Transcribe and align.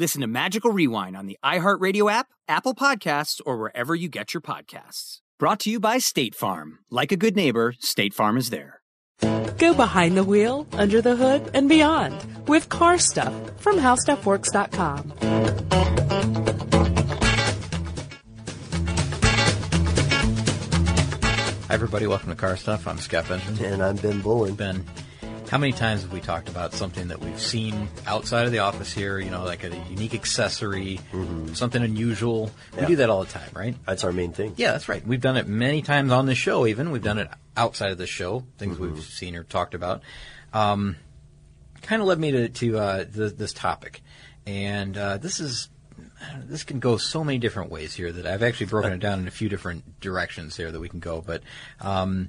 Listen 0.00 0.22
to 0.22 0.26
Magical 0.26 0.70
Rewind 0.70 1.14
on 1.14 1.26
the 1.26 1.36
iHeartRadio 1.44 2.10
app, 2.10 2.28
Apple 2.48 2.74
Podcasts, 2.74 3.38
or 3.44 3.58
wherever 3.58 3.94
you 3.94 4.08
get 4.08 4.32
your 4.32 4.40
podcasts. 4.40 5.18
Brought 5.38 5.60
to 5.60 5.70
you 5.70 5.78
by 5.78 5.98
State 5.98 6.34
Farm. 6.34 6.78
Like 6.90 7.12
a 7.12 7.18
good 7.18 7.36
neighbor, 7.36 7.74
State 7.80 8.14
Farm 8.14 8.38
is 8.38 8.48
there. 8.48 8.80
Go 9.58 9.74
behind 9.74 10.16
the 10.16 10.24
wheel, 10.24 10.66
under 10.72 11.02
the 11.02 11.16
hood, 11.16 11.50
and 11.52 11.68
beyond 11.68 12.16
with 12.48 12.70
car 12.70 12.96
stuff 12.96 13.34
from 13.60 13.76
howstuffworks.com. 13.76 15.12
Hi, 21.68 21.74
everybody. 21.74 22.06
Welcome 22.06 22.30
to 22.30 22.36
Car 22.36 22.56
Stuff. 22.56 22.88
I'm 22.88 22.96
Scott 22.96 23.28
Benjamin. 23.28 23.64
And 23.74 23.82
I'm 23.82 23.96
Ben 23.96 24.22
Bowlin. 24.22 24.54
Ben, 24.54 24.82
how 25.50 25.58
many 25.58 25.72
times 25.72 26.02
have 26.02 26.12
we 26.12 26.20
talked 26.20 26.48
about 26.48 26.72
something 26.72 27.08
that 27.08 27.18
we've 27.18 27.40
seen 27.40 27.88
outside 28.06 28.46
of 28.46 28.52
the 28.52 28.60
office 28.60 28.92
here, 28.92 29.18
you 29.18 29.32
know, 29.32 29.44
like 29.44 29.64
a 29.64 29.76
unique 29.90 30.14
accessory, 30.14 31.00
mm-hmm. 31.10 31.54
something 31.54 31.82
unusual? 31.82 32.52
We 32.72 32.82
yeah. 32.82 32.86
do 32.86 32.96
that 32.96 33.10
all 33.10 33.24
the 33.24 33.30
time, 33.32 33.50
right? 33.52 33.74
That's 33.84 34.04
our 34.04 34.12
main 34.12 34.32
thing. 34.32 34.54
Yeah, 34.56 34.70
that's 34.70 34.88
right. 34.88 35.04
We've 35.04 35.20
done 35.20 35.36
it 35.36 35.48
many 35.48 35.82
times 35.82 36.12
on 36.12 36.26
the 36.26 36.36
show, 36.36 36.68
even. 36.68 36.92
We've 36.92 37.02
done 37.02 37.18
it 37.18 37.28
outside 37.56 37.90
of 37.90 37.98
the 37.98 38.06
show, 38.06 38.44
things 38.58 38.76
mm-hmm. 38.76 38.94
we've 38.94 39.02
seen 39.02 39.34
or 39.34 39.42
talked 39.42 39.74
about. 39.74 40.02
Um, 40.52 40.94
kind 41.82 42.00
of 42.00 42.06
led 42.06 42.20
me 42.20 42.30
to, 42.30 42.48
to 42.48 42.78
uh, 42.78 43.04
this 43.08 43.52
topic. 43.52 44.02
And 44.46 44.96
uh, 44.96 45.18
this 45.18 45.40
is 45.40 45.68
this 46.44 46.62
can 46.62 46.78
go 46.78 46.96
so 46.96 47.24
many 47.24 47.38
different 47.38 47.70
ways 47.72 47.94
here 47.94 48.12
that 48.12 48.24
I've 48.24 48.44
actually 48.44 48.66
broken 48.66 48.92
it 48.94 49.00
down 49.00 49.18
in 49.18 49.26
a 49.26 49.32
few 49.32 49.48
different 49.48 50.00
directions 50.00 50.56
here 50.56 50.70
that 50.70 50.80
we 50.80 50.88
can 50.88 51.00
go. 51.00 51.20
But 51.20 51.42
um, 51.80 52.28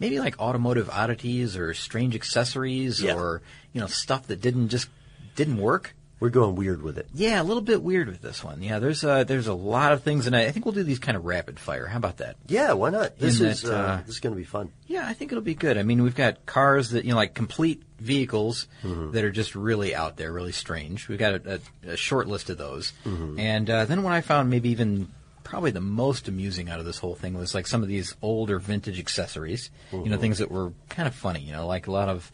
maybe 0.00 0.18
like 0.18 0.40
automotive 0.40 0.90
oddities 0.90 1.56
or 1.56 1.74
strange 1.74 2.16
accessories 2.16 3.00
yeah. 3.00 3.14
or 3.14 3.42
you 3.72 3.80
know 3.80 3.86
stuff 3.86 4.26
that 4.26 4.40
didn't 4.40 4.70
just 4.70 4.88
didn't 5.36 5.58
work. 5.58 5.94
We're 6.18 6.28
going 6.28 6.54
weird 6.54 6.82
with 6.82 6.98
it. 6.98 7.08
Yeah, 7.14 7.40
a 7.40 7.44
little 7.44 7.62
bit 7.62 7.82
weird 7.82 8.08
with 8.08 8.20
this 8.20 8.44
one. 8.44 8.62
Yeah, 8.62 8.78
there's 8.78 9.04
a, 9.04 9.24
there's 9.26 9.46
a 9.46 9.54
lot 9.54 9.92
of 9.92 10.02
things, 10.02 10.26
and 10.26 10.36
I, 10.36 10.44
I 10.44 10.50
think 10.50 10.66
we'll 10.66 10.74
do 10.74 10.82
these 10.82 10.98
kind 10.98 11.16
of 11.16 11.24
rapid 11.24 11.58
fire. 11.58 11.86
How 11.86 11.96
about 11.96 12.18
that? 12.18 12.36
Yeah, 12.46 12.74
why 12.74 12.90
not? 12.90 13.18
This 13.18 13.40
In 13.40 13.46
is 13.46 13.62
that, 13.62 13.72
uh, 13.72 13.78
uh, 13.78 13.96
this 14.02 14.16
is 14.16 14.20
going 14.20 14.34
to 14.34 14.38
be 14.38 14.44
fun. 14.44 14.70
Yeah, 14.86 15.06
I 15.06 15.14
think 15.14 15.32
it'll 15.32 15.42
be 15.42 15.54
good. 15.54 15.78
I 15.78 15.82
mean, 15.82 16.02
we've 16.02 16.14
got 16.14 16.44
cars 16.44 16.90
that 16.90 17.06
you 17.06 17.12
know, 17.12 17.16
like 17.16 17.32
complete 17.32 17.82
vehicles 17.98 18.68
mm-hmm. 18.82 19.12
that 19.12 19.24
are 19.24 19.30
just 19.30 19.54
really 19.54 19.94
out 19.94 20.18
there, 20.18 20.30
really 20.30 20.52
strange. 20.52 21.08
We've 21.08 21.18
got 21.18 21.46
a, 21.46 21.60
a, 21.86 21.92
a 21.92 21.96
short 21.96 22.28
list 22.28 22.50
of 22.50 22.58
those, 22.58 22.92
mm-hmm. 23.06 23.40
and 23.40 23.70
uh, 23.70 23.86
then 23.86 24.02
what 24.02 24.12
I 24.12 24.20
found 24.20 24.50
maybe 24.50 24.68
even 24.68 25.08
probably 25.50 25.72
the 25.72 25.80
most 25.80 26.28
amusing 26.28 26.70
out 26.70 26.78
of 26.78 26.84
this 26.84 26.98
whole 26.98 27.16
thing 27.16 27.34
was 27.34 27.56
like 27.56 27.66
some 27.66 27.82
of 27.82 27.88
these 27.88 28.14
older 28.22 28.60
vintage 28.60 29.00
accessories. 29.00 29.70
Mm-hmm. 29.90 30.04
You 30.04 30.10
know, 30.10 30.16
things 30.16 30.38
that 30.38 30.48
were 30.48 30.72
kind 30.88 31.08
of 31.08 31.14
funny. 31.14 31.40
You 31.40 31.50
know, 31.50 31.66
like 31.66 31.88
a 31.88 31.90
lot 31.90 32.08
of 32.08 32.30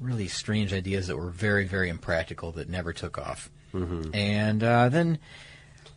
really 0.00 0.26
strange 0.26 0.72
ideas 0.72 1.06
that 1.06 1.16
were 1.16 1.30
very, 1.30 1.66
very 1.66 1.88
impractical 1.88 2.50
that 2.52 2.68
never 2.68 2.92
took 2.92 3.16
off. 3.16 3.48
Mm-hmm. 3.72 4.12
And 4.12 4.64
uh, 4.64 4.88
then 4.88 5.20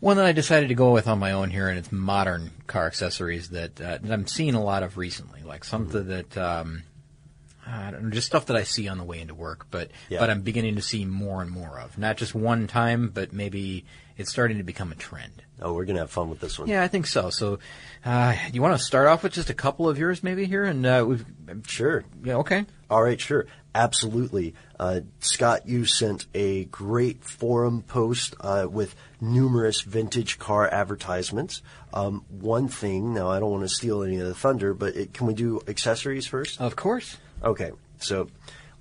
one 0.01 0.17
that 0.17 0.25
I 0.27 0.33
decided 0.33 0.69
to 0.69 0.75
go 0.75 0.91
with 0.91 1.07
on 1.07 1.17
my 1.17 1.31
own 1.31 1.49
here, 1.49 1.67
and 1.67 1.79
it's 1.79 1.91
modern 1.91 2.51
car 2.67 2.85
accessories 2.85 3.49
that, 3.49 3.81
uh, 3.81 3.97
that 3.99 4.11
I'm 4.11 4.27
seeing 4.27 4.53
a 4.53 4.63
lot 4.63 4.83
of 4.83 4.97
recently, 4.97 5.41
like 5.41 5.63
something 5.63 6.03
mm-hmm. 6.03 6.09
that. 6.09 6.37
Um, 6.37 6.83
I 7.65 7.91
don't 7.91 8.03
know, 8.03 8.09
just 8.09 8.27
stuff 8.27 8.47
that 8.47 8.57
I 8.57 8.63
see 8.63 8.87
on 8.87 8.97
the 8.97 9.03
way 9.03 9.19
into 9.19 9.35
work, 9.35 9.67
but 9.69 9.91
yeah. 10.09 10.19
but 10.19 10.31
I'm 10.31 10.41
beginning 10.41 10.75
to 10.75 10.81
see 10.81 11.05
more 11.05 11.43
and 11.43 11.51
more 11.51 11.79
of. 11.79 11.97
Not 11.97 12.17
just 12.17 12.33
one 12.33 12.67
time, 12.67 13.11
but 13.13 13.33
maybe 13.33 13.85
it's 14.17 14.31
starting 14.31 14.57
to 14.57 14.63
become 14.63 14.91
a 14.91 14.95
trend. 14.95 15.43
Oh, 15.61 15.73
we're 15.73 15.85
gonna 15.85 15.99
have 15.99 16.11
fun 16.11 16.29
with 16.29 16.39
this 16.39 16.57
one. 16.57 16.67
Yeah, 16.67 16.83
I 16.83 16.87
think 16.87 17.05
so. 17.05 17.29
So, 17.29 17.59
uh, 18.03 18.35
you 18.51 18.61
want 18.61 18.77
to 18.77 18.83
start 18.83 19.07
off 19.07 19.23
with 19.23 19.33
just 19.33 19.49
a 19.49 19.53
couple 19.53 19.87
of 19.87 19.97
yours, 19.99 20.23
maybe 20.23 20.45
here, 20.45 20.63
and 20.63 20.85
uh, 20.85 21.05
we've 21.07 21.25
sure. 21.67 22.03
Yeah, 22.23 22.37
okay. 22.37 22.65
All 22.89 23.01
right, 23.01 23.19
sure, 23.21 23.45
absolutely. 23.75 24.53
Uh, 24.79 25.01
Scott, 25.19 25.67
you 25.67 25.85
sent 25.85 26.25
a 26.33 26.65
great 26.65 27.23
forum 27.23 27.83
post 27.83 28.35
uh, 28.41 28.67
with 28.69 28.95
numerous 29.21 29.81
vintage 29.81 30.39
car 30.39 30.67
advertisements. 30.67 31.61
Um, 31.93 32.25
one 32.29 32.67
thing, 32.67 33.13
now 33.13 33.29
I 33.29 33.39
don't 33.39 33.51
want 33.51 33.63
to 33.63 33.69
steal 33.69 34.03
any 34.03 34.19
of 34.19 34.27
the 34.27 34.33
thunder, 34.33 34.73
but 34.73 34.95
it, 34.95 35.13
can 35.13 35.27
we 35.27 35.33
do 35.33 35.61
accessories 35.67 36.25
first? 36.25 36.59
Of 36.59 36.75
course. 36.75 37.17
Okay, 37.43 37.71
so 37.99 38.27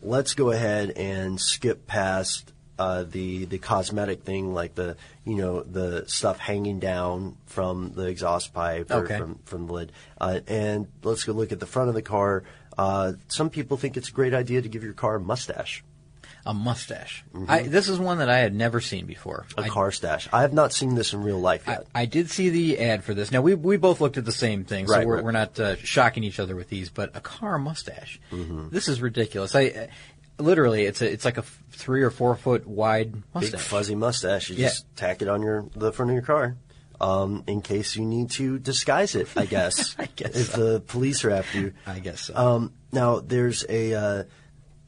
let's 0.03 0.35
go 0.35 0.51
ahead 0.51 0.91
and 0.93 1.41
skip 1.41 1.87
past 1.87 2.53
uh, 2.81 3.03
the 3.03 3.45
the 3.45 3.59
cosmetic 3.59 4.23
thing, 4.23 4.55
like 4.55 4.75
the 4.75 4.97
you 5.27 5.37
know 5.37 5.63
the 5.63 6.05
stuff 6.07 6.39
hanging 6.39 6.79
down 6.79 7.37
from 7.45 7.93
the 7.93 8.07
exhaust 8.07 8.55
pipe 8.55 8.91
or 8.91 9.05
okay. 9.05 9.19
from 9.19 9.39
from 9.45 9.67
the 9.67 9.73
lid, 9.75 9.93
uh, 10.19 10.41
and 10.49 10.89
let's 11.03 11.25
go 11.25 11.33
look 11.33 11.53
at 11.53 11.61
the 11.61 11.67
front 11.67 11.91
of 11.91 11.95
the 11.95 12.01
car. 12.01 12.43
Uh, 12.79 13.13
some 13.29 13.51
people 13.51 13.77
think 13.77 13.99
it's 13.99 14.09
a 14.09 14.13
great 14.13 14.33
idea 14.33 14.63
to 14.63 14.69
give 14.71 14.83
your 14.83 14.95
car 14.95 15.17
a 15.17 15.21
mustache 15.21 15.85
a 16.47 16.55
mustache. 16.55 17.25
Mm-hmm. 17.35 17.51
I, 17.51 17.63
this 17.63 17.89
is 17.89 17.99
one 17.99 18.19
that 18.19 18.31
I 18.31 18.39
had 18.39 18.55
never 18.55 18.81
seen 18.81 19.07
before. 19.07 19.47
A 19.57 19.63
I, 19.63 19.69
car 19.69 19.93
stash. 19.93 20.29
I 20.33 20.43
have 20.43 20.53
not 20.53 20.73
seen 20.73 20.95
this 20.95 21.13
in 21.13 21.23
real 21.23 21.39
life 21.39 21.65
yet. 21.67 21.87
I, 21.95 22.03
I, 22.03 22.05
did 22.07 22.31
see 22.31 22.49
the 22.49 22.79
ad 22.79 23.05
for 23.05 23.15
this. 23.15 23.31
Now 23.31 23.43
we 23.43 23.55
we 23.55 23.77
both 23.77 24.01
looked 24.01 24.17
at 24.17 24.25
the 24.25 24.33
same 24.33 24.65
thing, 24.65 24.87
so 24.87 24.95
right, 24.95 25.07
we're, 25.07 25.17
right. 25.17 25.25
we're 25.25 25.33
not 25.33 25.59
uh, 25.61 25.77
shocking 25.77 26.25
each 26.25 26.41
other 26.41 26.57
with 26.57 26.69
these. 26.69 26.91
But 26.91 27.15
a 27.15 27.21
car 27.21 27.59
mustache. 27.59 28.21
Mm-hmm. 28.33 28.69
This 28.71 28.89
is 28.89 29.01
ridiculous. 29.01 29.55
I 29.55 29.67
uh, 29.67 29.87
literally, 30.41 30.85
it's 30.85 31.03
a 31.03 31.11
it's 31.11 31.25
like 31.25 31.39
a 31.39 31.43
three 31.71 32.03
or 32.03 32.11
four 32.11 32.37
foot 32.37 32.67
wide 32.67 33.15
mustache. 33.35 33.53
Big 33.53 33.61
fuzzy 33.61 33.95
mustache. 33.95 34.51
You 34.51 34.57
yeah. 34.57 34.69
just 34.69 34.85
tack 34.97 35.23
it 35.23 35.29
on 35.29 35.43
your 35.43 35.67
the 35.75 35.93
front 35.93 36.11
of 36.11 36.15
your 36.15 36.25
car. 36.25 36.57
Um, 37.01 37.45
in 37.47 37.63
case 37.63 37.97
you 37.97 38.05
need 38.05 38.31
to 38.33 38.59
disguise 38.59 39.15
it, 39.15 39.29
I 39.35 39.47
guess. 39.47 39.97
I 39.99 40.07
guess 40.17 40.37
if 40.37 40.51
so. 40.51 40.73
the 40.73 40.81
police 40.81 41.25
are 41.25 41.31
after 41.31 41.59
you. 41.59 41.73
I 41.87 41.99
guess 41.99 42.23
so. 42.23 42.37
Um, 42.37 42.73
now 42.93 43.21
there's 43.21 43.65
a 43.69 43.95
uh, 43.95 44.25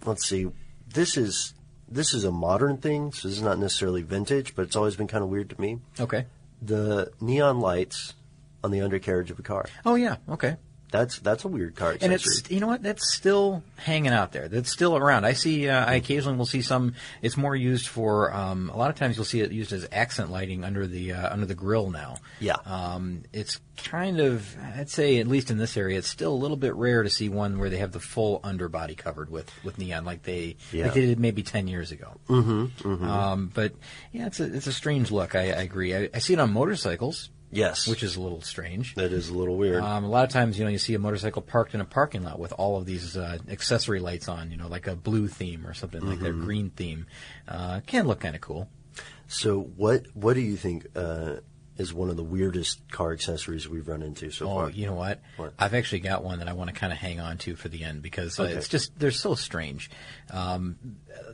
let's 0.04 0.28
see 0.28 0.48
this 0.92 1.16
is 1.16 1.54
this 1.88 2.14
is 2.14 2.24
a 2.24 2.30
modern 2.30 2.78
thing, 2.78 3.12
so 3.12 3.28
this 3.28 3.36
is 3.36 3.42
not 3.42 3.58
necessarily 3.58 4.02
vintage, 4.02 4.54
but 4.54 4.62
it's 4.62 4.76
always 4.76 4.96
been 4.96 5.08
kind 5.08 5.22
of 5.22 5.30
weird 5.30 5.50
to 5.50 5.60
me. 5.60 5.78
Okay. 6.00 6.26
The 6.60 7.12
neon 7.20 7.60
lights 7.60 8.14
on 8.62 8.70
the 8.70 8.80
undercarriage 8.80 9.30
of 9.30 9.38
a 9.38 9.42
car. 9.42 9.66
Oh 9.84 9.94
yeah, 9.94 10.16
okay. 10.28 10.56
That's 10.92 11.18
that's 11.20 11.44
a 11.44 11.48
weird 11.48 11.74
car 11.74 11.92
accessory. 11.92 12.04
And 12.04 12.14
it's 12.14 12.50
you 12.50 12.60
know 12.60 12.66
what 12.66 12.82
that's 12.82 13.14
still 13.14 13.64
hanging 13.76 14.12
out 14.12 14.32
there. 14.32 14.46
That's 14.46 14.70
still 14.70 14.94
around. 14.94 15.24
I 15.24 15.32
see. 15.32 15.68
Uh, 15.68 15.84
I 15.84 15.94
occasionally 15.94 16.36
will 16.36 16.46
see 16.46 16.60
some. 16.60 16.94
It's 17.22 17.36
more 17.36 17.56
used 17.56 17.88
for. 17.88 18.32
Um, 18.32 18.68
a 18.68 18.76
lot 18.76 18.90
of 18.90 18.96
times 18.96 19.16
you'll 19.16 19.24
see 19.24 19.40
it 19.40 19.50
used 19.52 19.72
as 19.72 19.88
accent 19.90 20.30
lighting 20.30 20.64
under 20.64 20.86
the 20.86 21.14
uh, 21.14 21.32
under 21.32 21.46
the 21.46 21.54
grill 21.54 21.90
now. 21.90 22.16
Yeah. 22.40 22.56
Um, 22.66 23.22
it's 23.32 23.58
kind 23.78 24.20
of. 24.20 24.54
I'd 24.76 24.90
say 24.90 25.18
at 25.18 25.26
least 25.26 25.50
in 25.50 25.56
this 25.56 25.78
area, 25.78 25.96
it's 25.96 26.08
still 26.08 26.32
a 26.32 26.36
little 26.36 26.58
bit 26.58 26.74
rare 26.74 27.02
to 27.02 27.10
see 27.10 27.30
one 27.30 27.58
where 27.58 27.70
they 27.70 27.78
have 27.78 27.92
the 27.92 28.00
full 28.00 28.40
underbody 28.44 28.94
covered 28.94 29.30
with, 29.30 29.50
with 29.64 29.78
neon, 29.78 30.04
like 30.04 30.22
they 30.24 30.56
yeah. 30.72 30.84
like 30.84 30.94
they 30.94 31.00
did 31.00 31.10
it 31.10 31.18
maybe 31.18 31.42
ten 31.42 31.68
years 31.68 31.90
ago. 31.90 32.20
Mm-hmm, 32.28 32.64
mm-hmm. 32.86 33.08
Um, 33.08 33.50
but 33.54 33.72
yeah, 34.12 34.26
it's 34.26 34.40
a 34.40 34.54
it's 34.54 34.66
a 34.66 34.72
strange 34.72 35.10
look. 35.10 35.34
I, 35.34 35.44
I 35.52 35.62
agree. 35.62 35.96
I, 35.96 36.10
I 36.12 36.18
see 36.18 36.34
it 36.34 36.38
on 36.38 36.52
motorcycles 36.52 37.30
Yes. 37.52 37.86
which 37.86 38.02
is 38.02 38.16
a 38.16 38.20
little 38.20 38.40
strange. 38.40 38.94
That 38.96 39.12
is 39.12 39.28
a 39.28 39.34
little 39.34 39.56
weird. 39.56 39.82
Um, 39.84 40.04
a 40.04 40.08
lot 40.08 40.24
of 40.24 40.30
times, 40.30 40.58
you 40.58 40.64
know, 40.64 40.70
you 40.70 40.78
see 40.78 40.94
a 40.94 40.98
motorcycle 40.98 41.42
parked 41.42 41.74
in 41.74 41.80
a 41.80 41.84
parking 41.84 42.22
lot 42.24 42.38
with 42.40 42.52
all 42.54 42.76
of 42.78 42.86
these 42.86 43.16
uh, 43.16 43.38
accessory 43.48 44.00
lights 44.00 44.26
on, 44.26 44.50
you 44.50 44.56
know, 44.56 44.68
like 44.68 44.86
a 44.86 44.96
blue 44.96 45.28
theme 45.28 45.66
or 45.66 45.74
something 45.74 46.00
like 46.00 46.20
that, 46.20 46.32
green 46.32 46.70
theme. 46.70 47.06
Uh, 47.46 47.80
can 47.86 48.06
look 48.08 48.20
kind 48.20 48.34
of 48.34 48.40
cool. 48.40 48.68
so 49.28 49.60
what 49.76 50.06
what 50.14 50.34
do 50.34 50.40
you 50.40 50.56
think 50.56 50.86
uh, 50.96 51.36
is 51.78 51.92
one 51.94 52.10
of 52.10 52.16
the 52.16 52.22
weirdest 52.22 52.80
car 52.90 53.12
accessories 53.12 53.66
we've 53.68 53.88
run 53.88 54.02
into 54.02 54.30
so 54.30 54.44
Oh, 54.46 54.54
far? 54.56 54.70
you 54.70 54.86
know 54.86 54.94
what? 54.94 55.20
What? 55.36 55.54
I've 55.58 55.72
actually 55.74 56.00
got 56.00 56.22
one 56.22 56.38
that 56.40 56.48
I 56.48 56.52
want 56.52 56.68
to 56.68 56.76
kind 56.76 56.92
of 56.92 56.98
hang 56.98 57.18
on 57.18 57.38
to 57.38 57.56
for 57.56 57.68
the 57.68 57.82
end 57.84 58.02
because 58.02 58.38
uh, 58.38 58.42
Okay. 58.44 58.52
it's 58.52 58.68
just 58.68 58.98
they're 58.98 59.10
so 59.10 59.34
strange. 59.34 59.90
Um, 60.30 60.76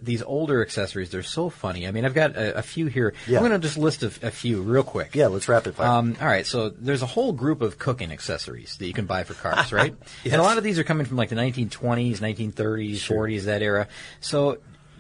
these 0.00 0.22
older 0.22 0.62
accessories, 0.62 1.10
they're 1.10 1.22
so 1.24 1.50
funny. 1.50 1.88
I 1.88 1.90
mean, 1.90 2.04
I've 2.04 2.14
got 2.14 2.36
a, 2.36 2.58
a 2.58 2.62
few 2.62 2.86
here. 2.86 3.14
Yeah. 3.26 3.38
I'm 3.38 3.48
going 3.48 3.60
to 3.60 3.66
just 3.66 3.76
list 3.78 4.02
a, 4.04 4.06
a 4.26 4.30
few 4.30 4.62
real 4.62 4.84
quick. 4.84 5.14
Yeah, 5.16 5.26
let's 5.26 5.48
rapid 5.48 5.74
fire. 5.74 5.88
Um, 5.88 6.16
all 6.20 6.26
right, 6.28 6.46
so 6.46 6.68
there's 6.70 7.02
a 7.02 7.06
whole 7.06 7.32
group 7.32 7.60
of 7.60 7.78
cooking 7.78 8.12
accessories 8.12 8.76
that 8.76 8.86
you 8.86 8.92
can 8.92 9.06
buy 9.06 9.24
for 9.24 9.34
cars, 9.34 9.72
right? 9.72 9.94
Yes. 10.24 10.32
And 10.32 10.40
a 10.40 10.44
lot 10.44 10.56
of 10.58 10.62
these 10.64 10.78
are 10.78 10.84
coming 10.84 11.04
from 11.04 11.16
like 11.16 11.30
the 11.30 11.36
1920s, 11.36 12.18
1930s, 12.18 12.94
40s, 12.98 13.42
that 13.44 13.60
era. 13.62 13.88
So, 14.20 14.58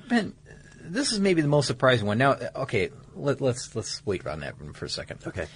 Ben, 0.08 0.34
this 0.80 1.12
is 1.12 1.20
maybe 1.20 1.42
the 1.42 1.48
most 1.48 1.66
surprising 1.66 2.06
one. 2.06 2.18
Now, 2.18 2.32
okay, 2.56 2.90
let, 3.18 3.40
let's 3.40 3.74
let's 3.74 4.04
wait 4.06 4.26
on 4.26 4.40
that 4.40 4.60
one 4.60 4.72
for 4.72 4.84
a 4.84 4.90
second. 4.90 5.20
Okay. 5.26 5.46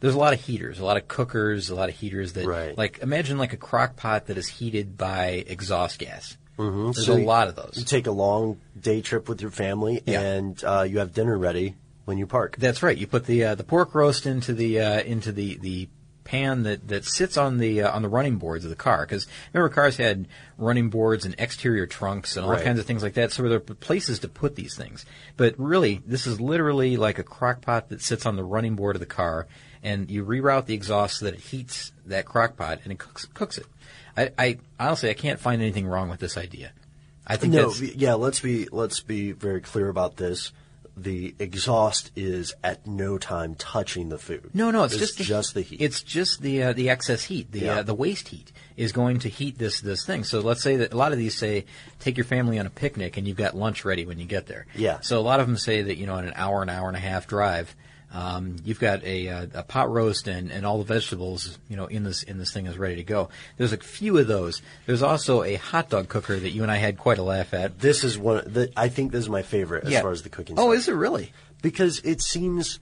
There's 0.00 0.14
a 0.14 0.18
lot 0.18 0.32
of 0.32 0.40
heaters, 0.40 0.78
a 0.78 0.84
lot 0.84 0.96
of 0.96 1.08
cookers, 1.08 1.68
a 1.68 1.74
lot 1.74 1.90
of 1.90 1.94
heaters 1.94 2.32
that, 2.32 2.46
Right. 2.46 2.76
like, 2.76 3.00
imagine 3.02 3.36
like 3.36 3.52
a 3.52 3.58
crock 3.58 3.96
pot 3.96 4.26
that 4.28 4.38
is 4.38 4.48
heated 4.48 4.96
by 4.96 5.44
exhaust 5.46 5.98
gas. 5.98 6.38
Mm-hmm. 6.58 6.84
There's 6.92 7.04
So 7.06 7.14
a 7.14 7.20
you- 7.20 7.26
lot 7.26 7.48
of 7.48 7.54
those. 7.56 7.74
You 7.76 7.84
take 7.84 8.06
a 8.06 8.10
long 8.10 8.58
day 8.80 9.02
trip 9.02 9.28
with 9.28 9.42
your 9.42 9.50
family, 9.50 10.02
Yeah. 10.06 10.20
and 10.22 10.64
uh, 10.64 10.82
you 10.88 11.00
have 11.00 11.12
dinner 11.12 11.36
ready 11.36 11.76
when 12.06 12.16
you 12.16 12.26
park. 12.26 12.56
That's 12.58 12.82
right. 12.82 12.96
You 12.96 13.06
put 13.06 13.26
the 13.26 13.44
uh, 13.44 13.54
the 13.54 13.64
pork 13.64 13.94
roast 13.94 14.24
into 14.26 14.54
the 14.54 14.80
uh, 14.80 15.00
into 15.02 15.32
the 15.32 15.58
the 15.58 15.88
pan 16.30 16.62
that, 16.62 16.86
that 16.86 17.04
sits 17.04 17.36
on 17.36 17.58
the 17.58 17.82
uh, 17.82 17.90
on 17.90 18.02
the 18.02 18.08
running 18.08 18.36
boards 18.36 18.64
of 18.64 18.70
the 18.70 18.76
car 18.76 19.04
because 19.04 19.26
remember 19.52 19.74
cars 19.74 19.96
had 19.96 20.28
running 20.58 20.88
boards 20.88 21.24
and 21.24 21.34
exterior 21.38 21.86
trunks 21.86 22.36
and 22.36 22.46
all 22.46 22.52
Right. 22.52 22.62
kinds 22.64 22.78
of 22.78 22.86
things 22.86 23.02
like 23.02 23.14
that. 23.14 23.32
So 23.32 23.42
there 23.42 23.56
are 23.56 23.60
places 23.60 24.20
to 24.20 24.28
put 24.28 24.54
these 24.54 24.76
things. 24.76 25.04
But 25.36 25.54
really, 25.58 26.02
this 26.06 26.28
is 26.28 26.40
literally 26.40 26.96
like 26.96 27.18
a 27.18 27.24
crock 27.24 27.62
pot 27.62 27.88
that 27.88 28.00
sits 28.00 28.26
on 28.26 28.36
the 28.36 28.44
running 28.44 28.76
board 28.76 28.94
of 28.94 29.00
the 29.00 29.06
car, 29.06 29.48
and 29.82 30.08
you 30.08 30.24
reroute 30.24 30.66
the 30.66 30.74
exhaust 30.74 31.18
so 31.18 31.24
that 31.24 31.34
it 31.34 31.40
heats 31.40 31.90
that 32.06 32.26
crock 32.26 32.56
pot 32.56 32.78
and 32.84 32.92
it 32.92 32.98
cooks 33.00 33.24
cooks 33.34 33.58
it. 33.58 33.66
I, 34.16 34.30
I 34.38 34.58
honestly 34.78 35.10
I 35.10 35.14
can't 35.14 35.40
find 35.40 35.60
anything 35.60 35.86
wrong 35.88 36.08
with 36.08 36.20
this 36.20 36.36
idea. 36.36 36.72
I 37.26 37.36
think 37.36 37.52
No, 37.54 37.72
yeah. 37.74 38.14
Let's 38.14 38.38
be 38.40 38.66
let's 38.70 39.00
be 39.00 39.32
very 39.32 39.60
clear 39.60 39.88
about 39.88 40.16
this. 40.16 40.52
The 41.02 41.34
exhaust 41.38 42.10
is 42.14 42.52
at 42.62 42.86
no 42.86 43.16
time 43.16 43.54
touching 43.54 44.08
the 44.10 44.18
food. 44.18 44.50
No, 44.52 44.70
no, 44.70 44.84
it's, 44.84 44.96
just 44.96 45.18
just 45.18 45.54
the 45.54 45.62
heat. 45.62 45.80
It's 45.80 46.02
just 46.02 46.42
the 46.42 46.62
uh, 46.62 46.72
the 46.72 46.90
excess 46.90 47.24
heat, 47.24 47.50
the 47.52 47.60
Yeah. 47.60 47.74
uh, 47.78 47.82
the 47.82 47.94
waste 47.94 48.28
heat 48.28 48.52
is 48.76 48.92
going 48.92 49.20
to 49.20 49.28
heat 49.28 49.56
this 49.58 49.80
this 49.80 50.04
thing. 50.04 50.24
So 50.24 50.40
let's 50.40 50.62
say 50.62 50.76
that 50.76 50.92
a 50.92 50.96
lot 50.96 51.12
of 51.12 51.18
these 51.18 51.36
say 51.36 51.64
take 52.00 52.16
your 52.16 52.24
family 52.24 52.58
on 52.58 52.66
a 52.66 52.70
picnic 52.70 53.16
and 53.16 53.26
you've 53.26 53.36
got 53.36 53.56
lunch 53.56 53.84
ready 53.84 54.04
when 54.04 54.18
you 54.18 54.26
get 54.26 54.46
there. 54.46 54.66
Yeah. 54.74 55.00
So 55.00 55.18
a 55.18 55.22
lot 55.22 55.40
of 55.40 55.46
them 55.46 55.56
say 55.56 55.82
that 55.82 55.96
you 55.96 56.06
know 56.06 56.16
in 56.16 56.26
an 56.26 56.34
hour, 56.36 56.62
an 56.62 56.68
hour 56.68 56.88
and 56.88 56.96
a 56.96 57.00
half 57.00 57.26
drive, 57.26 57.74
um, 58.12 58.56
you've 58.64 58.80
got 58.80 59.04
a, 59.04 59.28
uh, 59.28 59.46
a 59.54 59.62
pot 59.62 59.90
roast 59.90 60.26
and, 60.26 60.50
and 60.50 60.66
all 60.66 60.78
the 60.78 60.84
vegetables 60.84 61.58
you 61.68 61.76
know 61.76 61.86
in 61.86 62.02
this 62.02 62.22
in 62.24 62.38
this 62.38 62.52
thing 62.52 62.66
is 62.66 62.76
ready 62.76 62.96
to 62.96 63.04
go. 63.04 63.28
There's 63.56 63.72
a 63.72 63.76
few 63.76 64.18
of 64.18 64.26
those. 64.26 64.60
There's 64.86 65.02
also 65.02 65.42
a 65.44 65.54
hot 65.54 65.90
dog 65.90 66.08
cooker 66.08 66.36
that 66.38 66.50
you 66.50 66.62
and 66.62 66.70
I 66.72 66.76
had 66.76 66.98
quite 66.98 67.18
a 67.18 67.22
laugh 67.22 67.54
at. 67.54 67.78
this 67.78 68.02
is 68.02 68.18
one. 68.18 68.42
The, 68.46 68.72
I 68.76 68.88
think 68.88 69.12
this 69.12 69.20
is 69.20 69.28
my 69.28 69.42
favorite 69.42 69.84
as 69.84 69.90
Yeah. 69.92 70.02
far 70.02 70.10
as 70.10 70.22
the 70.22 70.28
cooking. 70.28 70.58
Oh, 70.58 70.70
stuff. 70.72 70.78
is 70.78 70.88
it 70.88 70.92
really? 70.94 71.32
because 71.62 72.00
it 72.00 72.20
seems 72.22 72.80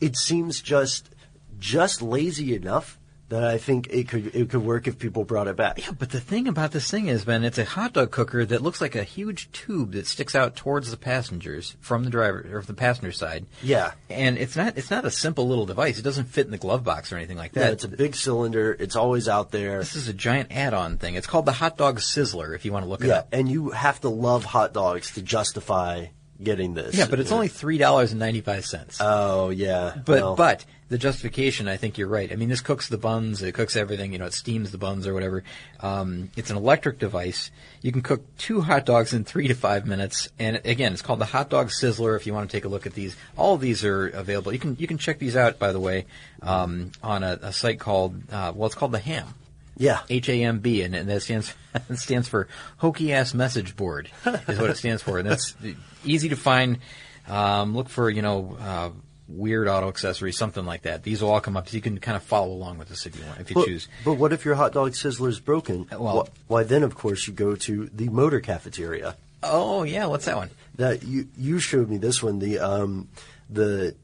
it 0.00 0.16
seems 0.16 0.60
just 0.60 1.10
just 1.58 2.02
lazy 2.02 2.54
enough 2.54 2.97
that 3.28 3.44
I 3.44 3.58
think 3.58 3.88
it 3.90 4.08
could 4.08 4.34
it 4.34 4.48
could 4.50 4.62
work 4.62 4.86
if 4.86 4.98
people 4.98 5.24
brought 5.24 5.48
it 5.48 5.56
back. 5.56 5.78
Yeah, 5.84 5.92
but 5.98 6.10
the 6.10 6.20
thing 6.20 6.48
about 6.48 6.70
this 6.72 6.90
thing 6.90 7.08
is, 7.08 7.24
Ben, 7.24 7.44
it's 7.44 7.58
a 7.58 7.64
hot 7.64 7.92
dog 7.92 8.10
cooker 8.10 8.44
that 8.46 8.62
looks 8.62 8.80
like 8.80 8.94
a 8.94 9.04
huge 9.04 9.52
tube 9.52 9.92
that 9.92 10.06
sticks 10.06 10.34
out 10.34 10.56
towards 10.56 10.90
the 10.90 10.96
passengers 10.96 11.76
from 11.80 12.04
the 12.04 12.10
driver 12.10 12.46
or 12.52 12.62
the 12.62 12.72
passenger 12.74 13.12
side. 13.12 13.46
Yeah. 13.62 13.92
and 14.08 14.38
it's 14.38 14.56
not 14.56 14.78
it's 14.78 14.90
not 14.90 15.04
a 15.04 15.10
simple 15.10 15.46
little 15.46 15.66
device. 15.66 15.98
It 15.98 16.02
doesn't 16.02 16.24
fit 16.26 16.46
in 16.46 16.52
the 16.52 16.58
glove 16.58 16.84
box 16.84 17.12
or 17.12 17.16
anything 17.16 17.36
like 17.36 17.52
that. 17.52 17.60
Yeah, 17.66 17.70
it's 17.72 17.84
a 17.84 17.88
big 17.88 18.14
cylinder. 18.16 18.74
It's 18.78 18.96
always 18.96 19.28
out 19.28 19.50
there. 19.50 19.78
this 19.80 19.94
is 19.96 20.08
a 20.08 20.14
giant 20.14 20.50
add-on 20.52 20.96
thing. 20.98 21.14
It's 21.14 21.26
called 21.26 21.44
the 21.46 21.52
hot 21.52 21.76
dog 21.76 21.98
sizzler. 22.00 22.54
If 22.54 22.64
you 22.64 22.72
want 22.72 22.84
to 22.84 22.88
look 22.88 23.02
it 23.02 23.08
Yeah, 23.08 23.18
up. 23.18 23.28
and 23.32 23.48
you 23.48 23.70
have 23.70 24.00
to 24.00 24.08
love 24.08 24.44
hot 24.44 24.72
dogs 24.72 25.12
to 25.12 25.22
justify 25.22 26.06
getting 26.42 26.74
this. 26.74 26.94
Yeah, 26.94 27.06
but 27.08 27.20
it's 27.20 27.32
only 27.32 27.48
three 27.48 27.78
dollars 27.78 28.12
and 28.12 28.20
ninety 28.20 28.40
five 28.40 28.64
cents. 28.64 28.98
Oh 29.00 29.50
yeah, 29.50 29.94
But 30.04 30.20
well, 30.20 30.36
but 30.36 30.64
the 30.88 30.98
justification, 30.98 31.68
I 31.68 31.76
think 31.76 31.98
you're 31.98 32.08
right. 32.08 32.32
I 32.32 32.36
mean, 32.36 32.48
this 32.48 32.62
cooks 32.62 32.88
the 32.88 32.96
buns, 32.96 33.42
it 33.42 33.52
cooks 33.52 33.76
everything. 33.76 34.12
You 34.12 34.18
know, 34.18 34.24
it 34.24 34.32
steams 34.32 34.70
the 34.70 34.78
buns 34.78 35.06
or 35.06 35.12
whatever. 35.12 35.44
Um, 35.80 36.30
it's 36.36 36.50
an 36.50 36.56
electric 36.56 36.98
device. 36.98 37.50
You 37.82 37.92
can 37.92 38.00
cook 38.00 38.22
two 38.38 38.62
hot 38.62 38.86
dogs 38.86 39.12
in 39.12 39.24
three 39.24 39.48
to 39.48 39.54
five 39.54 39.86
minutes. 39.86 40.28
And 40.38 40.60
again, 40.64 40.92
it's 40.92 41.02
called 41.02 41.18
the 41.18 41.26
Hot 41.26 41.50
Dog 41.50 41.68
Sizzler. 41.68 42.16
If 42.16 42.26
you 42.26 42.32
want 42.32 42.48
to 42.50 42.56
take 42.56 42.64
a 42.64 42.68
look 42.68 42.86
at 42.86 42.94
these, 42.94 43.16
all 43.36 43.54
of 43.54 43.60
these 43.60 43.84
are 43.84 44.08
available. 44.08 44.52
You 44.52 44.58
can 44.58 44.76
you 44.78 44.86
can 44.86 44.96
check 44.98 45.18
these 45.18 45.36
out, 45.36 45.58
by 45.58 45.72
the 45.72 45.80
way, 45.80 46.06
um, 46.42 46.92
on 47.02 47.22
a, 47.22 47.38
a 47.42 47.52
site 47.52 47.78
called 47.78 48.16
uh, 48.32 48.52
well, 48.54 48.66
it's 48.66 48.74
called 48.74 48.92
the 48.92 48.98
Ham. 48.98 49.34
Yeah, 49.78 50.00
H 50.10 50.28
A 50.28 50.42
M 50.44 50.58
B, 50.58 50.82
and, 50.82 50.94
and 50.94 51.08
that 51.08 51.22
stands 51.22 51.54
it 51.88 51.96
stands 51.98 52.28
for 52.28 52.48
Hokey 52.78 53.12
Ass 53.12 53.32
Message 53.32 53.74
Board, 53.76 54.10
is 54.26 54.58
what 54.58 54.70
it 54.70 54.76
stands 54.76 55.02
for, 55.02 55.18
and 55.18 55.28
that's 55.28 55.54
easy 56.04 56.28
to 56.30 56.36
find. 56.36 56.78
Um, 57.26 57.74
look 57.76 57.88
for 57.88 58.10
you 58.10 58.22
know 58.22 58.56
uh, 58.60 58.90
weird 59.28 59.68
auto 59.68 59.88
accessories, 59.88 60.36
something 60.38 60.64
like 60.64 60.82
that. 60.82 61.02
These 61.02 61.22
will 61.22 61.30
all 61.30 61.40
come 61.40 61.56
up, 61.56 61.68
so 61.68 61.74
you 61.76 61.82
can 61.82 61.98
kind 61.98 62.16
of 62.16 62.22
follow 62.22 62.50
along 62.52 62.78
with 62.78 62.88
this 62.88 63.06
if 63.06 63.16
you 63.18 63.24
want, 63.26 63.40
if 63.40 63.50
you 63.50 63.54
but, 63.54 63.66
choose. 63.66 63.88
but 64.04 64.14
what 64.14 64.32
if 64.32 64.44
your 64.44 64.54
hot 64.54 64.72
dog 64.72 64.92
sizzler 64.92 65.28
is 65.28 65.38
broken? 65.40 65.86
Well- 65.90 66.24
Wh- 66.46 66.50
why 66.50 66.62
then, 66.64 66.82
of 66.82 66.94
course, 66.94 67.26
you 67.26 67.32
go 67.34 67.54
to 67.54 67.86
the 67.94 68.08
motor 68.08 68.40
cafeteria. 68.40 69.16
Oh 69.42 69.84
yeah, 69.84 70.06
what's 70.06 70.24
that 70.24 70.36
one? 70.36 70.50
That 70.76 71.04
you 71.04 71.28
you 71.36 71.60
showed 71.60 71.88
me 71.88 71.98
this 71.98 72.22
one. 72.22 72.38
The 72.40 72.58
um 72.58 73.08
the 73.50 73.94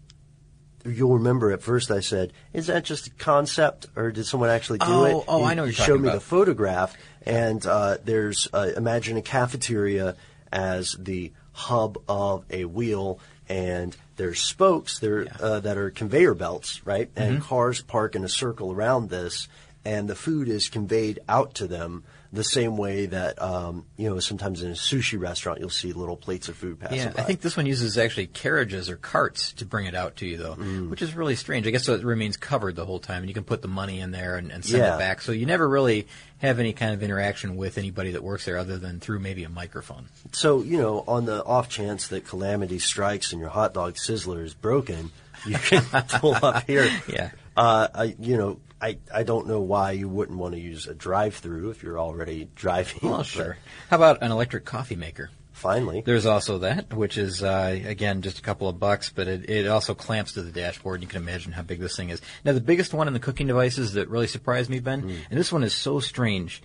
you'll 0.84 1.14
remember 1.14 1.50
at 1.52 1.62
first 1.62 1.90
I 1.90 2.00
said, 2.00 2.32
"Is 2.52 2.66
that 2.69 2.84
just 2.84 3.06
a 3.06 3.10
concept, 3.10 3.86
or 3.96 4.10
did 4.10 4.25
someone 4.26 4.50
actually 4.50 4.78
do 4.81 4.86
Oh, 4.88 5.04
it?" 5.04 5.25
oh, 5.28 5.38
You- 5.40 5.44
I 5.44 5.54
know 5.54 5.64
you 5.64 5.72
showed 5.72 6.00
me 6.00 6.08
about. 6.08 6.16
the 6.16 6.20
photograph, 6.26 6.94
and 7.26 7.64
uh, 7.66 7.98
there's 8.04 8.48
uh, 8.52 8.70
imagine 8.76 9.16
a 9.16 9.22
cafeteria 9.22 10.16
as 10.52 10.96
the 10.98 11.32
hub 11.52 11.98
of 12.08 12.44
a 12.50 12.64
wheel, 12.64 13.19
and 13.48 13.96
there's 14.16 14.40
spokes 14.40 14.98
there 14.98 15.26
uh, 15.40 15.60
that 15.60 15.76
are 15.76 15.90
conveyor 15.90 16.34
belts, 16.34 16.84
right? 16.86 17.10
And 17.16 17.36
Mm-hmm. 17.38 17.44
cars 17.48 17.81
park 17.82 18.14
in 18.14 18.25
a 18.25 18.28
circle 18.28 18.72
around 18.72 19.10
this, 19.10 19.48
and 19.84 20.08
the 20.08 20.14
food 20.14 20.48
is 20.48 20.69
conveyed 20.69 21.19
out 21.28 21.54
to 21.54 21.66
them. 21.66 22.04
The 22.34 22.42
same 22.44 22.76
way 22.76 23.06
that 23.06 23.41
um, 23.41 23.86
you 23.96 24.10
know, 24.10 24.19
sometimes 24.19 24.62
in 24.62 24.70
a 24.70 24.74
sushi 24.74 25.19
restaurant, 25.19 25.60
you'll 25.60 25.70
see 25.70 25.93
little 25.93 26.17
plates 26.17 26.48
of 26.48 26.56
food 26.56 26.81
passing 26.81 26.98
Yeah, 26.98 27.10
by. 27.10 27.22
I 27.22 27.24
think 27.24 27.41
this 27.43 27.56
one 27.56 27.64
uses 27.64 27.96
actually 27.96 28.26
carriages 28.26 28.91
or 28.91 28.96
carts 28.96 29.53
to 29.55 29.64
bring 29.64 29.86
it 29.86 29.94
out 29.94 30.17
to 30.17 30.26
you, 30.26 30.36
though, 30.36 30.56
Mm. 30.56 30.91
which 30.91 31.00
is 31.00 31.14
really 31.14 31.36
strange. 31.36 31.67
I 31.67 31.70
guess 31.70 31.84
so 31.84 31.94
it 31.94 32.03
remains 32.05 32.36
covered 32.36 32.74
the 32.74 32.84
whole 32.84 32.98
time, 32.98 33.19
and 33.22 33.29
you 33.29 33.34
can 33.34 33.44
put 33.44 33.62
the 33.62 33.69
money 33.69 34.00
in 34.00 34.10
there 34.10 34.36
and, 34.36 34.50
and 34.50 34.64
send 34.64 34.82
Yeah. 34.82 34.96
it 34.96 34.98
back. 34.98 35.20
So 35.22 35.31
you 35.32 35.46
never 35.46 35.69
really 35.69 36.08
have 36.38 36.58
any 36.58 36.72
kind 36.72 36.93
of 36.93 37.03
interaction 37.05 37.56
with 37.56 37.79
anybody 37.79 38.10
that 38.10 38.22
works 38.24 38.44
there, 38.46 38.58
other 38.58 38.79
than 38.79 38.98
through 38.98 39.20
maybe 39.20 39.44
a 39.44 39.48
microphone. 39.48 40.08
So, 40.32 40.60
you 40.60 40.76
know, 40.79 41.05
on 41.06 41.26
the 41.26 41.43
off 41.44 41.69
chance 41.69 42.08
that 42.08 42.26
calamity 42.26 42.81
strikes 42.81 43.32
and 43.32 43.41
your 43.41 43.50
hot 43.50 43.72
dog 43.74 43.94
sizzler 43.94 44.43
is 44.43 44.55
broken, 44.55 45.12
you 45.46 45.56
can 45.56 45.82
pull 46.20 46.34
up 46.43 46.67
here. 46.67 46.88
Yeah. 47.08 47.31
Uh, 47.56 47.86
I, 47.94 48.17
you 48.19 48.36
know, 48.36 48.58
I, 48.84 48.98
I 49.12 49.22
don't 49.22 49.46
know 49.46 49.62
why 49.62 49.93
you 49.93 50.10
wouldn't 50.10 50.38
want 50.38 50.55
to 50.55 50.60
use 50.60 50.86
a 50.86 50.94
drive 50.94 51.36
through 51.36 51.70
if 51.70 51.82
you're 51.82 51.98
already 51.98 52.50
driving. 52.55 53.08
Well, 53.08 53.22
sure. 53.22 53.56
How 53.88 53.96
about 53.96 54.22
an 54.22 54.31
electric 54.31 54.67
coffee 54.67 54.96
maker? 54.96 55.31
Finally. 55.53 56.03
There's 56.05 56.26
also 56.26 56.58
that, 56.58 56.93
which 56.93 57.17
is 57.17 57.43
uh, 57.43 57.81
again 57.86 58.20
just 58.20 58.41
a 58.41 58.43
couple 58.43 58.69
of 58.69 58.79
bucks, 58.79 59.08
but 59.08 59.26
it, 59.26 59.48
it 59.48 59.69
also 59.69 59.94
clamps 59.94 60.32
to 60.32 60.43
the 60.43 60.50
dashboard. 60.50 61.00
You 61.00 61.08
can 61.08 61.22
imagine 61.22 61.53
how 61.53 61.62
big 61.62 61.81
this 61.81 61.96
thing 61.96 62.10
is. 62.10 62.20
Now, 62.44 62.53
the 62.53 62.60
biggest 62.60 62.93
one 62.93 63.06
in 63.06 63.14
the 63.14 63.20
cooking 63.20 63.46
devices 63.46 63.94
that 63.94 64.10
really 64.10 64.26
surprised 64.26 64.69
me, 64.69 64.81
Ben, 64.81 65.08
and 65.31 65.38
this 65.38 65.53
one 65.53 65.62
is 65.62 65.72
so 65.72 66.00
strange. 66.00 66.60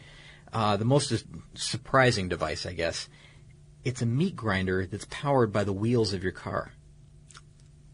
Uh, 0.51 0.75
the 0.75 0.85
most 0.85 1.23
surprising 1.53 2.27
device, 2.27 2.65
I 2.65 2.73
guess. 2.73 3.07
It's 3.85 4.01
a 4.01 4.07
meat 4.07 4.35
grinder 4.35 4.85
that's 4.88 5.05
powered 5.09 5.53
by 5.53 5.63
the 5.63 5.71
wheels 5.71 6.13
of 6.13 6.23
your 6.23 6.33
car. 6.33 6.73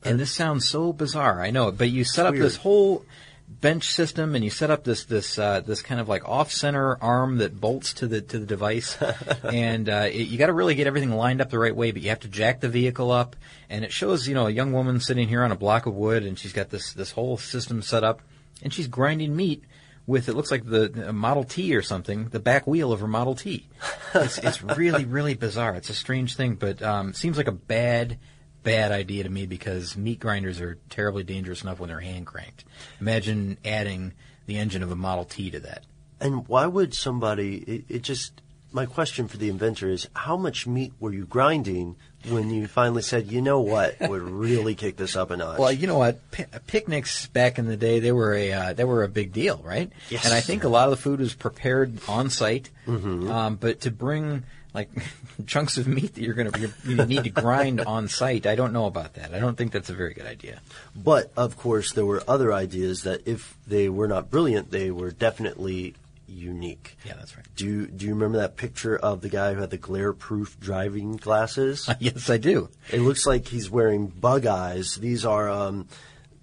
And 0.01 0.20
this 0.20 0.32
sounds 0.32 0.67
so 0.67 0.94
bizarre, 0.94 1.41
I 1.41 1.51
know, 1.51 1.72
but 1.72 1.89
you 1.89 2.03
set 2.05 2.25
up 2.25 2.34
weird. 2.34 2.46
this 2.46 2.55
whole 2.55 3.05
bench 3.48 3.92
system 3.92 4.36
and 4.36 4.44
you 4.44 4.50
set 4.50 4.72
up 4.72 4.84
this 4.84 5.06
this 5.06 5.38
uh, 5.38 5.62
this 5.62 5.82
kind 5.82 6.02
of 6.02 6.10
like 6.10 6.28
off 6.28 6.52
center 6.52 7.02
arm 7.02 7.38
that 7.38 7.60
bolts 7.60 7.94
to 7.94 8.08
the 8.08 8.22
to 8.22 8.40
the 8.40 8.46
device. 8.46 8.98
And 9.44 9.90
uh, 9.90 10.10
it, 10.12 10.28
you 10.28 10.38
got 10.38 10.48
to 10.48 10.54
really 10.54 10.75
get 10.75 10.88
everything 10.88 11.12
lined 11.12 11.40
up 11.40 11.50
the 11.50 11.60
right 11.60 11.75
way 11.75 11.92
but 11.92 12.02
you 12.02 12.10
have 12.10 12.22
to 12.22 12.28
jack 12.28 12.60
the 12.60 12.70
vehicle 12.70 13.12
up. 13.12 13.36
And 13.70 13.86
it 13.86 13.92
shows 13.92 14.28
you 14.28 14.34
know 14.34 14.48
a 14.48 14.52
young 14.52 14.74
woman 14.74 15.00
sitting 15.00 15.28
here 15.28 15.44
on 15.44 15.52
a 15.52 15.56
block 15.56 15.86
of 15.86 15.94
wood 15.94 16.24
and 16.24 16.38
she's 16.38 16.54
got 16.54 16.70
this 16.70 16.94
this 16.94 17.12
whole 17.12 17.38
system 17.38 17.82
set 17.82 18.04
up 18.04 18.22
and 18.64 18.74
she's 18.74 18.88
grinding 18.88 19.36
meat 19.36 19.64
with 20.08 20.30
it 20.30 20.34
looks 20.34 20.52
like 20.52 20.66
the 20.66 21.12
Model 21.14 21.44
T 21.44 21.75
or 21.75 21.82
something 21.82 22.30
the 22.30 22.40
back 22.40 22.66
wheel 22.68 22.92
of 22.92 23.00
her 23.00 23.08
Model 23.08 23.36
T. 23.36 23.68
It's, 24.14 24.38
it's 24.40 24.64
really 24.64 25.06
really 25.06 25.36
bizarre. 25.36 25.75
It's 25.75 25.90
a 25.90 25.96
strange 25.96 26.36
thing 26.36 26.56
but 26.56 26.82
um, 26.82 27.14
seems 27.14 27.38
like 27.38 27.48
a 27.48 27.52
bad 27.52 28.18
bad 28.65 28.91
idea 28.91 29.24
to 29.24 29.29
me 29.29 29.45
because 29.45 29.95
meat 29.95 30.19
grinders 30.19 30.60
are 30.60 30.77
terribly 30.89 31.24
dangerous 31.24 31.63
enough 31.63 31.79
when 31.79 31.88
they're 31.88 32.01
hand 32.01 32.25
cranked. 32.25 32.65
Imagine 33.00 33.57
adding 33.63 34.12
the 34.48 34.57
engine 34.57 34.84
of 34.84 34.91
a 34.91 34.95
Model 34.95 35.24
T 35.24 35.51
to 35.51 35.60
that. 35.62 35.86
And 36.19 36.45
why 36.48 36.65
would 36.65 36.93
somebody? 36.93 37.57
It, 37.57 37.86
it 37.88 38.01
just 38.01 38.41
my 38.72 38.86
question 38.86 39.27
for 39.27 39.38
the 39.38 39.50
inventor 39.50 39.89
is: 39.89 40.07
How 40.13 40.36
much 40.36 40.65
meat 40.65 40.93
were 41.00 41.13
you 41.13 41.25
grinding 41.25 41.95
when 42.27 42.50
you 42.50 42.67
finally 42.67 43.03
said, 43.03 43.31
"You 43.31 43.41
know 43.41 43.62
what? 43.62 44.00
Would 44.01 44.22
really 44.22 44.75
kick 44.75 44.98
this 44.98 45.15
up 45.15 45.29
a 45.29 45.38
notch"? 45.38 45.60
Well, 45.60 45.72
you 45.72 45.88
know 45.88 45.98
what? 45.98 46.31
P- 46.31 46.45
picnics 46.67 47.27
back 47.27 47.60
in 47.60 47.67
the 47.67 47.77
day, 47.77 48.00
they 48.00 48.12
were 48.12 48.34
a 48.34 48.51
uh, 48.51 48.74
they 48.74 48.84
were 48.84 49.03
a 49.03 49.10
big 49.10 49.34
deal, 49.34 49.62
right? 49.63 49.91
Yes. 50.10 50.25
And 50.25 50.34
I 50.34 50.41
think 50.41 50.63
a 50.63 50.69
lot 50.69 50.86
of 50.86 50.91
the 50.91 51.01
food 51.01 51.19
was 51.19 51.34
prepared 51.34 52.00
on 52.07 52.29
site. 52.29 52.69
Mm-hmm. 52.88 53.29
Um, 53.29 53.55
but 53.57 53.81
to 53.81 53.91
bring 53.91 54.43
like 54.75 54.89
chunks 55.48 55.77
of 55.77 55.88
meat 55.88 56.13
that 56.13 56.22
you're 56.22 56.34
going 56.34 56.51
to 56.51 56.74
you 56.86 57.05
need 57.05 57.24
to 57.24 57.29
grind 57.29 57.82
on 57.88 58.08
site, 58.08 58.46
I 58.46 58.55
don't 58.55 58.74
know 58.74 58.86
about 58.86 59.13
that. 59.15 59.34
I 59.34 59.39
don't 59.39 59.58
think 59.58 59.72
that's 59.72 59.89
a 59.89 59.94
very 59.94 60.13
good 60.13 60.27
idea. 60.27 60.62
But 60.96 61.32
of 61.36 61.58
course, 61.58 61.94
there 61.94 62.05
were 62.05 62.22
other 62.27 62.53
ideas 62.53 63.03
that, 63.03 63.27
if 63.27 63.58
they 63.65 63.89
were 63.89 64.08
not 64.08 64.29
brilliant, 64.29 64.72
they 64.72 64.91
were 64.91 65.12
definitely 65.12 65.96
unique. 66.27 66.98
Yeah, 67.05 67.13
that's 67.15 67.36
right. 67.36 67.46
Do 67.55 67.65
you, 67.65 67.88
do 67.88 68.05
you 68.05 68.13
remember 68.13 68.39
that 68.39 68.58
picture 68.58 68.98
of 68.98 69.22
the 69.22 69.29
guy 69.29 69.53
who 69.53 69.62
had 69.62 69.70
the 69.70 69.77
glare-proof 69.77 70.60
driving 70.60 71.17
glasses? 71.17 71.89
yes, 72.00 72.29
I 72.29 72.38
do. 72.38 72.70
it 72.91 73.00
looks 73.00 73.25
like 73.25 73.48
he's 73.48 73.70
wearing 73.70 74.08
bug 74.08 74.46
eyes. 74.46 74.96
These 74.96 75.25
are 75.25 75.50
um, 75.50 75.88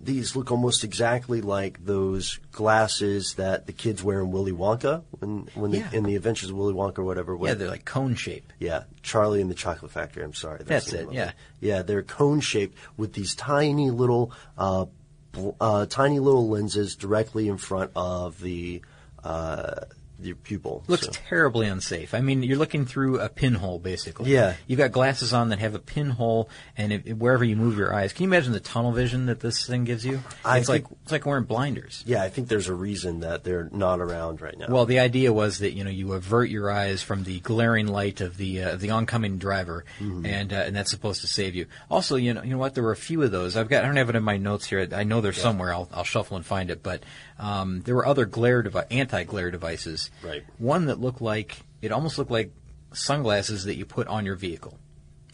these 0.04 0.34
look 0.34 0.50
almost 0.50 0.82
exactly 0.82 1.40
like 1.40 1.84
those 1.84 2.40
glasses 2.50 3.34
that 3.34 3.66
the 3.66 3.72
kids 3.72 4.02
wear 4.02 4.20
in 4.20 4.32
Willy 4.32 4.50
Wonka 4.52 5.02
when 5.20 5.48
when 5.54 5.70
Yeah. 5.72 5.88
the, 5.90 5.96
in 5.96 6.02
the 6.04 6.16
Adventures 6.16 6.50
of 6.50 6.56
Willy 6.56 6.74
Wonka 6.74 6.98
or 6.98 7.04
whatever. 7.04 7.38
Yeah, 7.40 7.54
they're 7.54 7.68
like 7.68 7.84
cone 7.84 8.14
shape. 8.16 8.52
yeah, 8.58 8.82
Charlie 9.02 9.40
and 9.40 9.48
the 9.50 9.54
Chocolate 9.54 9.92
Factory. 9.92 10.24
I'm 10.24 10.34
sorry, 10.34 10.62
That's 10.64 10.92
name 10.92 11.08
it, 11.10 11.14
yeah. 11.14 11.32
yeah. 11.60 11.82
They're 11.82 12.02
cone 12.02 12.40
shaped 12.40 12.76
with 12.96 13.12
these 13.12 13.34
tiny 13.36 13.90
little, 13.90 14.32
uh, 14.58 14.86
bl- 15.30 15.50
uh, 15.60 15.86
tiny 15.86 16.18
little 16.18 16.48
lenses 16.48 16.96
directly 16.96 17.48
in 17.48 17.56
front 17.58 17.92
of 17.94 18.40
the 18.40 18.82
uh, 19.22 19.82
your 20.26 20.36
pupil. 20.36 20.84
Looks 20.88 21.06
So- 21.06 21.12
terribly 21.12 21.66
unsafe. 21.66 22.14
I 22.14 22.20
mean, 22.20 22.42
you're 22.42 22.58
looking 22.58 22.86
through 22.86 23.20
a 23.20 23.28
pinhole, 23.28 23.78
basically. 23.78 24.30
Yeah. 24.32 24.54
You've 24.66 24.78
got 24.78 24.92
glasses 24.92 25.32
on 25.32 25.48
that 25.50 25.58
have 25.58 25.74
a 25.74 25.78
pinhole, 25.78 26.48
and 26.76 26.92
if, 26.92 27.06
wherever 27.16 27.44
you 27.44 27.56
move 27.56 27.76
your 27.78 27.94
eyes, 27.94 28.12
can 28.12 28.24
you 28.24 28.28
imagine 28.30 28.52
the 28.52 28.60
tunnel 28.60 28.92
vision 28.92 29.26
that 29.26 29.40
this 29.40 29.66
thing 29.66 29.84
gives 29.84 30.04
you? 30.04 30.20
I 30.44 30.58
it's 30.58 30.68
like 30.68 30.84
it's 31.02 31.12
like 31.12 31.26
wearing 31.26 31.44
blinders. 31.44 32.02
yeah, 32.06 32.22
I 32.22 32.28
think 32.28 32.48
there's 32.48 32.68
a 32.68 32.74
reason 32.74 33.20
that 33.20 33.44
they're 33.44 33.68
not 33.72 34.00
around 34.00 34.40
right 34.40 34.58
now. 34.58 34.66
Well, 34.68 34.86
the 34.86 34.98
idea 35.00 35.32
was 35.32 35.58
that 35.58 35.72
you 35.72 35.84
know 35.84 35.90
you 35.90 36.12
avert 36.12 36.48
your 36.50 36.70
eyes 36.70 37.02
from 37.02 37.24
the 37.24 37.40
glaring 37.40 37.86
light 37.88 38.20
of 38.20 38.36
the 38.36 38.62
uh, 38.62 38.76
the 38.76 38.90
oncoming 38.90 39.38
driver, 39.38 39.84
Mm-hmm. 40.00 40.26
and 40.26 40.52
uh, 40.52 40.56
and 40.56 40.76
that's 40.76 40.90
supposed 40.90 41.20
to 41.22 41.26
save 41.26 41.54
you. 41.54 41.66
Also, 41.90 42.16
you 42.16 42.34
know 42.34 42.42
you 42.42 42.50
know 42.50 42.58
what? 42.58 42.74
There 42.74 42.84
were 42.84 42.92
a 42.92 42.96
few 42.96 43.22
of 43.22 43.30
those. 43.30 43.56
I've 43.56 43.68
got 43.68 43.84
I 43.84 43.86
don't 43.86 43.96
have 43.96 44.08
it 44.10 44.16
in 44.16 44.22
my 44.22 44.36
notes 44.36 44.66
here. 44.66 44.86
I 44.92 45.04
know 45.04 45.20
they're 45.20 45.32
somewhere. 45.32 45.72
I'll 45.72 45.88
I'll 45.92 46.04
shuffle 46.04 46.36
and 46.36 46.46
find 46.46 46.70
it. 46.70 46.82
But 46.82 47.02
um, 47.38 47.80
there 47.82 47.94
were 47.94 48.06
other 48.06 48.24
glare 48.24 48.62
devi- 48.62 48.80
anti 48.90 49.24
glare 49.24 49.50
devices. 49.50 50.10
Right. 50.22 50.44
One 50.58 50.86
that 50.86 51.00
looked 51.00 51.20
like 51.22 51.60
it 51.80 51.92
almost 51.92 52.18
looked 52.18 52.30
like 52.30 52.52
sunglasses 52.92 53.64
that 53.64 53.76
you 53.76 53.84
put 53.84 54.06
on 54.08 54.24
your 54.24 54.36
vehicle. 54.36 54.78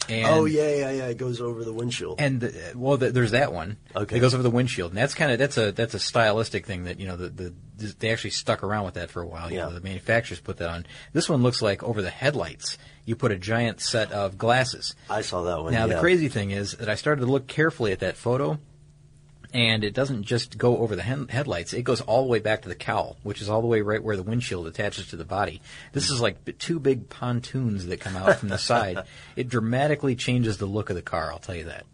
Oh, 0.07 0.11
and 0.13 0.27
oh 0.27 0.45
yeah, 0.45 0.73
yeah, 0.75 0.91
yeah. 0.91 1.05
It 1.07 1.17
goes 1.19 1.39
over 1.39 1.63
the 1.63 1.73
windshield. 1.73 2.19
and 2.19 2.41
the, 2.41 2.71
well, 2.75 2.97
the, 2.97 3.11
there's 3.11 3.31
that 3.31 3.53
one. 3.53 3.77
Okay. 3.95 4.17
It 4.17 4.19
goes 4.19 4.33
over 4.33 4.41
the 4.41 4.49
windshield, 4.49 4.89
and 4.91 4.97
that's 4.97 5.13
kind 5.13 5.31
of 5.31 5.37
that's 5.37 5.55
a 5.57 5.71
that's 5.71 5.93
a 5.93 5.99
stylistic 5.99 6.65
thing 6.65 6.85
that 6.85 6.99
you 6.99 7.05
know 7.07 7.15
the, 7.15 7.29
the 7.29 7.53
they 7.99 8.09
actually 8.11 8.31
stuck 8.31 8.63
around 8.63 8.85
with 8.85 8.95
that 8.95 9.11
for 9.11 9.21
a 9.21 9.27
while. 9.27 9.51
You 9.51 9.57
Yeah. 9.57 9.65
know, 9.65 9.73
the 9.73 9.81
manufacturers 9.81 10.39
put 10.39 10.57
that 10.57 10.69
on. 10.69 10.87
This 11.13 11.29
one 11.29 11.43
looks 11.43 11.61
like 11.61 11.83
over 11.83 12.01
the 12.01 12.09
headlights. 12.09 12.79
You 13.05 13.15
put 13.15 13.31
a 13.31 13.37
giant 13.37 13.81
set 13.81 14.11
of 14.11 14.35
glasses. 14.37 14.95
I 15.09 15.21
saw 15.21 15.43
that 15.43 15.61
one. 15.61 15.73
Now 15.73 15.85
the 15.85 15.99
crazy 15.99 16.27
thing 16.27 16.49
is 16.51 16.71
that 16.73 16.89
I 16.89 16.95
started 16.95 17.21
to 17.21 17.27
look 17.31 17.45
carefully 17.47 17.91
at 17.91 17.99
that 17.99 18.17
photo, 18.17 18.57
and 19.53 19.83
it 19.83 19.93
doesn't 19.93 20.23
just 20.23 20.57
go 20.57 20.77
over 20.77 20.95
the 20.95 21.01
hen- 21.01 21.27
headlights. 21.27 21.73
It 21.73 21.83
goes 21.83 22.01
all 22.01 22.23
the 22.23 22.29
way 22.29 22.39
back 22.39 22.61
to 22.63 22.69
the 22.69 22.75
cowl, 22.75 23.17
which 23.23 23.41
is 23.41 23.49
all 23.49 23.61
the 23.61 23.67
way 23.67 23.81
right 23.81 24.03
where 24.03 24.15
the 24.15 24.23
windshield 24.23 24.67
attaches 24.67 25.07
to 25.07 25.15
the 25.15 25.25
body. 25.25 25.61
This 25.93 26.09
is 26.09 26.21
like 26.21 26.45
b- 26.45 26.53
two 26.53 26.79
big 26.79 27.09
pontoons 27.09 27.87
that 27.87 27.99
come 27.99 28.15
out 28.15 28.37
from 28.37 28.49
the 28.49 28.57
side. 28.59 29.03
It 29.35 29.49
dramatically 29.49 30.15
changes 30.15 30.57
the 30.57 30.65
look 30.65 30.89
of 30.89 30.95
the 30.95 31.01
car. 31.01 31.31
I'll 31.31 31.39
tell 31.39 31.55
you 31.55 31.65
that. 31.65 31.85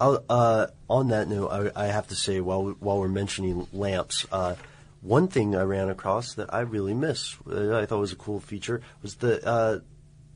Uh, 0.00 0.68
on 0.88 1.08
that 1.08 1.28
note, 1.28 1.48
I, 1.76 1.84
I 1.84 1.86
have 1.88 2.08
to 2.08 2.14
say 2.14 2.40
while 2.40 2.62
we, 2.64 2.72
while 2.72 2.98
we're 2.98 3.08
mentioning 3.08 3.66
lamps, 3.72 4.24
uh, 4.32 4.54
one 5.02 5.28
thing 5.28 5.54
I 5.54 5.62
ran 5.62 5.90
across 5.90 6.34
that 6.34 6.54
I 6.54 6.60
really 6.60 6.94
miss, 6.94 7.36
uh, 7.50 7.76
I 7.76 7.86
thought 7.86 7.98
was 7.98 8.12
a 8.12 8.16
cool 8.16 8.40
feature, 8.40 8.80
was 9.02 9.16
the 9.16 9.46
uh, 9.46 9.80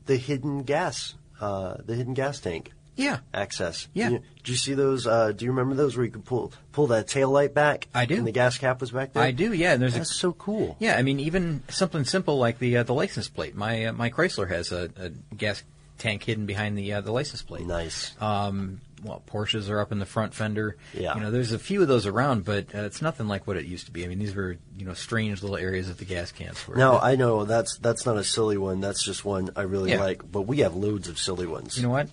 the 0.05 0.17
hidden 0.17 0.63
gas, 0.63 1.15
uh, 1.41 1.77
the 1.83 1.95
hidden 1.95 2.13
gas 2.13 2.39
tank 2.39 2.73
Yeah. 2.95 3.19
access. 3.33 3.87
Yeah. 3.93 4.09
You- 4.09 4.19
did 4.37 4.49
you 4.49 4.55
see 4.57 4.73
those? 4.73 5.07
Uh, 5.07 5.31
do 5.31 5.43
you 5.45 5.51
remember 5.51 5.73
those 5.75 5.97
where 5.97 6.05
you 6.05 6.11
could 6.11 6.23
pull 6.25 6.53
pull 6.71 6.87
that 6.87 7.07
tail 7.07 7.29
light 7.31 7.53
back? 7.53 7.87
I 7.95 8.05
do. 8.05 8.15
And 8.15 8.27
the 8.27 8.31
gas 8.31 8.57
cap 8.59 8.79
was 8.79 8.91
back 8.91 9.13
there. 9.13 9.23
I 9.23 9.31
do, 9.31 9.53
yeah. 9.53 9.73
And 9.73 9.81
there's 9.81 9.95
That's 9.95 10.11
a, 10.11 10.13
so 10.13 10.33
cool. 10.33 10.75
yeah. 10.79 10.95
I 10.97 11.01
mean, 11.01 11.19
even 11.19 11.63
something 11.69 12.05
simple 12.05 12.37
like 12.37 12.59
the 12.59 12.77
uh, 12.77 12.83
the 12.83 12.93
license 12.93 13.27
plate. 13.27 13.55
My 13.55 13.85
uh, 13.85 13.93
my 13.93 14.09
Chrysler 14.11 14.47
has 14.49 14.71
a, 14.71 14.89
a 14.97 15.09
gas 15.35 15.63
tank 15.97 16.23
hidden 16.23 16.45
behind 16.45 16.77
the 16.77 16.93
uh, 16.93 17.01
the 17.01 17.11
license 17.11 17.41
plate. 17.41 17.65
Nice. 17.65 18.13
Um, 18.21 18.81
well, 19.03 19.21
Porsches 19.27 19.69
are 19.69 19.79
up 19.79 19.91
in 19.91 19.99
the 19.99 20.05
front 20.05 20.33
fender. 20.33 20.77
Yeah. 20.93 21.15
You 21.15 21.21
know, 21.21 21.31
there's 21.31 21.51
a 21.51 21.59
few 21.59 21.81
of 21.81 21.87
those 21.87 22.05
around, 22.05 22.43
but 22.45 22.73
uh, 22.73 22.79
it's 22.83 23.01
nothing 23.01 23.27
like 23.27 23.45
what 23.47 23.55
it 23.57 23.65
used 23.65 23.85
to 23.87 23.91
be. 23.91 24.03
I 24.03 24.07
mean, 24.07 24.19
these 24.19 24.35
were 24.35 24.57
you 24.77 24.85
know 24.85 24.93
strange 24.93 25.41
little 25.41 25.57
areas 25.57 25.89
of 25.89 25.97
the 25.97 26.05
gas 26.05 26.31
cans. 26.31 26.67
Were, 26.67 26.75
Now 26.75 26.99
I 26.99 27.15
know 27.15 27.45
that's 27.45 27.77
that's 27.79 28.05
not 28.05 28.17
a 28.17 28.23
silly 28.23 28.57
one. 28.57 28.79
That's 28.79 29.03
just 29.03 29.25
one 29.25 29.49
I 29.55 29.63
really 29.63 29.89
Yeah. 29.91 30.01
like. 30.01 30.29
But 30.31 30.43
we 30.43 30.59
have 30.59 30.75
loads 30.75 31.07
of 31.09 31.17
silly 31.17 31.47
ones. 31.47 31.77
You 31.77 31.83
know 31.83 31.89
what? 31.89 32.09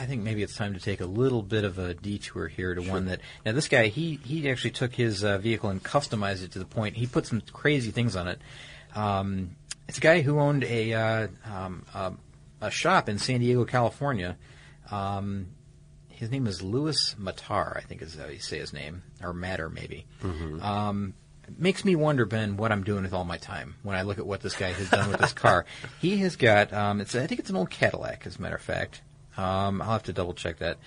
I 0.00 0.06
think 0.06 0.22
maybe 0.22 0.42
it's 0.42 0.56
time 0.56 0.72
to 0.72 0.80
take 0.80 1.02
a 1.02 1.06
little 1.06 1.42
bit 1.42 1.62
of 1.62 1.78
a 1.78 1.92
detour 1.92 2.48
here 2.48 2.74
to 2.74 2.80
one 2.80 3.04
that 3.06 3.20
now 3.44 3.52
this 3.52 3.68
guy 3.68 3.88
he 3.88 4.18
he 4.24 4.48
actually 4.48 4.70
took 4.70 4.94
his 4.94 5.22
uh, 5.22 5.36
vehicle 5.36 5.68
and 5.68 5.82
customized 5.82 6.42
it 6.42 6.52
to 6.52 6.58
the 6.58 6.64
point 6.64 6.96
he 6.96 7.06
put 7.06 7.26
some 7.26 7.42
crazy 7.52 7.90
things 7.90 8.16
on 8.16 8.26
it. 8.26 8.40
Um, 8.94 9.56
it's 9.88 9.98
a 9.98 10.00
guy 10.00 10.22
who 10.22 10.40
owned 10.40 10.64
a 10.64 10.94
uh, 10.94 11.28
um, 11.44 11.84
um, 11.92 12.18
a 12.62 12.70
shop 12.70 13.10
in 13.10 13.18
San 13.18 13.40
Diego, 13.40 13.66
California. 13.66 14.38
Um, 14.90 15.48
his 16.08 16.30
name 16.30 16.46
is 16.46 16.62
Louis 16.62 17.14
Matar, 17.20 17.76
I 17.76 17.80
think 17.80 18.00
is 18.00 18.16
how 18.16 18.26
you 18.28 18.38
say 18.38 18.58
his 18.58 18.72
name, 18.72 19.02
or 19.22 19.34
Matter 19.34 19.68
maybe. 19.68 20.06
Um, 20.62 21.12
it 21.46 21.58
makes 21.60 21.84
me 21.84 21.94
wonder, 21.94 22.24
Ben, 22.24 22.56
what 22.56 22.72
I'm 22.72 22.84
doing 22.84 23.02
with 23.02 23.12
all 23.12 23.24
my 23.24 23.36
time 23.36 23.74
when 23.82 23.96
I 23.96 24.02
look 24.02 24.18
at 24.18 24.26
what 24.26 24.40
this 24.40 24.56
guy 24.56 24.72
has 24.72 24.88
done 24.88 25.10
with 25.10 25.20
this 25.20 25.34
car. 25.34 25.66
He 26.00 26.16
has 26.18 26.36
got, 26.36 26.72
um, 26.72 27.02
it's 27.02 27.14
I 27.14 27.26
think 27.26 27.40
it's 27.40 27.50
an 27.50 27.56
old 27.56 27.68
Cadillac, 27.68 28.26
as 28.26 28.36
a 28.36 28.40
matter 28.42 28.56
of 28.56 28.62
fact. 28.62 29.02
Um, 29.36 29.80
I'll 29.80 29.92
have 29.92 30.02
to 30.04 30.12
double 30.12 30.34
check 30.34 30.58
that. 30.58 30.78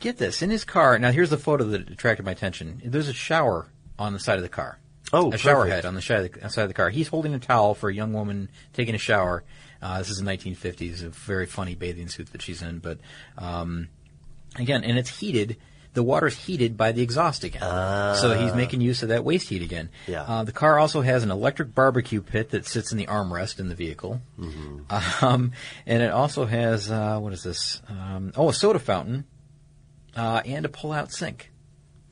Get 0.00 0.18
this 0.18 0.42
in 0.42 0.50
his 0.50 0.64
car. 0.64 0.98
Now 0.98 1.12
here's 1.12 1.30
the 1.30 1.38
photo 1.38 1.64
that 1.64 1.90
attracted 1.90 2.26
my 2.26 2.32
attention. 2.32 2.82
There's 2.84 3.08
a 3.08 3.12
shower 3.12 3.68
on 3.98 4.12
the 4.12 4.18
side 4.18 4.36
of 4.36 4.42
the 4.42 4.48
car. 4.48 4.78
Oh, 5.12 5.32
a 5.32 5.38
shower 5.38 5.66
head 5.66 5.84
on 5.84 5.94
the 5.94 6.02
side 6.02 6.24
of 6.24 6.32
the, 6.32 6.50
side 6.50 6.62
of 6.62 6.68
the 6.68 6.74
car. 6.74 6.90
He's 6.90 7.08
holding 7.08 7.34
a 7.34 7.38
towel 7.38 7.74
for 7.74 7.88
a 7.88 7.94
young 7.94 8.12
woman 8.12 8.50
taking 8.72 8.94
a 8.94 8.98
shower. 8.98 9.44
Uh, 9.80 9.98
this 9.98 10.10
is 10.10 10.18
the 10.18 10.24
1950s, 10.24 11.04
a 11.04 11.10
very 11.10 11.46
funny 11.46 11.74
bathing 11.74 12.08
suit 12.08 12.32
that 12.32 12.42
she's 12.42 12.62
in. 12.62 12.78
But 12.78 12.98
um, 13.36 13.88
again, 14.56 14.82
and 14.82 14.98
it's 14.98 15.20
heated. 15.20 15.56
The 15.94 16.02
water's 16.02 16.36
heated 16.36 16.76
by 16.76 16.92
the 16.92 17.02
exhaust 17.02 17.44
again. 17.44 17.62
so 18.20 18.36
he's 18.38 18.52
making 18.54 18.80
use 18.80 19.02
of 19.02 19.08
that 19.10 19.24
waste 19.24 19.48
heat 19.48 19.62
again. 19.62 19.88
Yeah. 20.06 20.22
Uh, 20.22 20.44
the 20.44 20.52
car 20.52 20.78
also 20.78 21.00
has 21.00 21.22
an 21.22 21.30
electric 21.30 21.74
barbecue 21.74 22.20
pit 22.20 22.50
that 22.50 22.66
sits 22.66 22.92
in 22.92 22.98
the 22.98 23.06
armrest 23.06 23.58
in 23.60 23.68
the 23.68 23.74
vehicle. 23.74 24.20
Um, 25.22 25.52
and 25.86 26.02
it 26.02 26.10
also 26.10 26.44
has, 26.44 26.90
uh, 26.90 27.18
what 27.18 27.32
is 27.32 27.42
this? 27.42 27.80
Um, 27.88 28.32
oh, 28.36 28.48
a 28.50 28.52
soda 28.54 28.78
fountain 28.78 29.24
uh, 30.16 30.42
and 30.44 30.64
a 30.64 30.68
pull-out 30.68 31.12
sink. 31.12 31.50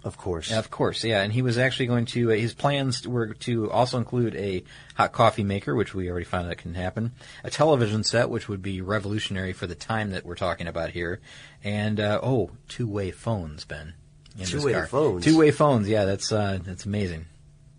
Of 0.04 0.16
course. 0.18 0.50
Of 0.50 0.70
course, 0.70 1.04
yeah. 1.04 1.22
And 1.22 1.32
he 1.32 1.42
was 1.42 1.58
actually 1.58 1.86
going 1.86 2.06
to, 2.06 2.32
uh, 2.32 2.34
his 2.34 2.54
plans 2.54 3.06
were 3.06 3.34
to 3.34 3.70
also 3.70 3.98
include 3.98 4.34
a 4.34 4.64
hot 4.96 5.12
coffee 5.12 5.44
maker, 5.44 5.76
which 5.76 5.94
we 5.94 6.10
already 6.10 6.24
found 6.24 6.50
that 6.50 6.58
can 6.58 6.74
happen, 6.74 7.12
a 7.44 7.50
television 7.50 8.02
set, 8.02 8.28
which 8.28 8.48
would 8.48 8.62
be 8.62 8.80
revolutionary 8.80 9.52
for 9.52 9.68
the 9.68 9.76
time 9.76 10.10
that 10.10 10.26
we're 10.26 10.34
talking 10.34 10.66
about 10.66 10.90
here, 10.90 11.20
and, 11.62 12.00
uh, 12.00 12.18
oh, 12.22 12.50
two-way 12.68 13.12
phones, 13.12 13.64
Ben. 13.64 13.94
Two-way 14.42 14.84
phones? 14.86 15.24
Two-way 15.24 15.52
phones, 15.52 15.88
yeah, 15.88 16.04
that's, 16.04 16.32
uh, 16.32 16.58
that's 16.62 16.84
amazing. 16.84 17.26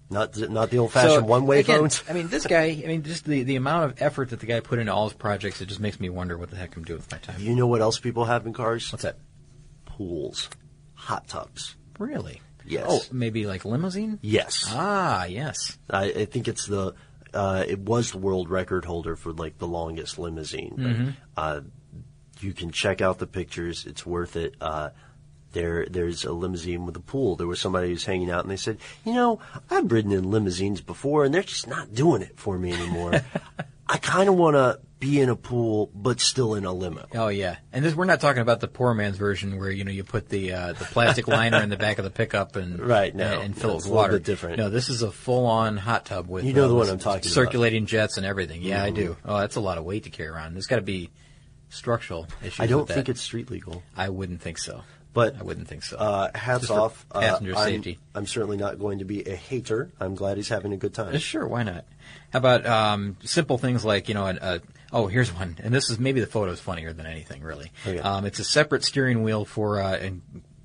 Not 0.09 0.37
not 0.37 0.69
the 0.69 0.77
old 0.77 0.91
fashioned 0.91 1.27
one 1.27 1.47
way 1.47 1.63
phones. 1.63 2.03
I 2.07 2.13
mean, 2.13 2.27
this 2.27 2.45
guy, 2.45 2.65
I 2.83 2.87
mean, 2.87 3.01
just 3.01 3.25
the, 3.25 3.41
the 3.43 3.55
amount 3.55 3.85
of 3.85 4.01
effort 4.01 4.29
that 4.29 4.39
the 4.39 4.45
guy 4.45 4.59
put 4.59 4.77
into 4.77 4.93
all 4.93 5.09
his 5.09 5.17
projects, 5.17 5.59
it 5.59 5.65
just 5.65 5.79
makes 5.79 5.99
me 5.99 6.09
wonder 6.09 6.37
what 6.37 6.51
the 6.51 6.55
heck 6.55 6.77
I'm 6.77 6.83
doing 6.83 6.99
with 6.99 7.11
my 7.11 7.17
time. 7.17 7.41
You 7.41 7.55
know 7.55 7.65
what 7.65 7.81
else 7.81 7.99
people 7.99 8.25
have 8.25 8.45
in 8.45 8.53
cars? 8.53 8.91
What's 8.91 9.03
that? 9.03 9.17
Pools, 9.85 10.49
hot 10.93 11.27
tubs. 11.27 11.75
Really? 11.99 12.41
Yes. 12.65 12.85
Oh, 12.87 13.01
maybe 13.11 13.45
like 13.45 13.65
limousine? 13.65 14.19
Yes. 14.21 14.65
Ah, 14.69 15.25
yes. 15.25 15.77
I, 15.89 16.05
I 16.05 16.25
think 16.25 16.47
it's 16.47 16.65
the 16.65 16.95
uh, 17.33 17.63
it 17.67 17.79
was 17.79 18.11
the 18.11 18.19
world 18.19 18.49
record 18.49 18.85
holder 18.85 19.15
for 19.15 19.33
like 19.33 19.57
the 19.57 19.67
longest 19.67 20.19
limousine. 20.19 21.13
But, 21.35 21.41
uh, 21.41 21.61
you 22.39 22.53
can 22.53 22.71
check 22.71 23.01
out 23.01 23.19
the 23.19 23.27
pictures; 23.27 23.85
it's 23.85 24.05
worth 24.05 24.35
it. 24.35 24.55
Uh, 24.61 24.89
there, 25.53 25.85
there's 25.89 26.25
a 26.25 26.33
limousine 26.33 26.85
with 26.85 26.95
a 26.97 27.01
pool. 27.01 27.35
There 27.35 27.47
was 27.47 27.59
somebody 27.61 27.89
who's 27.89 28.05
hanging 28.05 28.29
out, 28.29 28.43
and 28.43 28.51
they 28.51 28.57
said, 28.57 28.77
"You 29.05 29.13
know, 29.13 29.39
I've 29.69 29.91
ridden 29.91 30.11
in 30.11 30.29
limousines 30.29 30.81
before, 30.81 31.25
and 31.25 31.33
they're 31.33 31.43
just 31.43 31.67
not 31.67 31.93
doing 31.93 32.21
it 32.21 32.37
for 32.37 32.57
me 32.57 32.73
anymore. 32.73 33.21
I 33.93 33.97
kind 33.97 34.27
of 34.27 34.33
want 34.35 34.55
to 34.55 34.79
be 34.97 35.19
in 35.21 35.29
a 35.29 35.35
pool 35.35 35.91
but 35.93 36.19
still 36.19 36.55
in 36.55 36.65
a 36.65 36.73
limo. 36.73 37.05
Oh 37.13 37.27
yeah, 37.27 37.57
and 37.71 37.85
this 37.85 37.93
we're 37.93 38.05
not 38.05 38.19
talking 38.21 38.41
about 38.41 38.59
the 38.59 38.67
poor 38.67 38.95
man's 38.95 39.17
version 39.17 39.59
where 39.59 39.69
you 39.69 39.83
know 39.83 39.91
you 39.91 40.03
put 40.03 40.29
the 40.29 40.51
uh, 40.53 40.73
the 40.73 40.85
plastic 40.85 41.27
liner 41.27 41.61
in 41.61 41.69
the 41.69 41.77
back 41.77 41.99
of 41.99 42.03
the 42.03 42.09
pickup 42.09 42.55
and 42.55 42.79
Right, 42.87 43.13
no, 43.13 43.23
and, 43.25 43.43
and 43.43 43.57
fill 43.57 43.71
it 43.71 43.75
with 43.75 43.85
a 43.85 43.87
little 43.89 43.97
water. 43.97 44.13
bit 44.13 44.23
different. 44.23 44.57
No, 44.57 44.71
this 44.71 44.89
is 44.89 45.03
a 45.03 45.11
full 45.11 45.45
on 45.45 45.77
hot 45.77 46.05
tub 46.05 46.27
with 46.27 46.43
You 46.43 46.53
know 46.53 46.65
uh, 46.65 46.69
the 46.69 46.73
one 46.75 46.89
I'm 46.89 46.97
talking 46.97 47.17
about. 47.17 47.21
Mm-hmm. 47.25 47.33
circulating 47.33 47.85
jets 47.85 48.17
and 48.17 48.25
everything. 48.25 48.63
Yeah, 48.63 48.83
I 48.83 48.89
do. 48.89 49.15
Oh, 49.23 49.37
that's 49.37 49.57
a 49.57 49.61
lot 49.61 49.77
of 49.77 49.83
weight 49.83 50.05
to 50.05 50.09
carry 50.09 50.29
around. 50.29 50.53
There's 50.55 50.65
got 50.67 50.77
to 50.77 50.81
be 50.81 51.11
structural 51.69 52.27
issues. 52.41 52.59
I 52.59 52.67
don't 52.67 52.87
think 52.87 53.09
it's 53.09 53.21
street 53.21 53.51
legal. 53.51 53.83
I 53.95 54.09
wouldn't 54.09 54.41
think 54.41 54.57
so. 54.57 54.81
But 55.13 55.35
I 55.39 55.43
wouldn't 55.43 55.67
think 55.67 55.83
so. 55.83 55.95
Uh, 55.97 56.31
hats 56.33 56.71
off. 56.71 57.05
Uh, 57.11 57.19
passenger 57.19 57.55
I'm- 57.55 57.67
safety. 57.67 57.99
I'm 58.15 58.25
certainly 58.25 58.57
not 58.57 58.79
going 58.79 58.99
to 58.99 59.05
be 59.05 59.21
a 59.23 59.35
hater. 59.35 59.91
I'm 59.99 60.15
glad 60.15 60.37
he's 60.37 60.49
having 60.49 60.73
a 60.73 60.77
good 60.77 60.93
time. 60.93 61.15
Uh, 61.15 61.19
Sure, 61.19 61.47
why 61.47 61.61
not? 61.63 61.85
How 62.31 62.39
about 62.39 62.65
um, 62.65 63.17
simple 63.23 63.57
things 63.59 63.85
like 63.85 64.07
you 64.07 64.15
know, 64.15 64.25
a, 64.25 64.35
a, 64.41 64.61
oh, 64.91 65.05
here's 65.07 65.31
one, 65.31 65.57
and 65.61 65.71
this 65.73 65.89
is 65.91 65.99
maybe 65.99 66.19
the 66.19 66.25
photo's 66.27 66.59
funnier 66.59 66.93
than 66.93 67.05
anything, 67.05 67.43
really. 67.43 67.71
Okay. 67.85 67.99
Um, 67.99 68.25
it's 68.25 68.39
a 68.39 68.43
separate 68.43 68.83
steering 68.83 69.21
wheel 69.21 69.45
for 69.45 69.79
uh, 69.81 69.95
and 69.97 70.21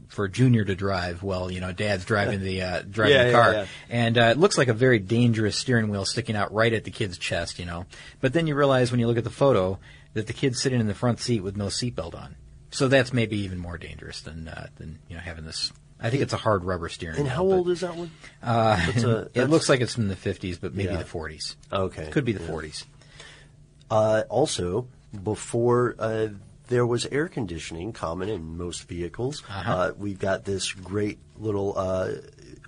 for 0.08 0.26
Junior 0.28 0.64
to 0.64 0.74
drive. 0.74 1.22
Well, 1.22 1.50
you 1.50 1.60
know, 1.60 1.72
Dad's 1.72 2.06
driving 2.06 2.40
the 2.40 2.62
uh, 2.62 2.82
driving 2.90 3.16
Yeah, 3.16 3.24
the 3.24 3.30
yeah, 3.30 3.42
car, 3.42 3.52
yeah. 3.52 3.66
and 3.90 4.16
uh, 4.18 4.22
it 4.22 4.38
looks 4.38 4.56
like 4.56 4.68
a 4.68 4.74
very 4.74 4.98
dangerous 4.98 5.56
steering 5.56 5.90
wheel 5.90 6.06
sticking 6.06 6.36
out 6.36 6.54
right 6.54 6.72
at 6.72 6.84
the 6.84 6.90
kid's 6.90 7.18
chest, 7.18 7.58
you 7.58 7.66
know. 7.66 7.84
But 8.22 8.32
then 8.32 8.46
you 8.46 8.54
realize 8.54 8.90
when 8.90 8.98
you 8.98 9.06
look 9.08 9.18
at 9.18 9.24
the 9.24 9.30
photo 9.30 9.78
that 10.14 10.26
the 10.26 10.32
kid's 10.32 10.60
sitting 10.62 10.80
in 10.80 10.86
the 10.86 10.94
front 10.94 11.20
seat 11.20 11.40
with 11.42 11.54
no 11.56 11.66
seatbelt 11.66 12.14
on. 12.14 12.34
So 12.70 12.88
that's 12.88 13.12
maybe 13.12 13.38
even 13.38 13.58
more 13.58 13.78
dangerous 13.78 14.20
than 14.20 14.48
uh, 14.48 14.68
than 14.76 14.98
you 15.08 15.16
know 15.16 15.22
having 15.22 15.44
this. 15.44 15.72
I 16.00 16.10
think 16.10 16.22
it's 16.22 16.32
a 16.32 16.36
hard 16.38 16.64
rubber 16.64 16.88
steering 16.88 17.16
And 17.16 17.24
wheel. 17.26 17.34
how 17.34 17.44
but- 17.44 17.54
old 17.56 17.70
is 17.70 17.80
that 17.80 17.96
one? 17.96 18.10
uh, 18.42 18.76
That's 18.86 19.02
a- 19.02 19.28
it 19.34 19.44
looks 19.50 19.68
like 19.68 19.80
it's 19.80 19.94
from 19.94 20.06
the 20.08 20.14
50s, 20.14 20.60
but 20.60 20.72
maybe 20.72 20.92
Yeah. 20.92 20.98
the 20.98 21.04
40s. 21.04 21.56
Okay. 21.72 22.08
Could 22.10 22.24
be 22.24 22.32
the 22.32 22.44
Yeah. 22.44 22.50
40s. 22.50 22.84
Uh, 23.90 24.22
also, 24.28 24.86
before 25.24 25.96
uh, 25.98 26.28
there 26.68 26.86
was 26.86 27.06
air 27.06 27.28
conditioning 27.28 27.92
common 27.92 28.28
in 28.28 28.56
most 28.56 28.86
vehicles, 28.86 29.42
Uh-huh. 29.48 29.72
uh, 29.72 29.92
we've 29.96 30.18
got 30.18 30.44
this 30.44 30.70
great 30.72 31.18
little 31.36 31.76
uh, 31.76 32.12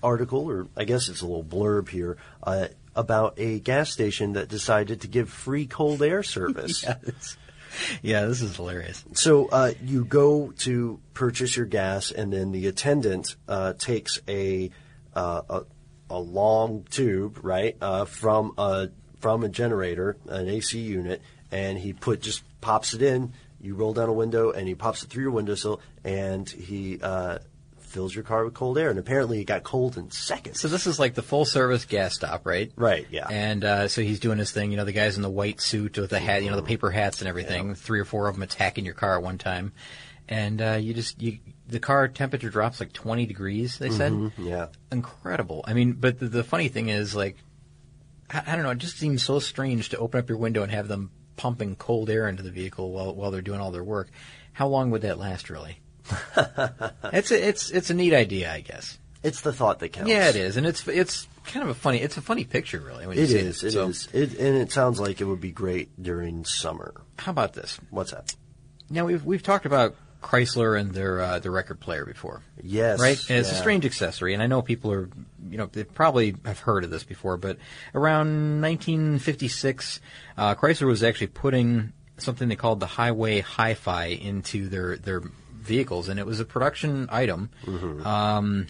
article, 0.03 0.51
or 0.51 0.67
I 0.77 0.85
guess 0.85 1.09
it's 1.09 1.21
a 1.21 1.27
little 1.27 1.45
blurb 1.45 1.89
here, 1.89 2.17
uh, 2.43 2.69
about 2.97 3.35
a 3.39 3.61
gas 3.61 3.91
station 3.93 4.33
that 4.33 4.49
decided 4.49 5.03
to 5.03 5.07
give 5.09 5.31
free 5.31 5.67
cold 5.67 6.03
air 6.03 6.23
service. 6.23 6.85
This, 7.03 7.37
yeah, 8.03 8.27
this 8.27 8.43
is 8.43 8.57
hilarious. 8.57 9.05
So 9.15 9.49
uh, 9.49 9.73
you 9.83 10.05
go 10.05 10.53
to 10.59 11.01
purchase 11.15 11.57
your 11.57 11.67
gas, 11.67 12.11
and 12.11 12.33
then 12.33 12.53
the 12.53 12.67
attendant 12.67 13.37
uh, 13.49 13.75
takes 13.75 14.21
a, 14.29 14.71
uh, 15.15 15.43
a 15.49 15.63
a 16.11 16.19
long 16.19 16.85
tube, 16.91 17.39
right, 17.43 17.77
uh, 17.81 18.05
from 18.05 18.53
a 18.59 18.89
from 19.21 19.45
a 19.45 19.49
generator, 19.49 20.17
an 20.29 20.49
AC 20.49 20.79
unit, 20.79 21.23
and 21.51 21.79
he 21.79 21.93
put 21.93 22.21
just 22.21 22.43
pops 22.61 22.95
it 22.95 23.03
in. 23.03 23.33
You 23.61 23.75
roll 23.75 23.93
down 23.93 24.09
a 24.09 24.13
window, 24.13 24.51
and 24.51 24.67
he 24.67 24.75
pops 24.75 25.05
it 25.05 25.11
through 25.11 25.23
your 25.23 25.33
windowsill, 25.33 25.81
and 26.03 26.49
he 26.49 26.99
uh, 27.01 27.39
fills 27.91 28.15
your 28.15 28.25
car 28.25 28.45
with 28.45 28.55
cold 28.55 28.79
air. 28.79 28.91
And 28.91 28.99
apparently, 28.99 29.41
it 29.41 29.45
got 29.45 29.63
cold 29.63 29.99
in 29.99 30.11
seconds. 30.11 30.61
So 30.61 30.69
this 30.69 30.87
is 30.87 30.99
like 30.99 31.15
the 31.15 31.23
full 31.23 31.45
service 31.45 31.85
gas 31.85 32.15
stop, 32.15 32.47
right? 32.47 32.73
Right, 32.77 33.07
yeah. 33.11 33.27
And 33.31 33.65
uh, 33.65 33.89
so 33.89 34.03
he's 34.03 34.21
doing 34.21 34.39
his 34.39 34.53
thing. 34.53 34.71
You 34.71 34.77
know, 34.77 34.85
the 34.85 34.93
guys 34.93 35.17
in 35.17 35.23
the 35.23 35.31
white 35.31 35.61
suit 35.61 35.99
with 35.99 36.11
the 36.11 36.19
hat, 36.19 36.43
you 36.43 36.51
know, 36.51 36.57
the 36.57 36.63
paper 36.63 36.91
hats 36.91 37.21
and 37.21 37.29
everything. 37.29 37.75
Three 37.75 38.01
or 38.01 38.05
four 38.05 38.29
of 38.29 38.37
them 38.37 38.43
attacking 38.43 38.85
your 38.85 38.95
car 38.95 39.17
at 39.17 39.23
one 39.23 39.39
time, 39.39 39.73
and 40.29 40.63
uh, 40.63 40.79
you 40.81 40.95
just 40.95 41.21
you 41.21 41.39
the 41.69 41.81
car 41.81 42.09
temperature 42.09 42.51
drops 42.51 42.81
like 42.81 42.93
20 42.93 43.27
degrees. 43.27 43.79
They 43.79 43.91
said. 43.91 44.13
Mm-hmm. 44.13 44.47
yeah. 44.47 44.67
incredible. 44.91 45.65
I 45.67 45.75
mean, 45.75 45.93
but 45.93 46.19
the, 46.19 46.29
the 46.29 46.45
funny 46.45 46.69
thing 46.69 46.89
is, 46.89 47.15
like, 47.15 47.37
I, 48.31 48.43
I 48.47 48.55
don't 48.55 48.65
know, 48.65 48.71
it 48.71 48.79
just 48.79 48.99
seems 48.99 49.23
so 49.23 49.39
strange 49.39 49.91
to 49.91 49.99
open 49.99 50.21
up 50.21 50.29
your 50.29 50.39
window 50.39 50.63
and 50.63 50.73
have 50.73 50.89
them 50.89 51.11
pumping 51.37 51.75
cold 51.75 52.11
air 52.11 52.29
into 52.29 52.43
the 52.43 52.51
vehicle 52.51 52.93
while 52.93 53.15
while 53.15 53.31
they're 53.31 53.43
doing 53.43 53.61
all 53.61 53.71
their 53.71 53.85
work. 53.85 54.09
How 54.53 54.69
long 54.69 54.91
would 54.91 55.03
that 55.03 55.19
last, 55.19 55.49
really? 55.49 55.81
it's 57.13 57.31
a, 57.31 57.49
it's 57.49 57.71
it's 57.71 57.91
a 57.91 57.95
neat 57.95 58.15
idea, 58.15 58.53
I 58.53 58.61
guess. 58.61 58.99
It's 59.23 59.43
the 59.43 59.53
thought 59.53 59.81
that 59.81 59.91
counts. 59.91 60.11
Yeah, 60.11 60.29
it 60.29 60.37
is, 60.37 60.57
and 60.57 60.67
it's 60.67 60.87
it's 60.89 61.29
kind 61.45 61.63
of 61.63 61.69
a 61.69 61.75
funny 61.75 61.99
it's 61.99 62.17
a 62.17 62.23
funny 62.23 62.45
picture, 62.45 62.81
really. 62.81 63.07
When 63.07 63.17
you 63.17 63.25
It 63.25 63.29
see 63.29 63.39
is. 63.39 63.63
It, 63.63 63.75
It 63.75 63.89
is. 63.89 64.01
So, 64.01 64.11
It, 64.13 64.39
and 64.39 64.57
it 64.57 64.73
sounds 64.73 64.99
like 64.99 65.21
it 65.21 65.25
would 65.25 65.41
be 65.41 65.51
great 65.51 65.91
during 66.03 66.45
summer. 66.45 66.95
How 67.19 67.31
about 67.31 67.53
this? 67.53 67.79
What's 67.91 68.13
that? 68.13 68.35
Now 68.89 69.07
we've 69.07 69.25
we've 69.25 69.43
talked 69.43 69.67
about 69.67 69.95
Chrysler 70.23 70.79
and 70.79 70.93
their 70.93 71.21
uh, 71.21 71.39
their 71.39 71.53
record 71.53 71.81
player 71.81 72.05
before. 72.05 72.43
Yes. 72.63 73.01
right? 73.01 73.19
And 73.29 73.39
it's 73.39 73.51
a 73.51 73.55
strange 73.55 73.87
accessory, 73.87 74.35
and 74.35 74.43
I 74.43 74.47
know 74.47 74.63
people 74.63 74.93
are, 74.93 75.09
you 75.49 75.57
know, 75.59 75.67
they 75.67 75.85
probably 75.85 76.37
have 76.45 76.61
heard 76.61 76.85
of 76.85 76.91
this 76.91 77.05
before, 77.05 77.37
but 77.37 77.57
around 77.95 78.61
1956, 78.61 80.01
uh, 80.37 80.55
Chrysler 80.55 80.87
was 80.87 81.03
actually 81.03 81.29
putting 81.29 81.93
something 82.19 82.49
they 82.49 82.57
called 82.57 82.81
the 82.81 82.87
Highway 82.87 83.41
Hi-Fi 83.41 84.07
into 84.07 84.69
their 84.69 84.97
their 84.97 85.23
vehicles, 85.61 86.09
and 86.09 86.19
it 86.19 86.27
was 86.27 86.41
a 86.41 86.45
production 86.45 87.09
item. 87.11 87.51
Um, 88.05 88.67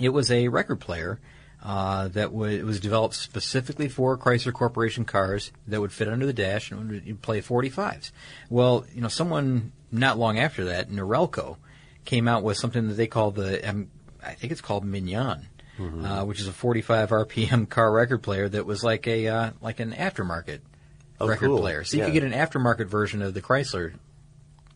it 0.00 0.10
was 0.10 0.30
a 0.30 0.48
record 0.48 0.80
player. 0.80 1.18
Uh, 1.62 2.08
that 2.08 2.28
it 2.32 2.64
was 2.64 2.80
developed 2.80 3.14
specifically 3.14 3.86
for 3.86 4.16
Chrysler 4.16 4.50
Corporation 4.50 5.04
cars 5.04 5.52
that 5.68 5.78
would 5.78 5.92
fit 5.92 6.08
under 6.08 6.24
the 6.24 6.32
dash 6.32 6.70
and 6.70 6.88
would 6.90 7.20
play 7.20 7.42
45s. 7.42 8.12
Well, 8.48 8.86
you 8.94 9.02
know, 9.02 9.08
someone 9.08 9.72
not 9.92 10.16
long 10.18 10.38
after 10.38 10.64
that, 10.64 10.88
Norelco, 10.90 11.58
came 12.06 12.26
out 12.28 12.42
with 12.44 12.56
something 12.56 12.88
that 12.88 12.94
they 12.94 13.06
call 13.06 13.30
the, 13.30 13.60
um, 13.68 13.90
I 14.24 14.32
think 14.32 14.52
it's 14.52 14.62
called 14.62 14.86
Mignon, 14.86 15.48
uh, 15.78 16.24
which 16.24 16.40
is 16.40 16.48
a 16.48 16.52
45 16.54 17.10
RPM 17.10 17.68
car 17.68 17.92
record 17.92 18.22
player 18.22 18.48
that 18.48 18.64
was 18.64 18.82
like 18.82 19.06
a 19.06 19.28
uh, 19.28 19.50
like 19.60 19.80
an 19.80 19.92
aftermarket 19.92 20.60
Oh, 21.20 21.28
record 21.28 21.48
cool. 21.48 21.58
player. 21.58 21.84
So 21.84 21.98
you 21.98 22.04
Yeah. 22.04 22.06
could 22.06 22.14
get 22.14 22.24
an 22.24 22.32
aftermarket 22.32 22.86
version 22.86 23.20
of 23.20 23.34
the 23.34 23.42
Chrysler 23.42 23.92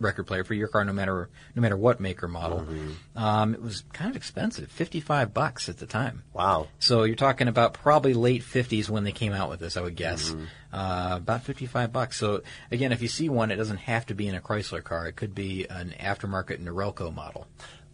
record 0.00 0.24
player 0.24 0.44
for 0.44 0.54
your 0.54 0.68
car, 0.68 0.84
no 0.84 0.92
matter 0.92 1.28
no 1.54 1.62
matter 1.62 1.76
what 1.76 2.00
make 2.00 2.22
or 2.22 2.28
model. 2.28 2.60
Mm-hmm. 2.60 3.18
Um, 3.18 3.54
it 3.54 3.62
was 3.62 3.84
kind 3.92 4.10
of 4.10 4.16
expensive, 4.16 4.70
55 4.70 5.32
bucks 5.32 5.68
at 5.68 5.78
the 5.78 5.86
time. 5.86 6.22
Wow. 6.32 6.68
So 6.78 7.04
you're 7.04 7.16
talking 7.16 7.48
about 7.48 7.74
probably 7.74 8.14
late 8.14 8.42
50s 8.42 8.88
when 8.88 9.04
they 9.04 9.12
came 9.12 9.32
out 9.32 9.50
with 9.50 9.60
this, 9.60 9.76
I 9.76 9.82
would 9.82 9.96
guess. 9.96 10.34
Uh, 10.72 11.14
about 11.16 11.44
55 11.44 11.92
bucks. 11.92 12.18
So 12.18 12.42
again, 12.70 12.92
if 12.92 13.02
you 13.02 13.08
see 13.08 13.28
one, 13.28 13.50
it 13.50 13.56
doesn't 13.56 13.78
have 13.78 14.06
to 14.06 14.14
be 14.14 14.26
in 14.26 14.34
a 14.34 14.40
Chrysler 14.40 14.82
car. 14.82 15.06
It 15.06 15.16
could 15.16 15.34
be 15.34 15.66
an 15.66 15.94
aftermarket 16.00 16.60
Norelco 16.60 17.14
model. 17.14 17.46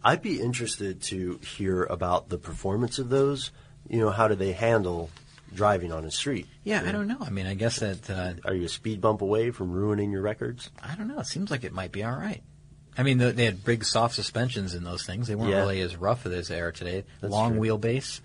I'd 0.03 0.21
be 0.21 0.41
interested 0.41 1.01
to 1.03 1.39
hear 1.43 1.83
about 1.83 2.29
the 2.29 2.37
performance 2.37 2.97
of 2.97 3.09
those. 3.09 3.51
You 3.87 3.99
know, 3.99 4.09
how 4.09 4.27
do 4.27 4.35
they 4.35 4.53
handle 4.53 5.11
driving 5.53 5.91
on 5.91 6.05
a 6.05 6.11
street? 6.11 6.47
Yeah, 6.63 6.83
I 6.85 6.91
don't 6.91 7.07
know. 7.07 7.17
I 7.19 7.29
mean, 7.29 7.45
I 7.47 7.53
guess 7.53 7.79
that 7.79 8.09
uh, 8.09 8.33
Are 8.45 8.53
you 8.53 8.65
a 8.65 8.69
speed 8.69 9.01
bump 9.01 9.21
away 9.21 9.51
from 9.51 9.71
ruining 9.71 10.11
your 10.11 10.21
records? 10.21 10.69
I 10.81 10.95
don't 10.95 11.07
know. 11.07 11.19
It 11.19 11.27
seems 11.27 11.51
like 11.51 11.63
it 11.63 11.73
might 11.73 11.91
be 11.91 12.03
all 12.03 12.15
right. 12.15 12.41
I 12.97 13.03
mean, 13.03 13.19
the, 13.19 13.31
they 13.31 13.45
had 13.45 13.63
big 13.63 13.85
soft 13.85 14.15
suspensions 14.15 14.75
in 14.75 14.83
those 14.83 15.05
things. 15.05 15.27
They 15.27 15.35
weren't 15.35 15.51
Yeah. 15.51 15.59
really 15.59 15.79
as 15.81 15.95
rough 15.95 16.25
as 16.25 16.47
they 16.49 16.59
are 16.59 16.71
today. 16.71 17.05
That's 17.21 17.31
Long 17.31 17.53
true. 17.53 17.61
wheelbase. 17.61 18.19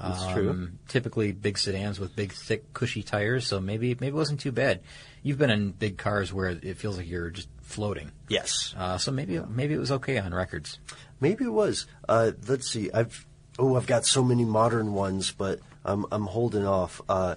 That's 0.00 0.22
um, 0.22 0.32
true. 0.34 0.68
Typically 0.88 1.32
big 1.32 1.58
sedans 1.58 1.98
with 1.98 2.14
big, 2.14 2.32
thick, 2.32 2.72
cushy 2.72 3.02
tires. 3.02 3.46
So 3.46 3.60
maybe 3.60 3.94
maybe 3.98 4.08
it 4.08 4.14
wasn't 4.14 4.40
too 4.40 4.52
bad. 4.52 4.80
You've 5.22 5.38
been 5.38 5.50
in 5.50 5.70
big 5.72 5.98
cars 5.98 6.32
where 6.32 6.48
it 6.50 6.78
feels 6.78 6.96
like 6.96 7.08
you're 7.08 7.30
just 7.30 7.48
floating. 7.62 8.12
Yes. 8.28 8.74
Uh, 8.76 8.98
so 8.98 9.10
maybe 9.10 9.40
maybe 9.48 9.74
it 9.74 9.78
was 9.78 9.90
okay 9.90 10.18
on 10.18 10.32
records. 10.32 10.78
Maybe 11.20 11.44
it 11.44 11.52
was. 11.52 11.86
Uh, 12.08 12.30
let's 12.46 12.68
see. 12.70 12.90
I've 12.92 13.26
oh, 13.58 13.76
I've 13.76 13.86
got 13.88 14.06
so 14.06 14.22
many 14.22 14.44
modern 14.44 14.92
ones, 14.92 15.32
but 15.32 15.58
I'm 15.88 16.06
I'm 16.12 16.26
holding 16.26 16.66
off. 16.66 17.00
Uh, 17.08 17.34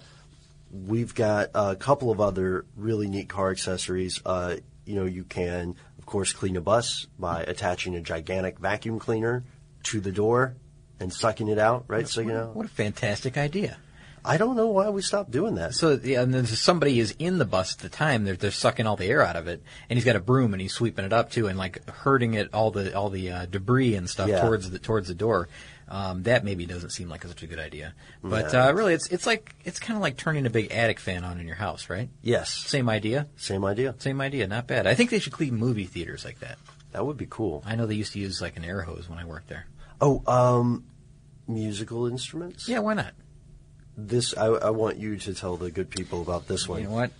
we've 0.72 1.14
got 1.16 1.50
a 1.56 1.76
couple 1.76 2.12
of 2.12 2.20
other 2.22 2.66
really 2.76 3.08
neat 3.08 3.30
car 3.30 3.52
accessories. 3.52 4.22
Uh, 4.26 4.58
you 4.86 4.96
know, 4.96 5.06
you 5.06 5.24
can 5.24 5.76
of 5.98 6.06
course 6.06 6.34
clean 6.34 6.56
a 6.58 6.62
bus 6.62 7.08
by 7.18 7.44
attaching 7.44 7.96
a 7.96 8.02
gigantic 8.02 8.60
vacuum 8.60 9.00
cleaner 9.00 9.44
to 9.84 10.00
the 10.02 10.12
door 10.12 10.56
and 11.00 11.12
sucking 11.14 11.48
it 11.48 11.58
out. 11.58 11.86
Right. 11.88 12.08
So 12.08 12.22
you 12.22 12.28
know, 12.28 12.52
What 12.54 12.66
a 12.66 12.70
fantastic 12.70 13.38
idea. 13.38 13.78
I 14.24 14.38
don't 14.38 14.56
know 14.56 14.68
why 14.68 14.88
we 14.90 15.02
stopped 15.02 15.32
doing 15.32 15.56
that. 15.56 15.74
So 15.74 16.00
yeah, 16.04 16.22
and 16.22 16.32
then 16.32 16.46
somebody 16.46 17.00
is 17.00 17.16
in 17.18 17.40
the 17.40 17.46
bus 17.46 17.74
at 17.74 17.80
the 17.80 17.90
time. 17.90 18.24
They're 18.24 18.36
they're 18.36 18.52
sucking 18.52 18.86
all 18.86 18.96
the 18.96 19.08
air 19.08 19.24
out 19.24 19.36
of 19.36 19.48
it, 19.48 19.64
and 19.90 19.98
he's 19.98 20.06
got 20.06 20.16
a 20.16 20.20
broom 20.20 20.54
and 20.54 20.62
he's 20.62 20.74
sweeping 20.74 21.06
it 21.06 21.12
up 21.14 21.32
too, 21.32 21.48
and 21.48 21.58
like 21.58 21.90
herding 21.90 22.36
it 22.36 22.54
all 22.54 22.70
the 22.70 22.96
all 22.96 23.10
the 23.10 23.32
uh, 23.32 23.46
debris 23.48 23.96
and 23.96 24.08
stuff 24.08 24.30
Yeah. 24.30 24.42
towards 24.42 24.70
the 24.70 24.78
towards 24.78 25.08
the 25.08 25.16
door. 25.16 25.50
Um, 25.88 26.24
that 26.24 26.46
maybe 26.46 26.66
doesn't 26.66 26.92
seem 26.92 27.10
like 27.10 27.24
such 27.24 27.44
a 27.44 27.48
good 27.48 27.60
idea, 27.60 27.94
but 28.24 28.54
uh, 28.56 28.72
really, 28.74 28.94
it's 28.94 29.08
it's 29.10 29.26
like 29.26 29.54
it's 29.66 29.80
kind 29.80 29.98
of 29.98 30.02
like 30.02 30.16
turning 30.18 30.46
a 30.46 30.50
big 30.50 30.72
attic 30.72 31.00
fan 31.00 31.24
on 31.26 31.40
in 31.40 31.48
your 31.48 31.58
house, 31.58 31.90
right? 31.90 32.10
Yes. 32.22 32.54
Same 32.54 32.88
idea, 32.90 33.28
Same 33.36 33.66
idea. 33.66 33.96
same 33.98 34.22
idea, 34.22 34.48
not 34.48 34.68
bad. 34.68 34.88
I 34.88 34.94
think 34.96 35.10
they 35.10 35.20
should 35.20 35.34
clean 35.34 35.56
movie 35.56 35.86
theaters 35.86 36.24
like 36.24 36.40
that. 36.40 36.58
That 36.94 37.06
would 37.06 37.18
be 37.18 37.28
cool. 37.30 37.62
I 37.66 37.76
know 37.76 37.86
they 37.88 37.96
used 37.96 38.14
to 38.14 38.20
use 38.20 38.42
like 38.42 38.56
an 38.58 38.64
air 38.64 38.82
hose 38.82 39.10
when 39.10 39.20
I 39.20 39.26
worked 39.26 39.48
there. 39.50 39.66
Oh, 40.00 40.24
um, 40.28 40.86
musical 41.48 42.08
instruments. 42.08 42.68
Yeah, 42.70 42.80
why 42.80 42.94
not? 42.94 43.14
This 43.98 44.36
I, 44.38 44.46
I 44.48 44.70
want 44.70 44.98
you 44.98 45.18
to 45.18 45.34
tell 45.34 45.58
the 45.58 45.72
good 45.72 45.90
people 45.90 46.22
about 46.22 46.48
this 46.48 46.68
one. 46.68 46.82
You 46.82 46.88
know 46.88 46.94
what? 46.94 47.12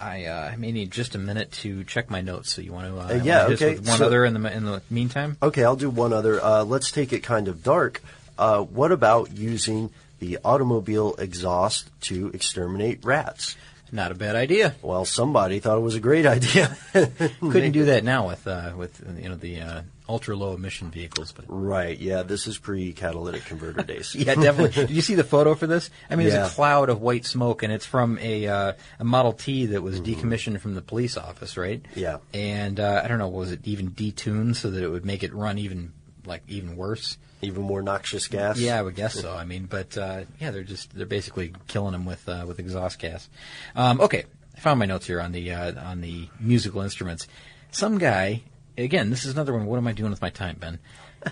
I 0.00 0.24
uh, 0.26 0.50
I 0.52 0.56
may 0.56 0.72
need 0.72 0.90
just 0.90 1.14
a 1.14 1.18
minute 1.18 1.52
to 1.62 1.84
check 1.84 2.10
my 2.10 2.20
notes. 2.20 2.52
So 2.52 2.62
you 2.62 2.72
want 2.72 2.88
to? 2.88 3.00
Uh, 3.00 3.18
Uh, 3.18 3.22
yeah, 3.22 3.46
okay, 3.46 3.74
one 3.76 3.98
so- 3.98 4.06
other 4.06 4.24
in 4.24 4.34
the 4.40 4.52
in 4.52 4.64
the 4.64 4.82
meantime. 4.90 5.36
Okay, 5.42 5.64
I'll 5.64 5.76
do 5.76 5.90
one 5.90 6.12
other. 6.12 6.42
Uh, 6.42 6.64
let's 6.64 6.90
take 6.90 7.12
it 7.12 7.20
kind 7.22 7.48
of 7.48 7.62
dark. 7.62 8.02
Uh, 8.38 8.60
what 8.62 8.92
about 8.92 9.32
using 9.36 9.90
the 10.18 10.38
automobile 10.44 11.14
exhaust 11.18 11.88
to 12.02 12.30
exterminate 12.34 13.04
rats? 13.04 13.56
Not 13.92 14.10
a 14.10 14.14
bad 14.14 14.34
idea. 14.36 14.74
Well, 14.82 15.04
somebody 15.04 15.60
thought 15.60 15.76
it 15.78 15.82
was 15.82 15.94
a 15.94 16.00
great 16.00 16.26
idea. 16.26 16.76
Couldn't 16.92 17.72
do 17.72 17.84
that 17.86 18.02
now 18.04 18.26
with 18.28 18.46
uh, 18.46 18.72
with 18.76 19.00
you 19.20 19.28
know 19.28 19.36
the 19.36 19.60
uh, 19.60 19.82
ultra 20.08 20.34
low 20.36 20.54
emission 20.54 20.90
vehicles, 20.90 21.32
but 21.32 21.44
right, 21.48 21.96
yeah, 21.98 22.22
this 22.22 22.46
is 22.46 22.58
pre 22.58 22.92
catalytic 22.92 23.44
converter 23.44 23.82
days. 23.82 24.14
yeah, 24.18 24.34
definitely. 24.34 24.70
Did 24.86 24.90
you 24.90 25.02
see 25.02 25.14
the 25.14 25.24
photo 25.24 25.54
for 25.54 25.66
this? 25.66 25.88
I 26.10 26.16
mean, 26.16 26.26
Yeah. 26.26 26.44
it's 26.44 26.52
a 26.52 26.54
cloud 26.56 26.88
of 26.88 27.00
white 27.00 27.24
smoke, 27.24 27.62
and 27.62 27.72
it's 27.72 27.86
from 27.86 28.18
a 28.20 28.46
uh, 28.48 28.72
a 28.98 29.04
Model 29.04 29.32
T 29.32 29.66
that 29.66 29.76
Mm-hmm. 29.76 29.84
was 29.84 30.00
decommissioned 30.00 30.60
from 30.60 30.74
the 30.74 30.82
police 30.82 31.16
office, 31.16 31.56
right? 31.56 31.80
Yeah. 31.94 32.18
And 32.34 32.80
uh, 32.80 33.02
I 33.04 33.08
don't 33.08 33.18
know, 33.18 33.28
was 33.28 33.52
it 33.52 33.60
even 33.64 33.90
detuned 33.92 34.56
so 34.56 34.70
that 34.70 34.82
it 34.82 34.88
would 34.88 35.04
make 35.06 35.22
it 35.22 35.32
run 35.32 35.58
even 35.58 35.92
like 36.24 36.42
even 36.48 36.76
worse? 36.76 37.18
Even 37.42 37.62
more 37.62 37.82
noxious 37.82 38.28
gas. 38.28 38.58
Yeah, 38.58 38.78
I 38.78 38.82
would 38.82 38.94
guess 38.94 39.14
so. 39.14 39.34
I 39.34 39.44
mean, 39.44 39.66
but 39.66 39.96
uh, 39.98 40.22
yeah, 40.40 40.50
they're 40.50 40.62
just 40.62 40.94
they're 40.96 41.06
basically 41.06 41.52
killing 41.66 41.92
them 41.92 42.06
with 42.06 42.26
uh, 42.28 42.44
with 42.46 42.58
exhaust 42.58 42.98
gas. 42.98 43.28
Um, 43.74 44.00
okay, 44.00 44.24
I 44.56 44.60
found 44.60 44.78
my 44.78 44.86
notes 44.86 45.06
here 45.06 45.20
on 45.20 45.32
the 45.32 45.52
uh, 45.52 45.88
on 45.88 46.00
the 46.00 46.28
musical 46.40 46.80
instruments. 46.80 47.28
Some 47.70 47.98
guy, 47.98 48.42
again, 48.78 49.10
this 49.10 49.26
is 49.26 49.34
another 49.34 49.52
one. 49.52 49.66
What 49.66 49.76
am 49.76 49.86
I 49.86 49.92
doing 49.92 50.10
with 50.10 50.22
my 50.22 50.30
time, 50.30 50.56
Ben? 50.58 50.78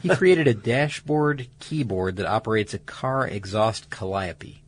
He 0.02 0.08
created 0.16 0.46
a 0.46 0.54
dashboard 0.54 1.48
keyboard 1.58 2.16
that 2.16 2.26
operates 2.26 2.74
a 2.74 2.78
car 2.78 3.26
exhaust 3.26 3.88
calliope. 3.88 4.62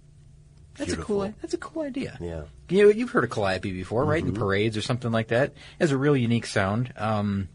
That's 0.77 0.93
a 0.93 0.97
cool. 0.97 1.21
Beautiful. 1.21 1.41
That's 1.43 1.55
a 1.55 1.59
cool 1.59 1.83
idea. 1.83 2.19
Yeah. 2.21 2.43
You 2.69 2.85
know, 2.85 2.91
you've 2.91 3.11
heard 3.11 3.25
of 3.25 3.31
calliope 3.31 3.73
before, 3.73 4.05
right? 4.05 4.23
In 4.23 4.33
parades 4.35 4.77
or 4.77 4.83
something 4.83 5.13
like 5.13 5.29
that. 5.29 5.51
It 5.51 5.55
has 5.81 5.93
a 5.93 5.97
real 5.97 6.17
unique 6.17 6.47
sound. 6.47 6.93
Um, 6.97 7.49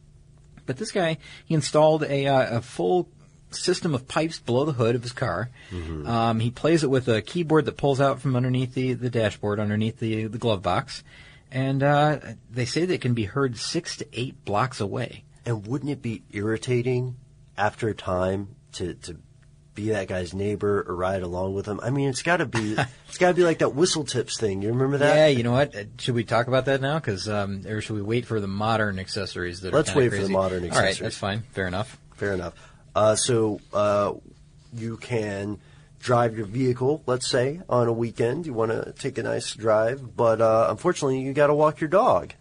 but 0.65 0.77
this 0.77 0.91
guy, 0.91 1.17
he 1.45 1.53
installed 1.53 2.03
a, 2.03 2.27
uh, 2.27 2.57
a 2.57 2.61
full 2.61 3.09
system 3.51 3.93
of 3.93 4.07
pipes 4.07 4.39
below 4.39 4.65
the 4.65 4.73
hood 4.73 4.95
of 4.95 5.03
his 5.03 5.11
car. 5.13 5.49
Um, 5.71 6.39
he 6.39 6.49
plays 6.51 6.83
it 6.83 6.89
with 6.89 7.07
a 7.07 7.21
keyboard 7.21 7.65
that 7.65 7.77
pulls 7.77 8.01
out 8.01 8.21
from 8.21 8.35
underneath 8.35 8.73
the, 8.73 8.93
the 8.93 9.09
dashboard, 9.09 9.59
underneath 9.59 9.99
the, 9.99 10.25
the 10.25 10.37
glove 10.37 10.61
box. 10.61 11.03
And 11.51 11.83
uh, 11.83 12.19
they 12.49 12.65
say 12.65 12.85
that 12.85 12.93
it 12.93 13.01
can 13.01 13.13
be 13.13 13.25
heard 13.25 13.57
six 13.57 13.97
to 13.97 14.07
eight 14.13 14.45
blocks 14.45 14.79
away. 14.79 15.25
And 15.45 15.67
wouldn't 15.67 15.91
it 15.91 16.01
be 16.01 16.23
irritating 16.31 17.17
after 17.57 17.89
a 17.89 17.93
time 17.93 18.55
to, 18.73 18.93
to 18.93 19.17
be 19.75 19.89
that 19.89 20.07
guy's 20.07 20.33
neighbor 20.33 20.85
or 20.87 20.95
ride 20.95 21.23
along 21.23 21.53
with 21.53 21.65
him? 21.65 21.79
I 21.83 21.89
mean, 21.89 22.09
it's 22.09 22.21
got 22.23 22.37
to 22.37 22.45
be 22.45 22.75
it's 23.09 23.17
got 23.17 23.29
to 23.29 23.33
be 23.33 23.43
like 23.43 23.59
that 23.59 23.75
whistle 23.75 24.03
tips 24.05 24.37
thing. 24.39 24.61
You 24.61 24.69
remember 24.69 24.99
that? 24.99 25.15
Yeah, 25.15 25.27
you 25.27 25.43
know 25.43 25.51
what? 25.51 25.75
Uh, 25.75 25.83
Should 25.97 26.15
we 26.15 26.23
talk 26.23 26.47
about 26.47 26.65
that 26.65 26.79
now? 26.81 26.99
Because 26.99 27.27
um, 27.27 27.65
or 27.67 27.81
should 27.81 27.95
we 27.95 28.01
wait 28.01 28.25
for 28.25 28.39
the 28.39 28.47
modern 28.47 28.99
accessories 28.99 29.61
that 29.61 29.73
Let's 29.73 29.93
wait 29.95 30.09
for 30.09 30.15
the 30.15 30.21
crazy? 30.21 30.33
modern 30.33 30.71
All 30.71 30.79
right, 30.79 30.97
that's 30.97 31.17
fine. 31.17 31.41
Fair 31.51 31.67
enough. 31.67 31.97
Fair 32.15 32.33
enough. 32.33 32.53
Uh, 32.95 33.15
so 33.15 33.59
uh, 33.73 34.13
you 34.73 34.97
can 34.97 35.59
drive 35.99 36.35
your 36.35 36.45
vehicle, 36.45 37.03
let's 37.05 37.27
say, 37.29 37.61
on 37.69 37.87
a 37.87 37.93
weekend. 37.93 38.45
You 38.45 38.53
want 38.53 38.71
to 38.71 38.93
take 38.93 39.17
a 39.17 39.23
nice 39.23 39.53
drive, 39.53 40.15
but 40.15 40.41
uh, 40.41 40.67
unfortunately, 40.69 41.21
you 41.21 41.33
got 41.33 41.47
to 41.47 41.53
walk 41.53 41.79
your 41.79 41.89
dog. 41.89 42.33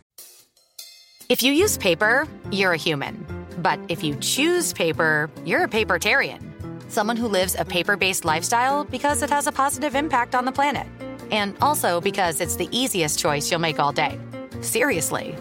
If 1.28 1.42
you 1.42 1.52
use 1.52 1.78
paper, 1.78 2.26
you're 2.50 2.72
a 2.72 2.76
human. 2.76 3.24
But 3.58 3.78
if 3.88 4.02
you 4.02 4.16
choose 4.16 4.72
paper, 4.72 5.30
you're 5.44 5.64
a 5.64 5.68
papertarian. 5.68 6.40
Someone 6.88 7.16
who 7.16 7.28
lives 7.28 7.54
a 7.56 7.64
paper 7.64 7.96
based 7.96 8.24
lifestyle 8.24 8.84
because 8.84 9.22
it 9.22 9.30
has 9.30 9.46
a 9.46 9.52
positive 9.52 9.94
impact 9.94 10.34
on 10.34 10.44
the 10.44 10.52
planet. 10.52 10.86
And 11.30 11.56
also 11.60 12.00
because 12.00 12.40
it's 12.40 12.56
the 12.56 12.68
easiest 12.72 13.18
choice 13.18 13.48
you'll 13.50 13.60
make 13.60 13.78
all 13.78 13.92
day. 13.92 14.18
Seriously. 14.60 15.36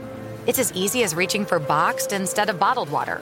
It's 0.45 0.59
as 0.59 0.71
easy 0.73 1.03
as 1.03 1.15
reaching 1.15 1.45
for 1.45 1.57
boxed 1.57 2.13
instead 2.13 2.49
of 2.49 2.59
bottled 2.59 2.91
water. 2.91 3.21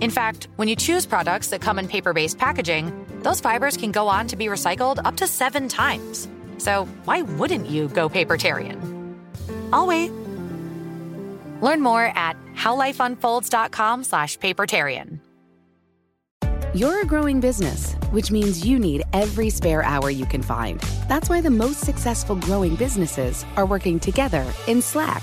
In 0.00 0.10
fact, 0.10 0.48
when 0.56 0.68
you 0.68 0.76
choose 0.76 1.06
products 1.06 1.48
that 1.48 1.60
come 1.60 1.78
in 1.78 1.88
paper 1.88 2.12
based 2.12 2.38
packaging, 2.38 3.06
those 3.22 3.40
fibers 3.40 3.76
can 3.76 3.92
go 3.92 4.08
on 4.08 4.26
to 4.28 4.36
be 4.36 4.46
recycled 4.46 5.00
up 5.04 5.16
to 5.16 5.26
seven 5.26 5.68
times. 5.68 6.28
So 6.58 6.86
why 7.04 7.22
wouldn't 7.22 7.66
you 7.66 7.88
go 7.88 8.08
papertarian? 8.08 8.78
I'll 9.72 9.86
wait. 9.86 10.10
Learn 11.60 11.80
more 11.80 12.12
at 12.16 12.36
howlifeunfolds.com 12.54 14.04
slash 14.04 14.38
papertarian. 14.38 15.20
You're 16.74 17.00
a 17.00 17.06
growing 17.06 17.40
business, 17.40 17.94
which 18.10 18.30
means 18.30 18.64
you 18.64 18.78
need 18.78 19.02
every 19.12 19.50
spare 19.50 19.82
hour 19.82 20.10
you 20.10 20.26
can 20.26 20.42
find. 20.42 20.78
That's 21.08 21.28
why 21.30 21.40
the 21.40 21.50
most 21.50 21.80
successful 21.80 22.36
growing 22.36 22.76
businesses 22.76 23.44
are 23.56 23.66
working 23.66 23.98
together 23.98 24.44
in 24.66 24.82
Slack. 24.82 25.22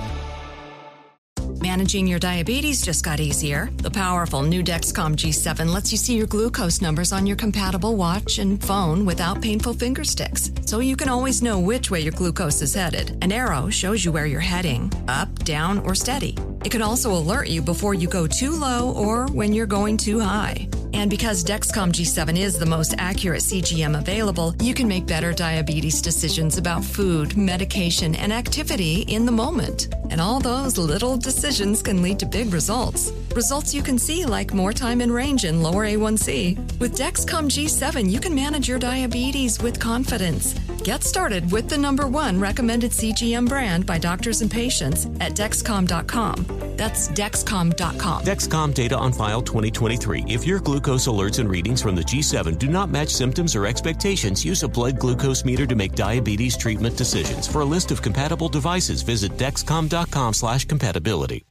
Managing 1.71 2.05
your 2.05 2.19
diabetes 2.19 2.81
just 2.81 3.01
got 3.01 3.21
easier. 3.21 3.69
The 3.77 3.89
powerful 3.89 4.41
new 4.41 4.61
Dexcom 4.61 5.15
G7 5.15 5.71
lets 5.71 5.89
you 5.89 5.97
see 5.97 6.17
your 6.17 6.27
glucose 6.27 6.81
numbers 6.81 7.13
on 7.13 7.25
your 7.25 7.37
compatible 7.37 7.95
watch 7.95 8.39
and 8.39 8.61
phone 8.61 9.05
without 9.05 9.41
painful 9.41 9.75
finger 9.75 10.03
sticks. 10.03 10.51
So 10.65 10.79
you 10.79 10.97
can 10.97 11.07
always 11.07 11.41
know 11.41 11.61
which 11.61 11.89
way 11.89 12.01
your 12.01 12.11
glucose 12.11 12.61
is 12.61 12.73
headed. 12.73 13.17
An 13.23 13.31
arrow 13.31 13.69
shows 13.69 14.03
you 14.03 14.11
where 14.11 14.25
you're 14.25 14.41
heading 14.41 14.91
up, 15.07 15.33
down, 15.45 15.79
or 15.85 15.95
steady. 15.95 16.35
It 16.65 16.71
can 16.71 16.81
also 16.81 17.13
alert 17.13 17.47
you 17.47 17.61
before 17.61 17.93
you 17.93 18.09
go 18.09 18.27
too 18.27 18.51
low 18.51 18.91
or 18.91 19.27
when 19.27 19.53
you're 19.53 19.65
going 19.65 19.95
too 19.95 20.19
high. 20.19 20.67
And 20.93 21.09
because 21.09 21.43
Dexcom 21.43 21.91
G7 21.91 22.37
is 22.37 22.57
the 22.57 22.65
most 22.65 22.93
accurate 22.97 23.41
CGM 23.41 23.97
available, 23.97 24.53
you 24.61 24.73
can 24.73 24.87
make 24.87 25.05
better 25.05 25.31
diabetes 25.31 26.01
decisions 26.01 26.57
about 26.57 26.83
food, 26.83 27.37
medication, 27.37 28.13
and 28.15 28.33
activity 28.33 29.01
in 29.03 29.25
the 29.25 29.31
moment. 29.31 29.93
And 30.09 30.19
all 30.19 30.41
those 30.41 30.77
little 30.77 31.17
decisions 31.17 31.81
can 31.81 32.01
lead 32.01 32.19
to 32.19 32.25
big 32.25 32.53
results. 32.53 33.13
Results 33.33 33.73
you 33.73 33.81
can 33.81 33.97
see 33.97 34.25
like 34.25 34.53
more 34.53 34.73
time 34.73 34.99
in 34.99 35.11
range 35.11 35.45
and 35.45 35.63
lower 35.63 35.85
A1C. 35.85 36.79
With 36.79 36.97
Dexcom 36.97 37.45
G7, 37.49 38.09
you 38.11 38.19
can 38.19 38.35
manage 38.35 38.67
your 38.67 38.79
diabetes 38.79 39.61
with 39.61 39.79
confidence. 39.79 40.53
Get 40.83 41.03
started 41.03 41.49
with 41.51 41.69
the 41.69 41.77
number 41.77 42.07
one 42.07 42.39
recommended 42.39 42.91
CGM 42.91 43.47
brand 43.47 43.85
by 43.85 43.99
doctors 43.99 44.41
and 44.41 44.51
patients 44.51 45.05
at 45.21 45.33
Dexcom.com. 45.33 46.45
That's 46.75 47.07
Dexcom.com. 47.09 48.23
Dexcom 48.23 48.73
data 48.73 48.97
on 48.97 49.13
file 49.13 49.41
2023. 49.43 50.25
If 50.27 50.45
your 50.45 50.59
glucose 50.59 50.80
alerts 50.81 51.39
and 51.39 51.49
readings 51.49 51.81
from 51.81 51.95
the 51.95 52.01
G7 52.01 52.57
do 52.57 52.67
not 52.67 52.89
match 52.89 53.09
symptoms 53.09 53.55
or 53.55 53.65
expectations, 53.65 54.43
use 54.43 54.63
a 54.63 54.67
blood 54.67 54.99
glucose 54.99 55.45
meter 55.45 55.65
to 55.65 55.75
make 55.75 55.95
diabetes 55.95 56.57
treatment 56.57 56.97
decisions. 56.97 57.47
For 57.47 57.61
a 57.61 57.65
list 57.65 57.91
of 57.91 58.01
compatible 58.01 58.49
devices, 58.49 59.01
visit 59.01 59.37
dexcom.com/compatibility. 59.37 61.45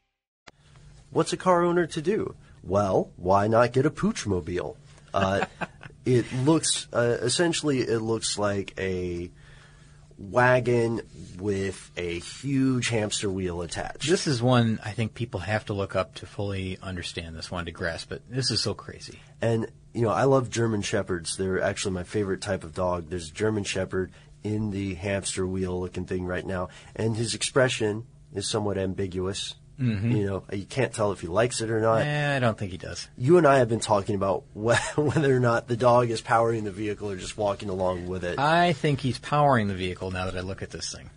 What's 1.10 1.32
a 1.32 1.36
car 1.36 1.64
owner 1.64 1.86
to 1.86 2.00
do? 2.00 2.34
Well, 2.62 3.10
why 3.16 3.48
not 3.48 3.72
get 3.72 3.86
a 3.86 3.90
Poochmobile? 3.90 4.76
Uh, 5.12 5.46
it 6.04 6.32
looks 6.32 6.86
uh, 6.92 7.18
essentially 7.20 7.80
it 7.80 8.00
looks 8.00 8.38
like 8.38 8.74
a 8.78 9.30
wagon 10.20 11.00
with 11.38 11.90
a 11.96 12.18
huge 12.18 12.90
hamster 12.90 13.30
wheel 13.30 13.62
attached. 13.62 14.08
This 14.08 14.26
is 14.26 14.42
one 14.42 14.78
I 14.84 14.90
think 14.90 15.14
people 15.14 15.40
have 15.40 15.64
to 15.66 15.72
look 15.72 15.96
up 15.96 16.14
to 16.16 16.26
fully 16.26 16.78
understand 16.82 17.34
this 17.34 17.50
one 17.50 17.64
to 17.64 17.72
grasp 17.72 18.12
it. 18.12 18.22
This 18.28 18.50
is 18.50 18.60
so 18.60 18.74
crazy. 18.74 19.18
And 19.40 19.66
you 19.94 20.02
know, 20.02 20.10
I 20.10 20.24
love 20.24 20.50
German 20.50 20.82
shepherds. 20.82 21.36
They're 21.36 21.62
actually 21.62 21.94
my 21.94 22.04
favorite 22.04 22.42
type 22.42 22.64
of 22.64 22.74
dog. 22.74 23.08
There's 23.08 23.30
a 23.30 23.34
German 23.34 23.64
shepherd 23.64 24.12
in 24.44 24.70
the 24.70 24.94
hamster 24.94 25.46
wheel 25.46 25.80
looking 25.80 26.04
thing 26.04 26.24
right 26.26 26.46
now, 26.46 26.68
and 26.94 27.16
his 27.16 27.34
expression 27.34 28.06
is 28.34 28.48
somewhat 28.48 28.78
ambiguous. 28.78 29.54
Mhm. 29.80 30.16
You 30.16 30.26
know, 30.26 30.42
you 30.52 30.64
can't 30.66 30.92
tell 30.92 31.10
if 31.12 31.20
he 31.20 31.26
likes 31.26 31.60
it 31.60 31.70
or 31.70 31.80
not. 31.80 32.02
Eh, 32.02 32.36
I 32.36 32.38
don't 32.38 32.58
think 32.58 32.70
he 32.72 32.78
does. 32.78 33.08
You 33.16 33.38
and 33.38 33.46
I 33.46 33.58
have 33.58 33.68
been 33.68 33.80
talking 33.80 34.14
about 34.14 34.44
whether 34.54 35.34
or 35.34 35.40
not 35.40 35.68
the 35.68 35.76
dog 35.76 36.10
is 36.10 36.20
powering 36.20 36.64
the 36.64 36.70
vehicle 36.70 37.10
or 37.10 37.16
just 37.16 37.38
walking 37.38 37.68
along 37.70 38.06
with 38.06 38.22
it. 38.24 38.38
I 38.38 38.72
think 38.74 39.00
he's 39.00 39.18
powering 39.18 39.68
the 39.68 39.74
vehicle 39.74 40.10
now 40.10 40.26
that 40.26 40.36
I 40.36 40.40
look 40.40 40.62
at 40.62 40.70
this 40.70 40.92
thing. 40.92 41.08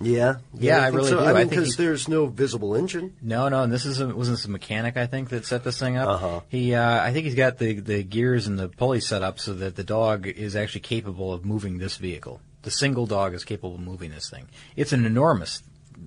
yeah, 0.00 0.36
Yeah, 0.54 0.76
You 0.76 0.80
I 0.80 0.84
think 0.84 0.96
really 0.96 1.10
so? 1.10 1.18
do. 1.20 1.24
I 1.24 1.30
I 1.30 1.34
mean, 1.34 1.48
because 1.48 1.76
there's 1.76 2.06
no 2.08 2.26
visible 2.26 2.74
engine. 2.74 3.14
No, 3.22 3.48
no, 3.48 3.62
and 3.62 3.72
this 3.72 3.84
is 3.86 4.00
a, 4.00 4.08
wasn't 4.08 4.36
this 4.38 4.46
mechanic 4.48 4.96
I 4.96 5.06
think 5.06 5.28
that 5.30 5.46
set 5.46 5.64
this 5.64 5.78
thing 5.78 5.96
up. 5.96 6.08
Uh-huh. 6.08 6.40
He, 6.48 6.74
uh, 6.74 7.02
I 7.02 7.12
think 7.12 7.24
he's 7.24 7.34
got 7.34 7.58
the 7.58 7.80
the 7.80 8.02
gears 8.02 8.46
and 8.46 8.58
the 8.58 8.68
pulley 8.68 9.00
set 9.00 9.22
up 9.22 9.38
so 9.38 9.54
that 9.54 9.76
the 9.76 9.84
dog 9.84 10.26
is 10.26 10.54
actually 10.56 10.82
capable 10.82 11.32
of 11.32 11.44
moving 11.44 11.78
this 11.78 11.96
vehicle. 11.96 12.40
the 12.62 12.70
single 12.70 13.06
dog 13.06 13.32
is 13.32 13.44
capable 13.44 13.76
of 13.76 13.80
moving 13.80 14.10
this 14.10 14.28
thing. 14.28 14.48
It's 14.74 14.92
an 14.92 15.06
enormous 15.06 15.62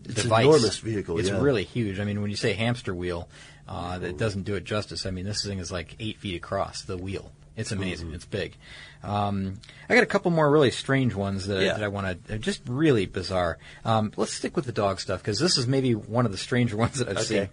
It's 0.06 0.23
device. 0.23 0.45
enormous 0.45 0.78
vehicle, 0.80 1.19
It's 1.19 1.30
yeah. 1.30 1.39
really 1.41 1.63
huge. 1.63 1.99
I 1.99 2.04
mean, 2.04 2.21
when 2.21 2.30
you 2.30 2.36
say 2.38 2.54
hamster 2.54 2.93
wheel, 2.93 3.30
uh, 3.67 3.99
that 3.99 4.17
doesn't 4.17 4.43
do 4.43 4.56
it 4.56 4.63
justice. 4.63 5.06
I 5.06 5.12
mean, 5.12 5.25
this 5.25 5.43
thing 5.43 5.60
is 5.60 5.71
like 5.71 5.95
eight 5.99 6.17
feet 6.17 6.36
across 6.36 6.82
the 6.84 6.97
wheel. 6.97 7.32
It's 7.56 7.71
amazing. 7.71 8.08
Mm-hmm. 8.08 8.15
It's 8.15 8.25
big. 8.25 8.56
Um, 9.04 9.60
I 9.89 9.93
got 9.95 10.04
a 10.04 10.08
couple 10.08 10.32
more 10.32 10.49
really 10.49 10.71
strange 10.71 11.13
ones 11.13 11.47
that, 11.47 11.62
Yeah. 11.62 11.73
that 11.73 11.84
I 11.84 11.89
want 11.89 12.28
to. 12.28 12.39
Just 12.39 12.62
really 12.67 13.06
bizarre. 13.06 13.58
Um, 13.84 14.12
let's 14.15 14.34
stick 14.34 14.56
with 14.56 14.65
the 14.65 14.71
dog 14.71 14.99
stuff 14.99 15.21
because 15.21 15.39
this 15.39 15.58
is 15.58 15.67
maybe 15.67 15.93
one 15.93 16.25
of 16.25 16.32
the 16.32 16.38
stranger 16.38 16.78
ones 16.86 16.99
that 16.99 17.10
I've 17.10 17.17
Okay. 17.17 17.25
seen. 17.25 17.49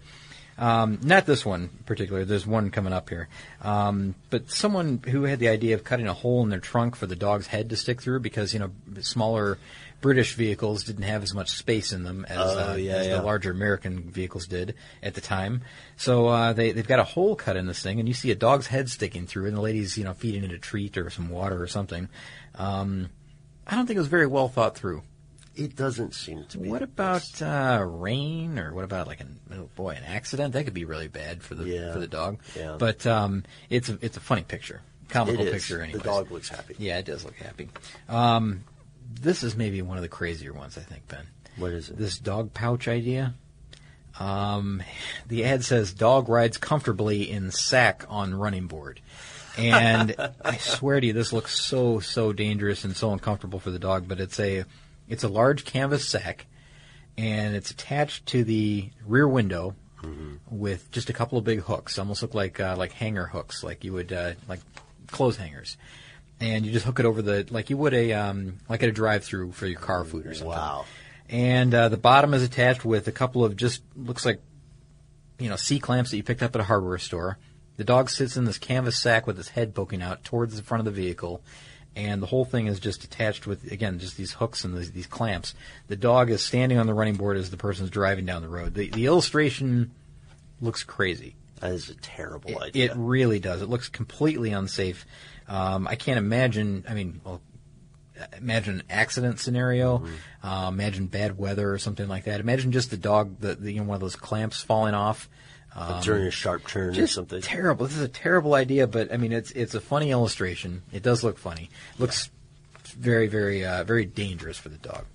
Um, 0.59 0.99
not 1.03 1.27
this 1.27 1.45
one 1.45 1.63
in 1.63 1.69
particular. 1.85 2.25
There's 2.25 2.47
one 2.47 2.71
coming 2.71 2.91
up 2.93 3.09
here. 3.09 3.27
Um, 3.61 4.15
but 4.31 4.49
someone 4.49 5.01
who 5.07 5.23
had 5.23 5.37
the 5.39 5.49
idea 5.49 5.75
of 5.75 5.83
cutting 5.83 6.07
a 6.07 6.13
hole 6.13 6.41
in 6.41 6.49
their 6.49 6.59
trunk 6.59 6.95
for 6.95 7.05
the 7.05 7.15
dog's 7.15 7.45
head 7.47 7.69
to 7.69 7.75
stick 7.75 8.01
through 8.01 8.21
because, 8.21 8.53
you 8.55 8.59
know, 8.59 8.71
smaller 9.01 9.59
British 9.99 10.35
vehicles 10.35 10.83
didn't 10.83 11.03
have 11.03 11.23
as 11.23 11.33
much 11.33 11.49
space 11.49 11.91
in 11.91 12.03
them 12.03 12.23
as, 12.29 12.37
Oh, 12.37 12.71
uh, 12.71 12.75
yeah, 12.75 12.93
as 12.97 13.07
yeah. 13.07 13.15
the 13.17 13.23
larger 13.23 13.51
American 13.51 14.11
vehicles 14.11 14.45
did 14.47 14.75
at 15.01 15.15
the 15.15 15.21
time. 15.21 15.61
So 15.95 16.27
uh, 16.27 16.53
they, 16.53 16.71
they've 16.71 16.87
got 16.87 16.99
a 16.99 17.03
hole 17.03 17.35
cut 17.35 17.57
in 17.57 17.65
this 17.65 17.81
thing, 17.81 17.99
and 17.99 18.07
you 18.07 18.13
see 18.13 18.29
a 18.31 18.35
dog's 18.35 18.67
head 18.67 18.89
sticking 18.89 19.25
through, 19.25 19.47
and 19.47 19.57
the 19.57 19.61
lady's, 19.61 19.97
you 19.97 20.03
know, 20.03 20.13
feeding 20.13 20.43
it 20.43 20.51
a 20.51 20.59
treat 20.59 20.97
or 20.97 21.09
some 21.09 21.29
water 21.29 21.61
or 21.61 21.67
something. 21.67 22.09
Um, 22.55 23.09
I 23.65 23.75
don't 23.75 23.85
think 23.87 23.97
it 23.97 24.01
was 24.01 24.07
very 24.07 24.27
well 24.27 24.47
thought 24.49 24.77
through. 24.77 25.01
It 25.55 25.75
doesn't 25.75 26.13
seem 26.13 26.45
to 26.49 26.59
be. 26.59 26.69
What 26.69 26.83
about 26.83 27.41
uh, 27.41 27.83
rain, 27.83 28.59
or 28.59 28.75
what 28.75 28.83
about 28.83 29.07
like 29.07 29.21
an 29.21 29.39
oh 29.51 29.69
boy, 29.75 29.95
an 29.95 30.03
accident? 30.03 30.53
That 30.53 30.65
could 30.65 30.75
be 30.75 30.85
really 30.85 31.07
bad 31.07 31.41
for 31.41 31.55
the 31.55 31.67
Yeah. 31.67 31.93
for 31.93 31.99
the 31.99 32.05
dog. 32.07 32.37
Yeah. 32.55 32.75
But 32.77 33.07
um, 33.07 33.43
it's 33.71 33.89
a 33.89 33.97
it's 33.99 34.17
a 34.17 34.19
funny 34.19 34.43
picture, 34.43 34.81
comical 35.09 35.45
picture. 35.45 35.81
Anyway, 35.81 35.97
The 35.97 36.03
dog 36.03 36.29
looks 36.31 36.49
happy. 36.49 36.75
Yeah, 36.77 36.99
it 36.99 37.05
does 37.05 37.25
look 37.25 37.33
happy. 37.37 37.69
Um, 38.07 38.63
this 39.09 39.43
is 39.43 39.55
maybe 39.55 39.81
one 39.81 39.97
of 39.97 40.03
the 40.03 40.09
crazier 40.09 40.53
ones, 40.53 40.77
I 40.77 40.81
think, 40.81 41.07
Ben. 41.07 41.25
What 41.57 41.71
is 41.71 41.89
it? 41.89 41.97
This 41.97 42.17
dog 42.17 42.53
pouch 42.53 42.87
idea. 42.87 43.33
Um, 44.19 44.81
the 45.27 45.45
ad 45.45 45.63
says 45.63 45.93
dog 45.93 46.29
rides 46.29 46.57
comfortably 46.57 47.29
in 47.29 47.51
sack 47.51 48.05
on 48.09 48.33
running 48.33 48.67
board. 48.67 48.99
And 49.57 50.15
I 50.43 50.57
swear 50.57 50.99
to 50.99 51.07
you, 51.07 51.13
this 51.13 51.33
looks 51.33 51.59
so 51.59 51.99
so 51.99 52.31
dangerous 52.31 52.83
and 52.83 52.95
so 52.95 53.11
uncomfortable 53.11 53.59
for 53.59 53.71
the 53.71 53.79
dog. 53.79 54.07
But 54.07 54.19
it's 54.19 54.39
a 54.39 54.65
it's 55.07 55.23
a 55.23 55.27
large 55.27 55.65
canvas 55.65 56.07
sack, 56.07 56.45
and 57.17 57.55
it's 57.55 57.71
attached 57.71 58.27
to 58.27 58.43
the 58.43 58.89
rear 59.05 59.27
window 59.27 59.75
with 60.51 60.91
just 60.91 61.09
a 61.09 61.13
couple 61.13 61.39
of 61.39 61.43
big 61.43 61.61
hooks. 61.61 61.97
Almost 61.97 62.21
look 62.21 62.35
like 62.35 62.59
uh, 62.59 62.75
like 62.77 62.91
hanger 62.91 63.25
hooks, 63.25 63.63
like 63.63 63.83
you 63.83 63.93
would 63.93 64.13
uh, 64.13 64.33
like 64.47 64.59
clothes 65.07 65.37
hangers. 65.37 65.75
And 66.39 66.65
you 66.65 66.71
just 66.71 66.85
hook 66.85 66.99
it 66.99 67.05
over 67.05 67.21
the 67.21 67.47
like 67.49 67.69
you 67.71 67.77
would 67.77 67.93
a 67.95 68.13
um, 68.13 68.57
like 68.69 68.83
at 68.83 68.89
a 68.89 68.91
drive-through 68.91 69.53
for 69.53 69.65
your 69.65 69.79
car 69.79 70.03
food 70.05 70.27
or 70.27 70.33
something. 70.35 70.49
Wow. 70.49 70.85
And 71.29 71.73
uh, 71.73 71.89
the 71.89 71.97
bottom 71.97 72.33
is 72.33 72.43
attached 72.43 72.85
with 72.85 73.07
a 73.07 73.11
couple 73.11 73.43
of 73.43 73.55
just 73.55 73.81
looks 73.95 74.23
like 74.25 74.39
you 75.39 75.49
know 75.49 75.55
C 75.55 75.79
clamps 75.79 76.11
that 76.11 76.17
you 76.17 76.23
picked 76.23 76.43
up 76.43 76.55
at 76.55 76.61
a 76.61 76.65
hardware 76.65 76.99
store. 76.99 77.37
The 77.77 77.83
dog 77.83 78.09
sits 78.09 78.37
in 78.37 78.45
this 78.45 78.57
canvas 78.57 78.97
sack 78.99 79.25
with 79.27 79.39
its 79.39 79.49
head 79.49 79.73
poking 79.75 80.01
out 80.01 80.23
towards 80.23 80.55
the 80.55 80.63
front 80.63 80.79
of 80.79 80.85
the 80.85 80.91
vehicle, 81.01 81.41
and 81.95 82.21
the 82.21 82.27
whole 82.27 82.45
thing 82.45 82.67
is 82.67 82.79
just 82.79 83.03
attached 83.03 83.47
with 83.47 83.71
again 83.71 83.97
just 83.97 84.15
these 84.15 84.33
hooks 84.33 84.63
and 84.63 84.77
these, 84.77 84.91
these 84.91 85.07
clamps. 85.07 85.55
The 85.87 85.95
dog 85.95 86.29
is 86.29 86.43
standing 86.43 86.77
on 86.77 86.85
the 86.85 86.93
running 86.93 87.15
board 87.15 87.37
as 87.37 87.49
the 87.49 87.57
person's 87.57 87.89
driving 87.89 88.25
down 88.25 88.43
the 88.43 88.47
road. 88.47 88.75
The, 88.75 88.89
the 88.89 89.07
illustration 89.07 89.91
looks 90.61 90.83
crazy. 90.83 91.35
That 91.61 91.71
is 91.71 91.89
a 91.89 91.95
terrible 91.95 92.51
It, 92.51 92.61
idea. 92.61 92.85
it 92.85 92.91
really 92.95 93.39
does. 93.39 93.63
It 93.63 93.69
looks 93.69 93.89
completely 93.89 94.51
unsafe. 94.51 95.05
Um, 95.47 95.87
I 95.87 95.95
can't 95.95 96.17
imagine. 96.17 96.85
I 96.89 96.93
mean, 96.93 97.21
well, 97.23 97.41
imagine 98.37 98.75
an 98.75 98.83
accident 98.89 99.39
scenario. 99.39 99.99
Mm-hmm. 99.99 100.47
Uh, 100.47 100.69
imagine 100.69 101.07
bad 101.07 101.37
weather 101.37 101.71
or 101.71 101.77
something 101.77 102.07
like 102.07 102.25
that. 102.25 102.39
Imagine 102.39 102.71
just 102.71 102.89
the 102.91 102.97
dog, 102.97 103.39
the, 103.39 103.55
the 103.55 103.71
you 103.71 103.79
know, 103.79 103.87
one 103.87 103.95
of 103.95 104.01
those 104.01 104.15
clamps 104.15 104.61
falling 104.61 104.93
off. 104.93 105.29
Um, 105.75 106.01
During 106.01 106.25
a 106.25 106.31
sharp 106.31 106.67
turn 106.67 106.97
or 106.97 107.07
something. 107.07 107.41
terrible. 107.41 107.85
This 107.85 107.97
is 107.97 108.01
a 108.01 108.07
terrible 108.07 108.55
idea, 108.55 108.87
but 108.87 109.13
I 109.13 109.17
mean, 109.17 109.31
it's 109.31 109.51
it's 109.51 109.75
a 109.75 109.81
funny 109.81 110.09
illustration. 110.09 110.81
It 110.91 111.03
does 111.03 111.23
look 111.23 111.37
funny. 111.37 111.69
Looks 111.99 112.31
very, 112.97 113.27
very, 113.27 113.63
uh, 113.63 113.83
very 113.83 114.05
dangerous 114.05 114.57
for 114.57 114.69
the 114.69 114.77
dog. 114.77 115.05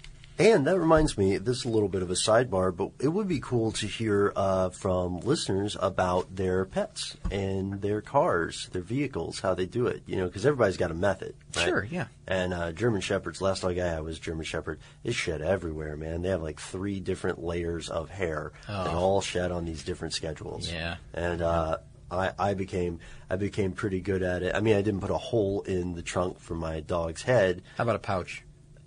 And 0.42 0.66
that 0.66 0.76
reminds 0.78 1.16
me, 1.16 1.38
this 1.38 1.58
is 1.58 1.64
a 1.64 1.68
little 1.68 1.88
bit 1.88 2.02
of 2.02 2.10
a 2.10 2.14
sidebar, 2.14 2.74
but 2.76 2.90
it 2.98 3.08
would 3.08 3.28
be 3.28 3.38
cool 3.38 3.70
to 3.72 3.86
hear 3.86 4.32
uh, 4.34 4.70
from 4.70 5.20
listeners 5.20 5.76
about 5.78 6.34
their 6.34 6.64
pets 6.64 7.16
and 7.30 7.80
their 7.80 8.00
cars, 8.00 8.68
their 8.72 8.82
vehicles, 8.82 9.38
how 9.38 9.54
they 9.54 9.66
do 9.66 9.86
it. 9.86 10.02
You 10.04 10.16
know, 10.16 10.26
because 10.26 10.44
everybody's 10.44 10.76
got 10.76 10.90
a 10.90 10.94
method. 10.94 11.36
right? 11.54 11.64
Sure, 11.64 11.84
yeah. 11.88 12.06
And 12.26 12.52
uh, 12.52 12.72
German 12.72 13.02
Shepherds, 13.02 13.40
last 13.40 13.62
dog 13.62 13.78
I 13.78 13.86
had 13.86 14.02
was 14.02 14.18
German 14.18 14.44
Shepherd. 14.44 14.80
It 15.04 15.12
shed 15.14 15.42
everywhere, 15.42 15.96
man. 15.96 16.22
They 16.22 16.30
have 16.30 16.42
like 16.42 16.58
three 16.58 16.98
different 16.98 17.40
layers 17.42 17.88
of 17.88 18.10
hair. 18.10 18.50
They 18.66 18.74
all 18.74 19.20
shed 19.20 19.52
on 19.52 19.64
these 19.64 19.84
different 19.84 20.12
schedules. 20.12 20.68
Oh. 20.68 20.74
Yeah. 20.74 20.96
And 21.14 21.40
uh, 21.40 21.76
I, 22.10 22.32
I 22.36 22.54
became 22.54 22.98
I 23.30 23.36
became 23.36 23.72
pretty 23.72 24.00
good 24.00 24.22
at 24.24 24.42
it. 24.42 24.56
I 24.56 24.60
mean, 24.60 24.74
I 24.76 24.82
didn't 24.82 25.00
put 25.00 25.10
a 25.10 25.18
hole 25.18 25.62
in 25.62 25.94
the 25.94 26.02
trunk 26.02 26.40
for 26.40 26.54
my 26.56 26.80
dog's 26.80 27.22
head. 27.22 27.62
How 27.76 27.84
about 27.84 27.96
a 27.96 28.00
pouch? 28.00 28.42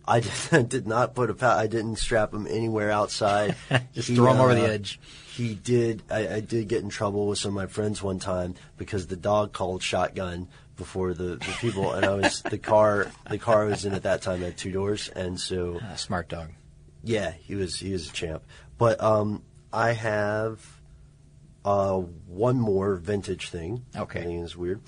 I 0.08 0.20
did, 0.22 0.70
did 0.70 0.88
not 0.88 1.15
put 1.15 1.30
a 1.30 1.34
pa- 1.34 1.58
I 1.58 1.68
didn't 1.68 1.98
strap 1.98 2.34
him 2.34 2.46
anywhere 2.48 2.91
outside. 2.91 3.56
Just 3.94 4.13
throw 4.13 4.32
'em 4.32 4.39
over 4.39 4.54
the 4.56 4.65
uh, 4.65 4.70
edge. 4.70 5.00
He 5.34 5.56
did. 5.56 6.04
I, 6.10 6.36
I 6.36 6.39
did 6.39 6.68
get 6.68 6.84
in 6.84 6.89
trouble 6.89 7.28
with 7.28 7.39
some 7.39 7.50
of 7.50 7.56
my 7.56 7.68
friends 7.68 8.02
one 8.04 8.20
time 8.20 8.56
because 8.78 9.08
the 9.08 9.15
dog 9.18 9.52
called 9.54 9.82
shotgun 9.84 10.48
before 10.78 11.13
the, 11.13 11.36
the 11.36 11.56
people, 11.60 11.91
and 11.94 12.06
I 12.06 12.13
was 12.15 12.41
the 12.41 12.58
car. 12.58 13.12
The 13.30 13.38
car 13.38 13.63
I 13.63 13.68
was 13.70 13.86
in 13.86 13.94
at 13.94 14.04
that 14.04 14.22
time 14.22 14.41
had 14.41 14.58
two 14.58 14.72
doors, 14.72 15.10
and 15.10 15.39
so 15.39 15.80
A 15.91 15.98
smart 15.98 16.30
dog. 16.30 16.50
yeah, 17.04 17.32
he 17.32 17.56
was 17.56 17.78
he 17.80 17.91
was 17.91 18.10
a 18.10 18.13
champ. 18.13 18.44
But 18.78 19.02
um, 19.04 19.44
I 19.74 19.94
have 19.94 20.65
uh, 21.63 21.98
one 22.28 22.60
more 22.60 22.96
vintage 22.96 23.50
thing. 23.50 23.86
Okay. 23.96 24.20
I 24.22 24.24
think 24.24 24.44
is 24.46 24.56
weird. 24.56 24.82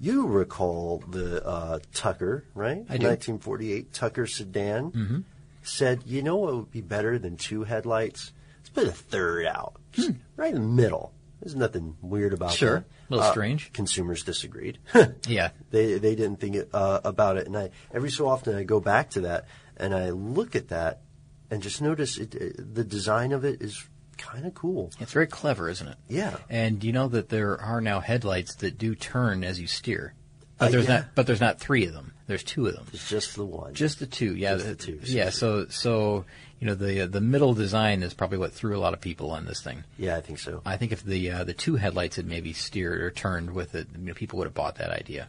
You 0.00 0.26
recall 0.26 1.02
the 1.08 1.46
uh, 1.46 1.78
Tucker, 1.92 2.44
right? 2.54 2.78
I 2.88 2.96
do. 2.96 3.06
1948 3.06 3.92
Tucker 3.92 4.26
sedan. 4.26 4.90
Mm-hmm. 4.92 5.18
Said, 5.62 6.00
you 6.06 6.22
know 6.22 6.36
what 6.36 6.54
would 6.56 6.70
be 6.70 6.80
better 6.80 7.18
than 7.18 7.36
two 7.36 7.64
headlights? 7.64 8.32
Let's 8.58 8.70
put 8.70 8.86
a 8.88 8.92
third 8.92 9.44
out, 9.46 9.74
Just 9.92 10.12
right 10.36 10.54
in 10.54 10.60
the 10.62 10.66
middle. 10.82 11.12
There's 11.42 11.54
nothing 11.54 11.96
weird 12.00 12.32
about 12.32 12.50
Hmm. 12.52 12.56
Sure. 12.56 12.74
that. 12.76 12.84
A 13.10 13.14
little 13.14 13.26
Uh, 13.28 13.30
strange. 13.30 13.72
Consumers 13.74 14.22
disagreed. 14.24 14.78
Yeah. 15.28 15.50
They 15.70 15.98
they 15.98 16.14
didn't 16.14 16.40
think 16.40 16.56
it, 16.56 16.70
uh, 16.72 17.00
about 17.04 17.36
it, 17.36 17.46
and 17.46 17.56
I 17.56 17.70
every 17.92 18.10
so 18.10 18.26
often 18.26 18.54
I 18.56 18.62
go 18.62 18.80
back 18.80 19.10
to 19.10 19.20
that 19.22 19.46
and 19.76 19.94
I 19.94 20.10
look 20.10 20.56
at 20.56 20.68
that 20.68 21.02
and 21.50 21.62
just 21.62 21.82
notice 21.82 22.16
it, 22.18 22.34
it 22.34 22.74
the 22.74 22.84
design 22.84 23.32
of 23.32 23.44
it 23.44 23.60
is 23.60 23.86
kind 24.20 24.46
of 24.46 24.54
cool. 24.54 24.90
It's 25.00 25.12
very 25.12 25.26
clever, 25.26 25.68
isn't 25.68 25.88
it? 25.88 25.96
Yeah. 26.08 26.36
And 26.48 26.84
you 26.84 26.92
know 26.92 27.08
that 27.08 27.28
there 27.28 27.60
are 27.60 27.80
now 27.80 28.00
headlights 28.00 28.56
that 28.56 28.78
do 28.78 28.94
turn 28.94 29.42
as 29.44 29.58
you 29.60 29.66
steer. 29.66 30.14
But 30.58 30.66
Uh, 30.66 30.70
there's 30.72 30.88
yeah. 30.88 30.94
not 30.96 31.04
but 31.14 31.26
there's 31.26 31.40
not 31.40 31.58
three 31.58 31.86
of 31.86 31.92
them. 31.94 32.12
There's 32.26 32.44
two 32.44 32.66
of 32.66 32.74
them. 32.74 32.86
It's 32.92 33.08
just 33.08 33.34
the 33.34 33.44
one. 33.44 33.74
Just 33.74 33.98
the 33.98 34.06
two, 34.06 34.36
yeah. 34.36 34.54
Just 34.54 34.66
the 34.66 34.74
two, 34.76 35.00
Yeah, 35.02 35.30
so 35.30 35.66
so 35.68 36.24
you 36.60 36.66
know 36.66 36.74
the 36.74 37.06
the 37.06 37.20
middle 37.20 37.54
design 37.54 38.02
is 38.02 38.12
probably 38.14 38.38
what 38.38 38.52
threw 38.52 38.76
a 38.76 38.78
lot 38.78 38.92
of 38.92 39.00
people 39.00 39.30
on 39.30 39.46
this 39.46 39.62
thing. 39.62 39.82
yeah, 39.98 40.16
I 40.16 40.20
think 40.20 40.38
so. 40.38 40.60
I 40.66 40.76
think 40.76 40.92
if 40.92 41.02
the 41.02 41.30
uh, 41.30 41.44
the 41.44 41.54
two 41.54 41.76
headlights 41.76 42.16
had 42.16 42.26
maybe 42.26 42.52
steered 42.52 43.00
or 43.00 43.10
turned 43.10 43.52
with 43.52 43.74
it, 43.74 43.88
you 43.98 44.04
know, 44.06 44.14
people 44.14 44.38
would 44.38 44.46
have 44.46 44.54
bought 44.54 44.76
that 44.76 44.90
idea. 44.90 45.28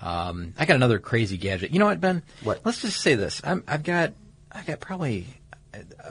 Um, 0.00 0.52
I 0.58 0.64
got 0.66 0.76
another 0.76 0.98
crazy 0.98 1.36
gadget. 1.38 1.70
You 1.72 1.78
know 1.80 1.86
what, 1.86 2.00
Ben? 2.00 2.22
What? 2.44 2.60
Let's 2.64 2.82
just 2.82 3.00
say 3.00 3.14
this. 3.16 3.40
I'm, 3.42 3.64
I've 3.66 3.82
got 3.82 4.12
I've 4.52 4.66
got 4.66 4.80
probably 4.80 5.26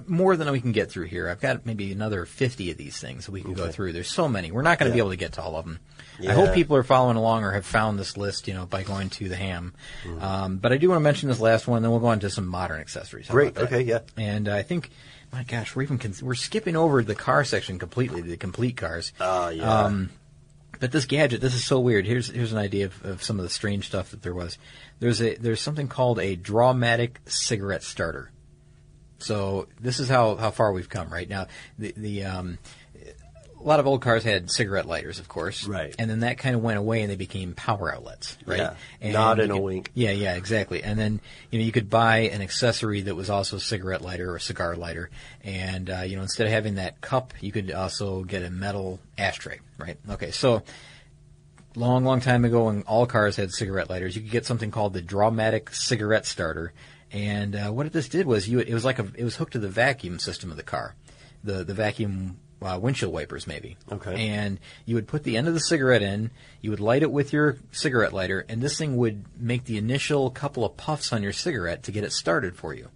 more 0.05 0.35
than 0.35 0.51
we 0.51 0.61
can 0.61 0.71
get 0.71 0.89
through 0.89 1.05
here. 1.05 1.29
I've 1.29 1.41
got 1.41 1.65
maybe 1.65 1.91
another 1.91 2.25
50 2.25 2.71
of 2.71 2.77
these 2.77 2.99
things 2.99 3.25
that 3.25 3.31
we 3.31 3.41
can 3.41 3.53
go 3.53 3.69
through. 3.69 3.93
There's 3.93 4.09
so 4.09 4.27
many. 4.27 4.51
We're 4.51 4.61
not 4.61 4.79
going 4.79 4.91
to 4.91 4.93
be 4.93 4.99
able 4.99 5.11
to 5.11 5.17
get 5.17 5.33
to 5.33 5.41
all 5.41 5.55
of 5.55 5.65
them. 5.65 5.79
I 6.27 6.33
hope 6.33 6.53
people 6.53 6.75
are 6.75 6.83
following 6.83 7.17
along 7.17 7.43
or 7.43 7.51
have 7.51 7.65
found 7.65 7.99
this 7.99 8.17
list, 8.17 8.47
you 8.47 8.53
know, 8.53 8.65
by 8.65 8.83
going 8.83 9.09
to 9.11 9.29
the 9.29 9.35
ham. 9.35 9.73
Mm-hmm. 10.03 10.23
Um, 10.23 10.57
but 10.57 10.71
I 10.71 10.77
do 10.77 10.89
want 10.89 10.97
to 10.97 11.03
mention 11.03 11.29
this 11.29 11.39
last 11.39 11.67
one, 11.67 11.81
then 11.81 11.91
we'll 11.91 11.99
go 11.99 12.07
on 12.07 12.19
to 12.21 12.29
some 12.29 12.47
modern 12.47 12.79
accessories. 12.79 13.27
How 13.27 13.33
Great. 13.33 13.57
Okay, 13.57 13.81
yeah. 13.81 13.99
And 14.17 14.49
I 14.49 14.63
think, 14.63 14.89
my 15.31 15.43
gosh, 15.43 15.75
we're 15.75 15.83
even 15.83 15.99
con- 15.99 16.15
we're 16.21 16.35
skipping 16.35 16.75
over 16.75 17.03
the 17.03 17.15
car 17.15 17.43
section 17.43 17.77
completely, 17.77 18.21
the 18.21 18.37
complete 18.37 18.77
cars. 18.77 19.13
Oh, 19.19 19.49
yeah. 19.49 19.83
Um, 19.83 20.09
but 20.79 20.91
this 20.91 21.05
gadget, 21.05 21.41
this 21.41 21.53
is 21.53 21.65
so 21.65 21.79
weird. 21.79 22.05
Here's 22.05 22.29
here's 22.29 22.51
an 22.51 22.59
idea 22.59 22.85
of, 22.85 23.05
of 23.05 23.23
some 23.23 23.39
of 23.39 23.43
the 23.43 23.49
strange 23.49 23.87
stuff 23.87 24.11
that 24.11 24.21
there 24.21 24.33
was. 24.33 24.57
There's 24.99 25.21
a 25.21 25.35
there's 25.35 25.61
something 25.61 25.87
called 25.87 26.19
a 26.19 26.35
dramatic 26.35 27.19
cigarette 27.25 27.83
starter. 27.83 28.31
So 29.19 29.67
this 29.79 29.99
is 29.99 30.09
how, 30.09 30.35
how 30.35 30.51
far 30.51 30.71
we've 30.71 30.89
come 30.89 31.09
right 31.09 31.27
now. 31.27 31.47
The 31.79 31.93
the 31.95 32.23
um, 32.25 32.57
a 33.59 33.63
lot 33.63 33.79
of 33.79 33.87
old 33.87 34.01
cars 34.01 34.23
had 34.23 34.51
cigarette 34.51 34.85
lighters, 34.85 35.19
of 35.19 35.27
course, 35.27 35.67
Right. 35.67 35.95
And 35.97 36.09
then 36.09 36.19
that 36.21 36.37
kind 36.37 36.55
of 36.55 36.61
went 36.61 36.77
away, 36.77 37.01
and 37.01 37.11
they 37.11 37.15
became 37.15 37.53
power 37.53 37.93
outlets, 37.93 38.37
right? 38.45 38.59
Yeah. 38.59 38.75
And 39.01 39.13
Nod 39.13 39.37
you 39.37 39.43
and 39.43 39.51
a 39.51 39.57
wink. 39.57 39.91
Yeah, 39.93 40.11
yeah, 40.11 40.35
exactly. 40.35 40.83
And 40.83 40.99
then 40.99 41.19
you 41.51 41.59
know 41.59 41.65
you 41.65 41.71
could 41.71 41.89
buy 41.89 42.29
an 42.29 42.41
accessory 42.41 43.01
that 43.01 43.15
was 43.15 43.29
also 43.29 43.57
a 43.57 43.59
cigarette 43.59 44.01
lighter 44.01 44.31
or 44.31 44.35
a 44.35 44.41
cigar 44.41 44.75
lighter, 44.75 45.09
and 45.43 45.89
uh, 45.89 46.01
you 46.01 46.15
know 46.15 46.21
instead 46.21 46.47
of 46.47 46.53
having 46.53 46.75
that 46.75 47.01
cup, 47.01 47.33
you 47.41 47.51
could 47.51 47.71
also 47.71 48.23
get 48.23 48.43
a 48.43 48.49
metal 48.49 48.99
ashtray, 49.17 49.59
right? 49.77 49.97
Okay, 50.09 50.31
so 50.31 50.63
long, 51.77 52.03
long 52.03 52.19
time 52.19 52.43
ago 52.43 52.65
when 52.65 52.81
all 52.83 53.05
cars 53.05 53.35
had 53.35 53.51
cigarette 53.51 53.89
lighters, 53.89 54.15
you 54.15 54.21
could 54.21 54.31
get 54.31 54.45
something 54.45 54.71
called 54.71 54.93
the 54.93 55.01
Dramatic 55.01 55.73
cigarette 55.73 56.25
starter. 56.25 56.73
And 57.11 57.55
uh, 57.55 57.71
what 57.71 57.91
this 57.93 58.09
did 58.09 58.25
was 58.25 58.49
you 58.49 58.59
it 58.59 58.73
was 58.73 58.83
like 58.83 58.99
a 58.99 59.07
it 59.15 59.23
was 59.23 59.35
hooked 59.37 59.53
to 59.53 59.59
the 59.59 59.69
vacuum 59.69 60.19
system 60.19 60.51
of 60.51 60.57
the 60.57 60.63
car, 60.63 60.95
the 61.43 61.63
the 61.63 61.73
vacuum 61.73 62.37
uh, 62.61 62.79
windshield 62.81 63.13
wipers 63.13 63.47
maybe. 63.47 63.77
Okay. 63.91 64.29
And 64.29 64.59
you 64.85 64.95
would 64.95 65.07
put 65.07 65.23
the 65.23 65.37
end 65.37 65.47
of 65.47 65.53
the 65.53 65.59
cigarette 65.59 66.01
in, 66.01 66.31
you 66.61 66.71
would 66.71 66.79
light 66.79 67.03
it 67.03 67.11
with 67.11 67.33
your 67.33 67.57
cigarette 67.71 68.13
lighter, 68.13 68.45
and 68.49 68.61
this 68.61 68.77
thing 68.77 68.97
would 68.97 69.25
make 69.39 69.65
the 69.65 69.77
initial 69.77 70.29
couple 70.31 70.65
of 70.65 70.77
puffs 70.77 71.13
on 71.13 71.23
your 71.23 71.33
cigarette 71.33 71.83
to 71.83 71.91
get 71.91 72.03
it 72.03 72.11
started 72.11 72.55
for 72.55 72.73
you. 72.73 72.89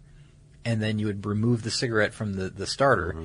And 0.65 0.81
then 0.81 0.99
you 0.99 1.07
would 1.07 1.25
remove 1.25 1.63
the 1.63 1.71
cigarette 1.71 2.13
from 2.13 2.33
the, 2.33 2.49
the 2.49 2.67
starter, 2.67 3.15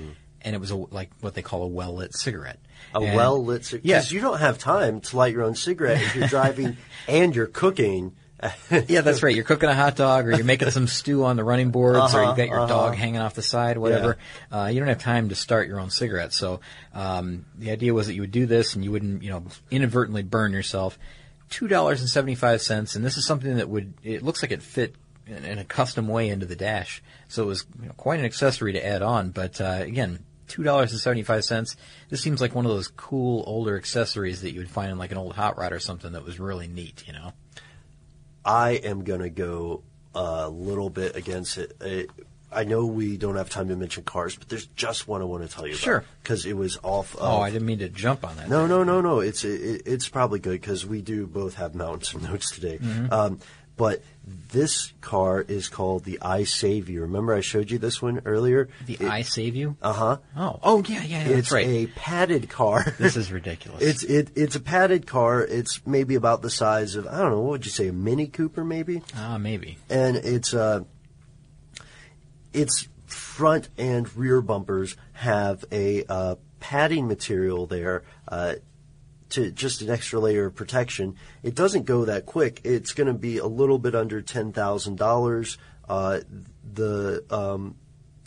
and 0.41 0.55
it 0.55 0.59
was 0.59 0.71
a, 0.71 0.77
like 0.77 1.11
what 1.21 1.35
they 1.35 1.43
call 1.43 1.63
a 1.63 1.67
well 1.67 1.97
lit 1.97 2.15
cigarette. 2.15 2.59
A 2.95 3.01
well 3.01 3.45
lit 3.45 3.65
cigarette. 3.65 3.85
Because 3.85 4.13
you 4.13 4.21
don't 4.21 4.39
have 4.39 4.59
time 4.59 5.01
to 5.03 5.17
light 5.17 5.35
your 5.35 5.43
own 5.43 5.55
cigarette 5.55 6.01
if 6.01 6.15
you're 6.15 6.29
driving 6.29 6.79
and 7.09 7.35
you're 7.37 7.47
cooking. 7.47 8.15
yeah, 8.89 9.01
that's 9.01 9.23
right. 9.23 9.35
You're 9.35 9.45
cooking 9.45 9.69
a 9.69 9.75
hot 9.75 9.97
dog, 9.97 10.27
or 10.27 10.33
you're 10.33 10.45
making 10.45 10.71
some 10.71 10.87
stew 10.87 11.25
on 11.25 11.37
the 11.37 11.45
running 11.45 11.71
boards, 11.71 12.15
or 12.15 12.21
Uh-huh, 12.21 12.29
you've 12.29 12.37
got 12.37 12.49
your 12.49 12.61
uh-huh. 12.61 12.69
dog 12.69 12.95
hanging 12.95 13.21
off 13.21 13.35
the 13.35 13.43
side, 13.43 13.79
whatever. 13.79 14.19
Uh, 14.53 14.67
you 14.67 14.79
don't 14.79 14.89
have 14.89 14.99
time 14.99 15.31
to 15.31 15.35
start 15.35 15.69
your 15.69 15.81
own 15.81 15.89
cigarette. 15.91 16.35
So 16.35 16.61
um, 16.93 17.47
the 17.57 17.71
idea 17.71 17.95
was 17.95 18.09
that 18.09 18.15
you 18.15 18.21
would 18.21 18.33
do 18.33 18.45
this, 18.47 18.75
and 18.75 18.85
you 18.85 18.93
wouldn't, 18.93 19.23
you 19.23 19.31
know, 19.31 19.45
inadvertently 19.71 20.23
burn 20.23 20.53
yourself. 20.53 20.99
Two 21.49 21.67
dollars 21.67 22.01
and 22.01 22.11
seventy 22.11 22.35
five 22.35 22.61
cents, 22.61 22.95
and 22.95 23.05
this 23.05 23.17
is 23.17 23.27
something 23.27 23.57
that 23.57 23.69
would. 23.71 23.95
It 24.03 24.23
looks 24.23 24.43
like 24.43 24.51
it 24.51 24.63
fit 24.63 24.95
in, 25.27 25.45
in 25.45 25.59
a 25.59 25.65
custom 25.65 26.07
way 26.07 26.29
into 26.29 26.45
the 26.45 26.57
dash, 26.57 27.03
so 27.29 27.43
it 27.45 27.47
was 27.47 27.65
you 27.81 27.87
know, 27.87 27.95
quite 27.97 28.19
an 28.19 28.27
accessory 28.27 28.75
to 28.75 28.85
add 28.85 29.03
on. 29.03 29.31
But 29.31 29.61
uh, 29.61 29.79
again. 29.81 30.21
Two 30.49 30.63
dollars 30.63 30.93
and 30.93 31.01
seventy 31.01 31.25
five 31.25 31.45
cents. 31.45 31.75
This 32.09 32.21
seems 32.21 32.41
like 32.41 32.55
one 32.55 32.65
of 32.65 32.71
those 32.71 32.87
cool 32.87 33.43
older 33.49 33.77
accessories 33.77 34.43
that 34.43 34.53
you 34.53 34.61
would 34.61 34.71
find 34.71 34.93
in 34.93 34.97
like 34.97 35.11
an 35.11 35.19
old 35.19 35.35
hot 35.35 35.59
rod 35.59 35.73
or 35.73 35.81
something 35.81 36.13
that 36.13 36.25
was 36.25 36.39
really 36.39 36.69
neat, 36.69 37.03
you 37.09 37.13
know. 37.13 37.33
I 38.47 38.71
am 38.73 39.03
going 39.05 39.21
to 39.21 39.29
go 39.31 39.83
a 40.15 40.49
little 40.49 40.89
bit 40.89 41.17
against 41.17 41.59
it. 41.59 41.77
it. 41.81 42.11
I 42.53 42.63
know 42.65 42.87
we 42.87 43.17
don't 43.17 43.35
have 43.37 43.51
time 43.51 43.69
to 43.69 43.77
mention 43.77 44.05
cars, 44.05 44.37
but 44.37 44.49
there's 44.49 44.67
just 44.69 45.09
one 45.09 45.21
I 45.21 45.25
want 45.25 45.43
to 45.47 45.55
tell 45.55 45.67
you 45.67 45.75
Sure. 45.75 45.97
about. 45.99 46.09
Because 46.23 46.47
it 46.47 46.57
was 46.57 46.79
off 46.83 47.15
of. 47.17 47.23
Oh, 47.23 47.41
I 47.41 47.51
didn't 47.51 47.67
mean 47.67 47.81
to 47.81 47.89
jump 47.89 48.25
on 48.25 48.37
that. 48.37 48.49
No, 48.49 48.67
no, 48.67 48.85
no, 48.85 49.01
no. 49.01 49.19
It's 49.21 49.45
it, 49.45 49.83
it's 49.85 50.09
probably 50.09 50.39
good 50.39 50.61
because 50.61 50.87
we 50.87 51.03
do 51.03 51.27
both 51.27 51.55
have 51.57 51.75
mountains 51.75 52.15
of 52.15 52.23
notes 52.23 52.53
today. 52.53 52.79
Mhm. 52.79 53.13
Um, 53.13 53.41
but 53.77 54.03
this 54.49 54.93
car 55.01 55.41
is 55.43 55.69
called 55.69 56.05
the 56.05 56.19
I 56.23 56.45
Save 56.45 56.89
You. 56.89 57.03
Remember, 57.03 57.35
I 57.35 57.41
showed 57.41 57.71
you 57.71 57.79
this 57.79 58.01
one 58.03 58.23
earlier. 58.25 58.69
The 58.87 58.99
I 59.07 59.23
Save 59.23 59.55
You. 59.55 59.77
Uh 59.83 59.93
huh. 59.93 60.17
Oh, 60.37 60.59
oh 60.63 60.83
yeah, 60.89 61.03
yeah, 61.03 61.19
yeah, 61.19 61.25
It's 61.29 61.35
that's 61.35 61.53
right. 61.53 61.67
a 61.67 61.87
padded 61.89 62.49
car. 62.49 62.85
This 62.99 63.17
is 63.17 63.31
ridiculous. 63.31 63.83
It's 63.83 64.03
it 64.03 64.31
it's 64.35 64.57
a 64.57 64.61
padded 64.61 65.07
car. 65.07 65.43
It's 65.43 65.81
maybe 65.87 66.15
about 66.15 66.43
the 66.43 66.51
size 66.51 66.97
of 66.97 67.07
I 67.07 67.19
don't 67.19 67.31
know. 67.31 67.41
What 67.41 67.51
would 67.51 67.65
you 67.67 67.71
say? 67.71 67.89
A 67.89 67.93
Mini 67.93 68.27
Cooper, 68.27 68.65
maybe. 68.65 69.03
Ah, 69.15 69.39
maybe. 69.39 69.79
And 69.91 70.17
it's 70.17 70.55
uh, 70.55 70.81
its 72.53 72.89
front 73.07 73.69
and 73.79 74.15
rear 74.17 74.41
bumpers 74.41 74.97
have 75.13 75.65
a 75.71 76.05
uh, 76.09 76.35
padding 76.61 77.07
material 77.07 77.67
there. 77.67 78.03
Uh, 78.27 78.55
to 79.31 79.51
just 79.51 79.83
an 79.83 79.91
extra 79.91 80.21
layer 80.21 80.47
of 80.47 80.55
protection. 80.55 81.17
It 81.43 81.55
doesn't 81.55 81.85
go 81.85 82.05
that 82.05 82.27
quick. 82.27 82.61
It's 82.65 82.93
going 82.93 83.09
to 83.09 83.13
be 83.15 83.39
a 83.39 83.47
little 83.47 83.79
bit 83.79 83.95
under 83.95 84.23
ten 84.23 84.53
thousand 84.53 84.99
dollars. 84.99 85.59
Uh, 85.89 86.21
the 86.73 87.25
um, 87.31 87.77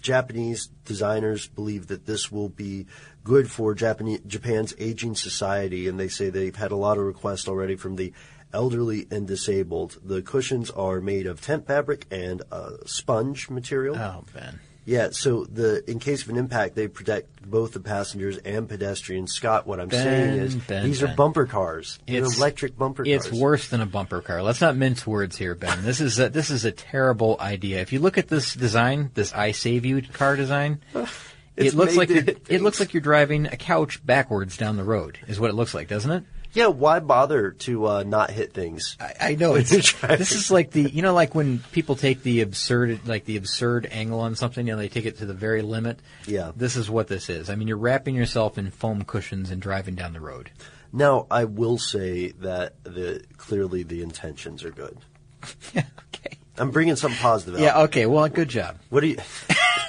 Japanese 0.02 0.68
designers 0.86 1.48
believe 1.48 1.88
that 1.88 2.06
this 2.06 2.32
will 2.32 2.50
be 2.50 2.88
good 3.24 3.52
for 3.52 3.76
Japanese, 3.76 4.22
Japan's 4.26 4.74
aging 4.80 5.16
society, 5.16 5.88
and 5.88 6.00
they 6.00 6.08
say 6.08 6.30
they've 6.30 6.56
had 6.56 6.72
a 6.72 6.76
lot 6.78 6.98
of 6.98 7.04
requests 7.04 7.48
already 7.48 7.76
from 7.76 7.96
the 7.96 8.14
elderly 8.54 9.08
and 9.12 9.28
disabled. 9.28 10.00
The 10.04 10.22
cushions 10.22 10.72
are 10.72 11.02
made 11.02 11.28
of 11.28 11.42
tent 11.42 11.68
fabric 11.68 12.06
and 12.10 12.42
uh, 12.52 12.78
sponge 12.86 13.50
material. 13.50 13.96
Oh, 13.96 14.24
Ben. 14.34 14.60
Yeah, 14.86 15.10
so 15.12 15.46
the 15.46 15.88
in 15.90 16.00
case 16.00 16.24
of 16.24 16.30
an 16.30 16.38
impact, 16.38 16.76
they 16.76 16.88
protect 16.88 17.48
both 17.50 17.74
the 17.74 17.80
passengers 17.80 18.38
and 18.38 18.68
pedestrians. 18.68 19.34
Scott, 19.34 19.68
what 19.68 19.80
I'm 19.80 19.88
Ben, 19.90 20.04
saying 20.04 20.40
is 20.40 20.56
Ben, 20.56 20.84
these 20.86 21.04
are 21.04 21.08
bumper 21.08 21.46
cars. 21.46 22.00
They're 22.08 22.18
It's- 22.18 22.38
electric 22.38 22.78
bumper 22.78 23.04
It's 23.06 23.32
worse 23.32 23.68
than 23.68 23.82
a 23.82 23.86
bumper 23.86 24.22
car. 24.22 24.42
Let's 24.42 24.62
not 24.62 24.76
mince 24.76 25.06
words 25.06 25.38
here, 25.38 25.54
Ben. 25.54 25.84
This 25.84 26.02
is 26.02 26.20
a, 26.20 26.30
this 26.30 26.50
is 26.50 26.66
a 26.66 26.72
terrible 26.72 27.38
idea. 27.40 27.82
If 27.82 27.94
you 27.94 28.00
look 28.00 28.18
at 28.18 28.30
this 28.30 28.56
design, 28.56 29.12
this 29.14 29.32
I 29.34 29.52
Save 29.52 29.86
You 29.86 30.02
car 30.02 30.36
design, 30.36 30.80
it 31.56 31.74
looks 31.76 31.96
like 31.96 32.08
to 32.08 32.36
it 32.48 32.62
looks 32.62 32.80
like 32.80 32.94
you're 32.94 33.02
driving 33.02 33.46
a 33.46 33.58
couch 33.58 34.04
backwards 34.04 34.58
down 34.58 34.76
the 34.78 34.84
road. 34.84 35.20
Is 35.28 35.40
what 35.40 35.52
it 35.52 35.56
looks 35.56 35.74
like, 35.76 35.88
doesn't 35.88 36.12
it? 36.12 36.24
Yeah, 36.54 36.68
why 36.68 37.00
bother 37.00 37.52
to 37.52 37.88
uh, 37.88 38.04
not 38.04 38.32
hit 38.32 38.54
things? 38.54 38.98
I, 39.00 39.14
I 39.22 39.36
know 39.36 39.56
it's 39.56 39.70
this 39.72 40.32
is 40.32 40.50
like 40.50 40.72
the 40.72 40.90
you 40.90 41.02
know 41.02 41.14
like 41.14 41.36
when 41.36 41.60
people 41.72 41.96
take 41.96 42.24
the 42.24 42.42
absurd 42.42 43.08
like 43.08 43.26
the 43.26 43.38
absurd 43.38 43.88
angle 43.92 44.20
on 44.20 44.36
something 44.36 44.66
you 44.66 44.74
know 44.74 44.80
they 44.80 44.90
take 44.90 45.06
it 45.06 45.18
to 45.20 45.26
the 45.26 45.34
very 45.34 45.62
limit. 45.62 46.00
Yeah. 46.26 46.52
This 46.56 46.76
is 46.76 46.90
what 46.90 47.08
this 47.08 47.30
is. 47.30 47.50
I 47.50 47.56
mean, 47.56 47.68
you're 47.68 47.78
wrapping 47.78 48.16
yourself 48.16 48.58
in 48.58 48.72
foam 48.72 49.04
cushions 49.04 49.52
and 49.52 49.62
driving 49.62 49.96
down 49.96 50.14
the 50.14 50.22
road. 50.22 50.52
Now, 50.92 51.28
I 51.30 51.46
will 51.46 51.78
say 51.78 52.32
that 52.40 52.84
the 52.84 53.24
clearly 53.38 53.84
the 53.84 54.02
intentions 54.02 54.64
are 54.64 54.72
good. 54.72 54.98
okay. 55.76 56.38
I'm 56.58 56.72
bringing 56.72 56.96
something 56.96 57.20
positive 57.20 57.56
out. 57.56 57.62
Yeah. 57.62 57.82
Okay. 57.84 58.06
Well, 58.06 58.28
good 58.28 58.50
job. 58.50 58.78
What 58.90 59.02
do 59.02 59.08
you? 59.08 59.18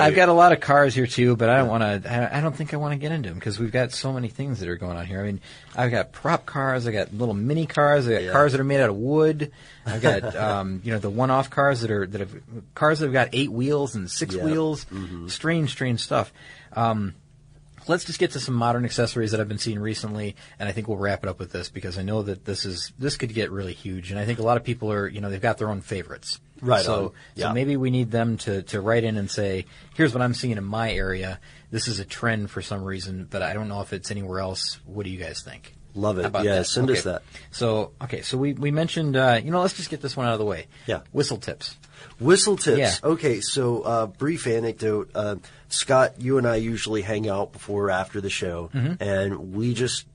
I've 0.00 0.14
got 0.14 0.28
a 0.28 0.32
lot 0.32 0.52
of 0.52 0.60
cars 0.60 0.94
here 0.94 1.06
too, 1.06 1.36
but 1.36 1.48
I 1.48 1.58
don't 1.58 1.68
want 1.68 2.02
to. 2.04 2.36
I 2.36 2.40
don't 2.40 2.54
think 2.54 2.72
I 2.74 2.76
want 2.76 2.92
to 2.92 2.98
get 2.98 3.12
into 3.12 3.28
them 3.28 3.38
because 3.38 3.58
we've 3.58 3.72
got 3.72 3.92
so 3.92 4.12
many 4.12 4.28
things 4.28 4.60
that 4.60 4.68
are 4.68 4.76
going 4.76 4.96
on 4.96 5.04
here. 5.06 5.20
I 5.20 5.24
mean, 5.24 5.40
I've 5.76 5.90
got 5.90 6.12
prop 6.12 6.46
cars, 6.46 6.86
I 6.86 6.92
got 6.92 7.12
little 7.12 7.34
mini 7.34 7.66
cars, 7.66 8.06
I 8.08 8.12
got 8.12 8.22
Yeah. 8.22 8.32
cars 8.32 8.52
that 8.52 8.60
are 8.60 8.64
made 8.64 8.80
out 8.80 8.90
of 8.90 8.96
wood. 8.96 9.50
I've 9.84 10.00
got 10.02 10.36
um, 10.36 10.80
you 10.84 10.92
know 10.92 10.98
the 10.98 11.10
one-off 11.10 11.50
cars 11.50 11.80
that 11.80 11.90
are 11.90 12.06
that 12.06 12.20
have 12.20 12.34
cars 12.74 13.00
that 13.00 13.06
have 13.06 13.12
got 13.12 13.30
eight 13.32 13.50
wheels 13.50 13.94
and 13.94 14.10
six 14.10 14.34
Yeah. 14.34 14.44
wheels. 14.44 14.84
Mm-hmm. 14.86 15.28
Strange, 15.28 15.70
strange 15.70 16.00
stuff. 16.00 16.32
Um, 16.72 17.14
let's 17.88 18.04
just 18.04 18.18
get 18.18 18.32
to 18.32 18.40
some 18.40 18.54
modern 18.54 18.84
accessories 18.84 19.30
that 19.30 19.40
I've 19.40 19.48
been 19.48 19.58
seeing 19.58 19.78
recently, 19.80 20.36
and 20.58 20.68
I 20.68 20.72
think 20.72 20.88
we'll 20.88 20.98
wrap 20.98 21.24
it 21.24 21.28
up 21.28 21.38
with 21.38 21.52
this 21.52 21.68
because 21.70 21.98
I 21.98 22.02
know 22.02 22.22
that 22.22 22.44
this 22.44 22.64
is 22.64 22.92
this 22.98 23.16
could 23.16 23.32
get 23.34 23.50
really 23.50 23.72
huge, 23.72 24.10
and 24.10 24.20
I 24.20 24.24
think 24.24 24.38
a 24.38 24.42
lot 24.42 24.56
of 24.56 24.64
people 24.64 24.92
are 24.92 25.08
you 25.08 25.20
know 25.20 25.30
they've 25.30 25.40
got 25.40 25.58
their 25.58 25.70
own 25.70 25.80
favorites. 25.80 26.38
Right 26.60 26.84
So. 26.84 27.12
Yeah. 27.34 27.48
so 27.48 27.52
maybe 27.54 27.76
we 27.76 27.90
need 27.90 28.10
them 28.10 28.36
to 28.38 28.62
to 28.62 28.80
write 28.80 29.04
in 29.04 29.16
and 29.16 29.30
say, 29.30 29.66
here's 29.94 30.12
what 30.14 30.22
I'm 30.22 30.34
seeing 30.34 30.56
in 30.56 30.64
my 30.64 30.92
area. 30.92 31.38
This 31.70 31.88
is 31.88 32.00
a 32.00 32.04
trend 32.04 32.50
for 32.50 32.62
some 32.62 32.82
reason, 32.82 33.26
but 33.30 33.42
I 33.42 33.52
don't 33.52 33.68
know 33.68 33.80
if 33.82 33.92
it's 33.92 34.10
anywhere 34.10 34.40
else. 34.40 34.78
What 34.86 35.04
do 35.04 35.10
you 35.10 35.18
guys 35.18 35.42
think? 35.42 35.74
Love 35.94 36.18
it. 36.18 36.32
Yeah, 36.44 36.56
that? 36.56 36.66
send 36.66 36.90
us 36.90 37.02
that. 37.04 37.22
So 37.50 37.92
okay, 38.02 38.22
so 38.22 38.38
we 38.38 38.52
we 38.52 38.70
mentioned 38.70 39.16
uh, 39.16 39.40
you 39.42 39.50
know 39.50 39.60
let's 39.60 39.74
just 39.74 39.90
get 39.90 40.00
this 40.00 40.16
one 40.16 40.26
out 40.26 40.32
of 40.34 40.38
the 40.38 40.44
way. 40.44 40.66
Yeah. 40.86 41.00
Whistle 41.12 41.38
tips. 41.38 41.76
Whistle 42.20 42.56
tips. 42.56 42.78
Yeah. 42.78 42.92
Okay, 43.02 43.40
so 43.40 43.82
uh, 43.82 44.06
brief 44.06 44.46
anecdote. 44.46 45.10
Uh, 45.14 45.36
Scott, 45.68 46.20
you 46.20 46.38
and 46.38 46.46
I 46.46 46.56
usually 46.56 47.02
hang 47.02 47.28
out 47.28 47.52
before 47.52 47.86
or 47.86 47.90
after 47.90 48.20
the 48.20 48.30
show, 48.30 48.70
Mhm. 48.74 49.00
and 49.00 49.54
we 49.54 49.74
just 49.74 50.06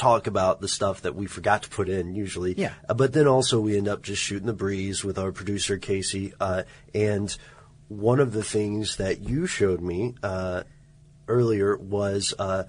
talk 0.00 0.26
about 0.26 0.60
the 0.60 0.68
stuff 0.68 1.02
that 1.02 1.14
we 1.14 1.26
forgot 1.26 1.62
to 1.64 1.68
put 1.68 1.88
in 1.88 2.14
usually. 2.14 2.54
Yeah. 2.54 2.72
Uh, 2.88 2.94
but 2.94 3.12
then 3.12 3.26
also 3.26 3.60
we 3.60 3.76
end 3.76 3.88
up 3.88 4.02
just 4.02 4.22
shooting 4.22 4.46
the 4.46 4.52
breeze 4.52 5.04
with 5.04 5.18
our 5.18 5.32
producer 5.32 5.78
Casey. 5.78 6.32
Uh, 6.40 6.62
and 6.94 7.36
one 7.88 8.20
of 8.20 8.32
the 8.32 8.42
things 8.42 8.96
that 8.96 9.20
you 9.20 9.46
showed 9.46 9.80
me 9.80 10.14
uh, 10.22 10.62
earlier 11.28 11.76
was. 11.76 12.34
Uh, 12.38 12.64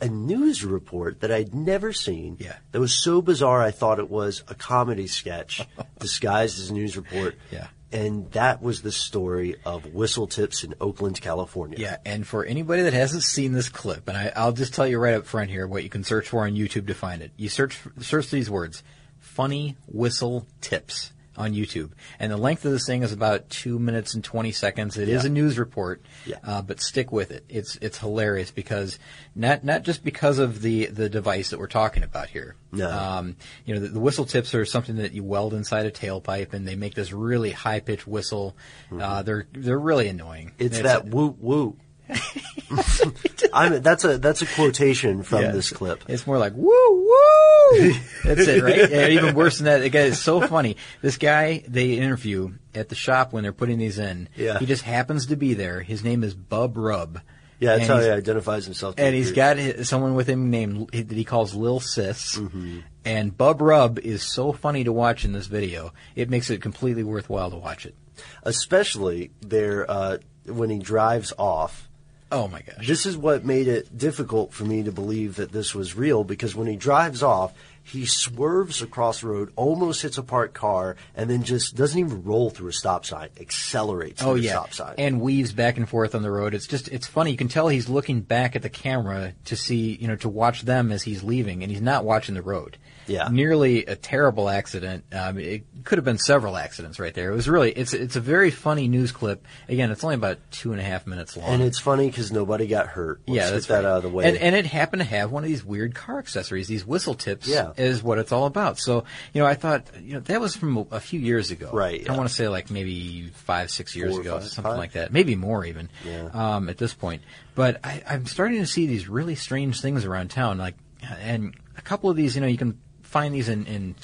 a 0.00 0.08
news 0.08 0.64
report 0.64 1.20
that 1.20 1.30
I'd 1.30 1.54
never 1.54 1.92
seen. 1.92 2.36
Yeah. 2.40 2.56
That 2.72 2.80
was 2.80 2.92
so 2.92 3.22
bizarre 3.22 3.62
I 3.62 3.70
thought 3.70 4.00
it 4.00 4.10
was 4.10 4.42
a 4.48 4.54
comedy 4.56 5.06
sketch 5.06 5.64
disguised 6.00 6.58
as 6.58 6.70
a 6.70 6.72
news 6.72 6.96
report. 6.96 7.36
Yeah. 7.52 7.68
And 7.92 8.30
that 8.32 8.62
was 8.62 8.82
the 8.82 8.92
story 8.92 9.56
of 9.66 9.92
whistle 9.92 10.26
tips 10.26 10.64
in 10.64 10.74
Oakland, 10.80 11.20
California. 11.20 11.78
Yeah, 11.78 11.98
and 12.06 12.26
for 12.26 12.44
anybody 12.44 12.82
that 12.82 12.94
hasn't 12.94 13.22
seen 13.22 13.52
this 13.52 13.68
clip, 13.68 14.08
and 14.08 14.16
I, 14.16 14.32
I'll 14.34 14.52
just 14.52 14.72
tell 14.72 14.86
you 14.86 14.98
right 14.98 15.14
up 15.14 15.26
front 15.26 15.50
here 15.50 15.66
what 15.66 15.82
you 15.82 15.90
can 15.90 16.02
search 16.02 16.28
for 16.28 16.44
on 16.46 16.52
YouTube 16.54 16.86
to 16.86 16.94
find 16.94 17.20
it. 17.20 17.32
You 17.36 17.48
search 17.48 17.78
search 18.00 18.30
these 18.30 18.48
words: 18.48 18.82
"funny 19.18 19.76
whistle 19.86 20.46
tips" 20.60 21.12
on 21.36 21.54
YouTube, 21.54 21.90
and 22.18 22.30
the 22.30 22.36
length 22.36 22.64
of 22.64 22.72
this 22.72 22.86
thing 22.86 23.02
is 23.02 23.12
about 23.12 23.48
two 23.48 23.78
minutes 23.78 24.14
and 24.14 24.22
twenty 24.22 24.52
seconds. 24.52 24.98
It 24.98 25.08
is 25.08 25.22
Yeah. 25.24 25.28
a 25.30 25.32
news 25.32 25.58
report, 25.58 26.02
Yeah. 26.26 26.36
uh, 26.44 26.60
but 26.62 26.80
stick 26.80 27.10
with 27.10 27.30
it. 27.30 27.44
It's 27.48 27.76
it's 27.80 27.98
hilarious 27.98 28.50
because 28.50 28.98
not 29.34 29.64
not 29.64 29.82
just 29.82 30.04
because 30.04 30.38
of 30.38 30.60
the 30.62 30.86
the 30.86 31.08
device 31.08 31.50
that 31.50 31.58
we're 31.58 31.68
talking 31.68 32.02
about 32.02 32.28
here. 32.28 32.54
No. 32.70 32.90
Um, 32.90 33.36
you 33.64 33.74
know, 33.74 33.80
the, 33.80 33.88
the 33.88 34.00
whistle 34.00 34.24
tips 34.26 34.54
are 34.54 34.64
something 34.64 34.96
that 34.96 35.12
you 35.12 35.24
weld 35.24 35.54
inside 35.54 35.86
a 35.86 35.90
tailpipe, 35.90 36.52
and 36.52 36.66
they 36.68 36.76
make 36.76 36.94
this 36.94 37.12
really 37.12 37.50
high 37.50 37.80
pitched 37.80 38.06
whistle. 38.06 38.56
Uh, 38.90 39.22
they're 39.22 39.46
they're 39.52 39.78
really 39.78 40.08
annoying. 40.08 40.48
Mm-hmm. 40.48 40.62
It's 40.66 40.78
It's- 40.78 40.92
that 40.92 41.08
woot 41.08 41.38
woot. 41.38 41.76
I'm, 43.52 43.82
that's 43.82 44.04
a 44.04 44.18
that's 44.18 44.42
a 44.42 44.46
quotation 44.46 45.22
from 45.22 45.42
Yeah. 45.42 45.52
this 45.52 45.70
clip. 45.70 46.04
It's 46.08 46.26
more 46.26 46.38
like 46.38 46.54
woo 46.54 46.68
woo. 46.70 47.92
That's 48.24 48.46
it, 48.48 48.62
right? 48.62 48.90
Yeah, 48.90 49.08
even 49.08 49.34
worse 49.34 49.58
than 49.58 49.66
that. 49.66 49.82
Again, 49.82 50.08
it's 50.08 50.18
so 50.20 50.40
funny. 50.40 50.76
This 51.00 51.18
guy 51.18 51.62
they 51.68 51.92
interview 51.94 52.52
at 52.74 52.88
the 52.88 52.94
shop 52.94 53.32
when 53.32 53.42
they're 53.42 53.52
putting 53.52 53.78
these 53.78 53.98
in. 53.98 54.28
Yeah. 54.36 54.58
He 54.58 54.66
just 54.66 54.82
happens 54.82 55.26
to 55.26 55.36
be 55.36 55.54
there. 55.54 55.80
His 55.80 56.02
name 56.04 56.24
is 56.24 56.34
Bubb 56.34 56.76
Rubb. 56.76 57.20
Yeah, 57.60 57.76
that's 57.76 57.88
And 57.88 58.00
how 58.00 58.04
he 58.04 58.10
identifies 58.10 58.64
himself. 58.64 58.96
and 58.98 59.14
he's 59.14 59.30
got 59.30 59.56
his, 59.56 59.88
someone 59.88 60.14
with 60.16 60.26
him 60.26 60.50
named 60.50 60.88
that 60.92 61.12
he 61.12 61.22
calls 61.24 61.54
Lil 61.54 61.78
Sis. 61.78 62.36
Mm-hmm. 62.36 62.80
And 63.04 63.36
Bubb 63.36 63.60
Rubb 63.60 63.98
is 64.00 64.22
so 64.24 64.52
funny 64.52 64.82
to 64.84 64.92
watch 64.92 65.24
in 65.24 65.32
this 65.32 65.46
video. 65.46 65.92
It 66.16 66.28
makes 66.28 66.50
it 66.50 66.60
completely 66.60 67.04
worthwhile 67.04 67.50
to 67.50 67.56
watch 67.56 67.86
it. 67.86 67.94
especially 68.42 69.30
there 69.40 69.88
uh, 69.88 70.18
when 70.46 70.70
he 70.70 70.78
drives 70.80 71.32
off. 71.38 71.88
Oh 72.32 72.48
my 72.48 72.62
gosh! 72.62 72.88
This 72.88 73.04
is 73.06 73.16
what 73.16 73.44
made 73.44 73.68
it 73.68 73.96
difficult 73.96 74.52
for 74.52 74.64
me 74.64 74.82
to 74.84 74.90
believe 74.92 75.36
that 75.36 75.52
this 75.52 75.74
was 75.74 75.94
real 75.94 76.24
because 76.24 76.54
when 76.56 76.66
he 76.66 76.76
drives 76.76 77.22
off, 77.22 77.52
he 77.84 78.06
swerves 78.06 78.80
across 78.80 79.20
the 79.20 79.26
road, 79.28 79.52
almost 79.54 80.00
hits 80.02 80.16
a 80.16 80.22
parked 80.22 80.54
car, 80.54 80.96
and 81.14 81.28
then 81.28 81.42
just 81.42 81.76
doesn't 81.76 81.98
even 81.98 82.24
roll 82.24 82.48
through 82.48 82.68
a 82.68 82.72
stop 82.72 83.04
sign, 83.04 83.28
accelerates 83.38 84.22
Oh 84.22 84.34
yeah, 84.34 84.52
stop 84.52 84.72
sign. 84.72 84.94
and 84.98 85.20
weaves 85.20 85.52
back 85.52 85.76
and 85.76 85.88
forth 85.88 86.14
on 86.14 86.22
the 86.22 86.30
road. 86.30 86.54
It's 86.54 86.66
just 86.66 86.88
it's 86.88 87.06
funny. 87.06 87.32
You 87.32 87.36
can 87.36 87.48
tell 87.48 87.68
he's 87.68 87.88
looking 87.88 88.20
back 88.22 88.56
at 88.56 88.62
the 88.62 88.70
camera 88.70 89.34
to 89.44 89.56
see 89.56 89.94
you 90.00 90.08
know 90.08 90.16
to 90.16 90.28
watch 90.28 90.62
them 90.62 90.90
as 90.90 91.02
he's 91.02 91.22
leaving, 91.22 91.62
and 91.62 91.70
he's 91.70 91.82
not 91.82 92.04
watching 92.04 92.34
the 92.34 92.42
road. 92.42 92.78
Yeah. 93.06 93.28
nearly 93.30 93.86
a 93.86 93.96
terrible 93.96 94.48
accident. 94.48 95.04
Um, 95.12 95.38
it 95.38 95.64
could 95.84 95.98
have 95.98 96.04
been 96.04 96.18
several 96.18 96.56
accidents 96.56 97.00
right 97.00 97.12
there. 97.12 97.32
It 97.32 97.34
was 97.34 97.48
really 97.48 97.72
it's 97.72 97.92
it's 97.92 98.16
a 98.16 98.20
very 98.20 98.50
funny 98.50 98.88
news 98.88 99.12
clip. 99.12 99.44
Again, 99.68 99.90
it's 99.90 100.04
only 100.04 100.14
about 100.16 100.38
two 100.50 100.72
and 100.72 100.80
a 100.80 100.84
half 100.84 101.06
minutes 101.06 101.36
long. 101.36 101.48
And 101.48 101.62
it's 101.62 101.78
funny 101.78 102.06
because 102.08 102.30
nobody 102.32 102.66
got 102.66 102.86
hurt. 102.86 103.20
Let's 103.26 103.36
yeah, 103.36 103.42
get 103.46 103.50
that's 103.52 103.66
that 103.66 103.74
right. 103.76 103.84
out 103.84 103.96
of 103.98 104.02
the 104.04 104.08
way. 104.10 104.28
And, 104.28 104.36
and 104.36 104.54
it 104.54 104.66
happened 104.66 105.00
to 105.00 105.08
have 105.08 105.32
one 105.32 105.42
of 105.42 105.48
these 105.48 105.64
weird 105.64 105.94
car 105.94 106.18
accessories. 106.18 106.68
These 106.68 106.86
whistle 106.86 107.14
tips 107.14 107.48
Yeah. 107.48 107.72
is 107.76 108.02
what 108.02 108.18
it's 108.18 108.32
all 108.32 108.46
about. 108.46 108.78
So, 108.78 109.04
you 109.32 109.40
know, 109.40 109.46
I 109.46 109.54
thought, 109.54 109.86
you 110.00 110.14
know, 110.14 110.20
that 110.20 110.40
was 110.40 110.54
from 110.56 110.76
a, 110.76 110.86
a 110.92 111.00
few 111.00 111.18
years 111.20 111.50
ago. 111.50 111.70
Right, 111.72 112.08
I 112.08 112.16
want 112.16 112.28
to 112.28 112.34
say 112.34 112.48
like 112.48 112.70
maybe 112.70 113.30
five, 113.34 113.70
six 113.70 113.96
years 113.96 114.12
Four 114.12 114.20
ago, 114.20 114.38
five, 114.38 114.48
something 114.48 114.70
five? 114.72 114.78
like 114.78 114.92
that. 114.92 115.12
Maybe 115.12 115.34
more 115.36 115.64
even. 115.64 115.88
Yeah. 116.04 116.28
Um, 116.32 116.68
at 116.68 116.78
this 116.78 116.94
point. 116.94 117.22
But 117.54 117.80
I, 117.84 118.02
I'm 118.08 118.26
starting 118.26 118.60
to 118.60 118.66
see 118.66 118.86
these 118.86 119.08
really 119.08 119.34
strange 119.34 119.80
things 119.80 120.04
around 120.04 120.30
town. 120.30 120.58
Like, 120.58 120.74
and 121.20 121.54
a 121.76 121.82
couple 121.82 122.08
of 122.10 122.16
these, 122.16 122.34
you 122.34 122.40
know, 122.40 122.46
you 122.46 122.56
can 122.58 122.78
find 123.12 123.32
these 123.34 123.48
in, 123.48 123.66
in 123.66 123.94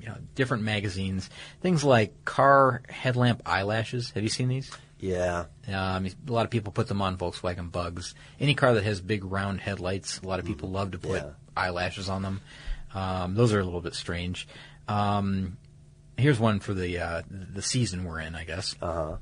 you 0.00 0.06
know, 0.06 0.16
different 0.34 0.62
magazines. 0.62 1.28
Things 1.60 1.84
like 1.84 2.24
car 2.24 2.82
headlamp 2.88 3.42
eyelashes. 3.44 4.10
Have 4.10 4.22
you 4.22 4.28
seen 4.28 4.48
these? 4.48 4.70
yeah, 4.98 5.46
Um, 5.68 6.06
a 6.06 6.32
lot 6.32 6.44
of 6.44 6.50
people 6.50 6.72
put 6.72 6.86
them 6.86 7.02
on 7.02 7.16
Volkswagen 7.18 7.70
Bugs. 7.72 8.14
Any 8.38 8.54
car 8.54 8.74
that 8.74 8.84
has 8.84 9.00
big 9.00 9.24
round 9.24 9.60
headlights, 9.60 10.20
a 10.20 10.26
lot 10.28 10.38
of 10.38 10.46
people 10.46 10.70
love 10.70 10.92
to 10.92 10.98
put 10.98 11.20
Mm-hmm. 11.22 11.26
Yeah. 11.28 11.32
eyelashes 11.56 12.08
on 12.08 12.22
them. 12.22 12.40
Um, 12.94 13.34
those 13.34 13.52
are 13.52 13.58
a 13.60 13.64
little 13.64 13.80
bit 13.80 13.94
strange. 13.94 14.46
Um, 14.88 15.56
here's 16.16 16.38
one 16.38 16.60
for 16.60 16.72
the 16.74 16.98
uh, 16.98 17.22
the 17.30 17.62
season 17.62 18.04
we're 18.04 18.20
in, 18.20 18.34
I 18.36 18.44
guess. 18.44 18.76
uh-huh. 18.80 19.16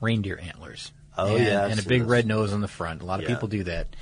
Reindeer 0.00 0.38
antlers. 0.42 0.90
Oh, 1.16 1.36
and, 1.36 1.44
yeah, 1.46 1.64
I've 1.64 1.70
and 1.72 1.80
a 1.80 1.84
big 1.84 2.00
this. 2.02 2.08
red 2.10 2.26
nose 2.26 2.52
on 2.52 2.60
the 2.60 2.68
front. 2.68 3.02
A 3.02 3.04
lot 3.04 3.20
of 3.20 3.28
Yeah. 3.28 3.34
people 3.36 3.46
do 3.48 3.62
that. 3.64 3.94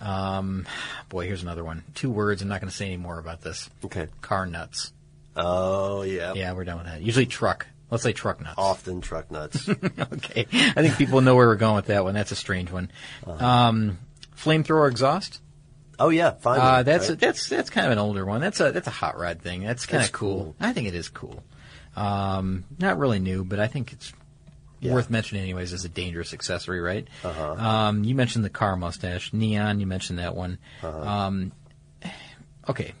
Um, 0.00 0.66
boy, 1.08 1.26
here's 1.26 1.42
another 1.42 1.64
one. 1.64 1.82
Two 1.94 2.10
words. 2.10 2.42
I'm 2.42 2.48
not 2.48 2.60
going 2.60 2.70
to 2.70 2.76
say 2.76 2.86
any 2.86 2.96
more 2.96 3.18
about 3.18 3.40
this. 3.42 3.70
Okay. 3.84 4.08
Car 4.20 4.46
nuts. 4.46 4.92
Oh 5.36 6.02
yeah. 6.02 6.32
Yeah, 6.34 6.52
we're 6.52 6.64
done 6.64 6.78
with 6.78 6.86
that. 6.86 7.02
Usually 7.02 7.26
truck. 7.26 7.66
Let's 7.90 8.02
say 8.02 8.12
truck 8.12 8.40
nuts. 8.40 8.54
Often 8.58 9.00
truck 9.02 9.30
nuts. 9.30 9.68
okay. 10.12 10.46
I 10.50 10.82
think 10.82 10.96
people 10.96 11.20
know 11.20 11.36
where 11.36 11.46
we're 11.46 11.56
going 11.56 11.76
with 11.76 11.86
that 11.86 12.04
one. 12.04 12.14
That's 12.14 12.32
a 12.32 12.36
strange 12.36 12.70
one. 12.72 12.90
Uh-huh. 13.26 13.44
Um, 13.44 13.98
flamethrower 14.36 14.90
exhaust. 14.90 15.40
oh 15.98 16.08
yeah, 16.08 16.30
finally. 16.30 16.66
Uh, 16.66 16.82
that's 16.82 17.10
right? 17.10 17.18
that's 17.18 17.48
that's 17.48 17.70
kind 17.70 17.86
of 17.86 17.92
an 17.92 17.98
older 17.98 18.24
one. 18.24 18.40
That's 18.40 18.60
a 18.60 18.72
that's 18.72 18.88
a 18.88 18.90
hot 18.92 19.18
rod 19.18 19.40
thing. 19.40 19.62
That's 19.62 19.86
kind 19.86 20.02
of 20.02 20.10
cool. 20.12 20.36
cool. 20.36 20.56
I 20.58 20.72
think 20.72 20.88
it 20.88 20.94
is 20.94 21.08
cool. 21.08 21.42
Um, 21.94 22.64
not 22.78 22.98
really 22.98 23.20
new, 23.20 23.44
but 23.44 23.60
I 23.60 23.68
think 23.68 23.92
it's 23.92 24.12
Yeah. 24.86 24.94
worth 24.94 25.10
mentioning 25.10 25.42
anyways 25.42 25.72
as 25.72 25.84
a 25.84 25.88
dangerous 25.88 26.32
accessory, 26.32 26.80
right? 26.80 27.06
Uh-huh. 27.24 27.52
Um, 27.52 28.04
you 28.04 28.14
mentioned 28.14 28.44
the 28.44 28.50
car 28.50 28.76
mustache, 28.76 29.32
neon. 29.32 29.80
You 29.80 29.86
mentioned 29.86 30.18
that 30.18 30.34
one. 30.34 30.58
Uh-huh. 30.82 30.98
Um, 30.98 31.52
okay. 32.68 32.92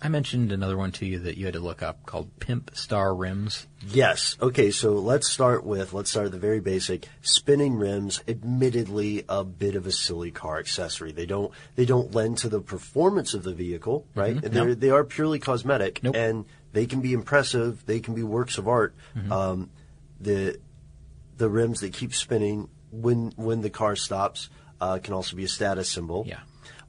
I 0.00 0.08
mentioned 0.08 0.52
another 0.52 0.76
one 0.76 0.92
to 0.92 1.06
you 1.06 1.20
that 1.20 1.38
you 1.38 1.46
had 1.46 1.54
to 1.54 1.60
look 1.60 1.82
up 1.82 2.04
called 2.04 2.38
Pimp 2.38 2.70
Star 2.74 3.14
Rims. 3.14 3.66
Yes. 3.88 4.36
Okay, 4.42 4.70
so 4.70 4.92
let's 4.92 5.32
start 5.32 5.64
with 5.64 5.94
let's 5.94 6.10
start 6.10 6.26
at 6.26 6.32
the 6.32 6.38
very 6.38 6.60
basic. 6.60 7.08
Spinning 7.22 7.76
rims, 7.76 8.22
admittedly 8.28 9.24
a 9.26 9.42
bit 9.42 9.74
of 9.74 9.86
a 9.86 9.90
silly 9.92 10.30
car 10.30 10.58
accessory. 10.58 11.12
They 11.12 11.24
don't 11.24 11.50
they 11.76 11.86
don't 11.86 12.14
lend 12.14 12.36
to 12.38 12.50
the 12.50 12.60
performance 12.60 13.32
of 13.32 13.42
the 13.42 13.54
vehicle, 13.54 14.06
right? 14.14 14.38
They're, 14.40 14.66
Nope. 14.66 14.80
They 14.80 14.90
are 14.90 15.02
purely 15.02 15.38
cosmetic 15.38 16.02
Nope. 16.02 16.14
and 16.14 16.44
they 16.74 16.84
can 16.84 17.00
be 17.00 17.14
impressive, 17.14 17.86
they 17.86 18.00
can 18.00 18.14
be 18.14 18.22
works 18.22 18.58
of 18.58 18.68
art. 18.68 18.94
Um, 19.30 19.70
the 20.20 20.58
the 21.36 21.48
rims 21.48 21.80
that 21.80 21.92
keep 21.92 22.14
spinning 22.14 22.68
when 22.90 23.32
when 23.36 23.60
the 23.60 23.70
car 23.70 23.96
stops 23.96 24.48
uh, 24.80 24.98
can 25.02 25.14
also 25.14 25.36
be 25.36 25.44
a 25.44 25.48
status 25.48 25.88
symbol. 25.90 26.24
Yeah. 26.26 26.40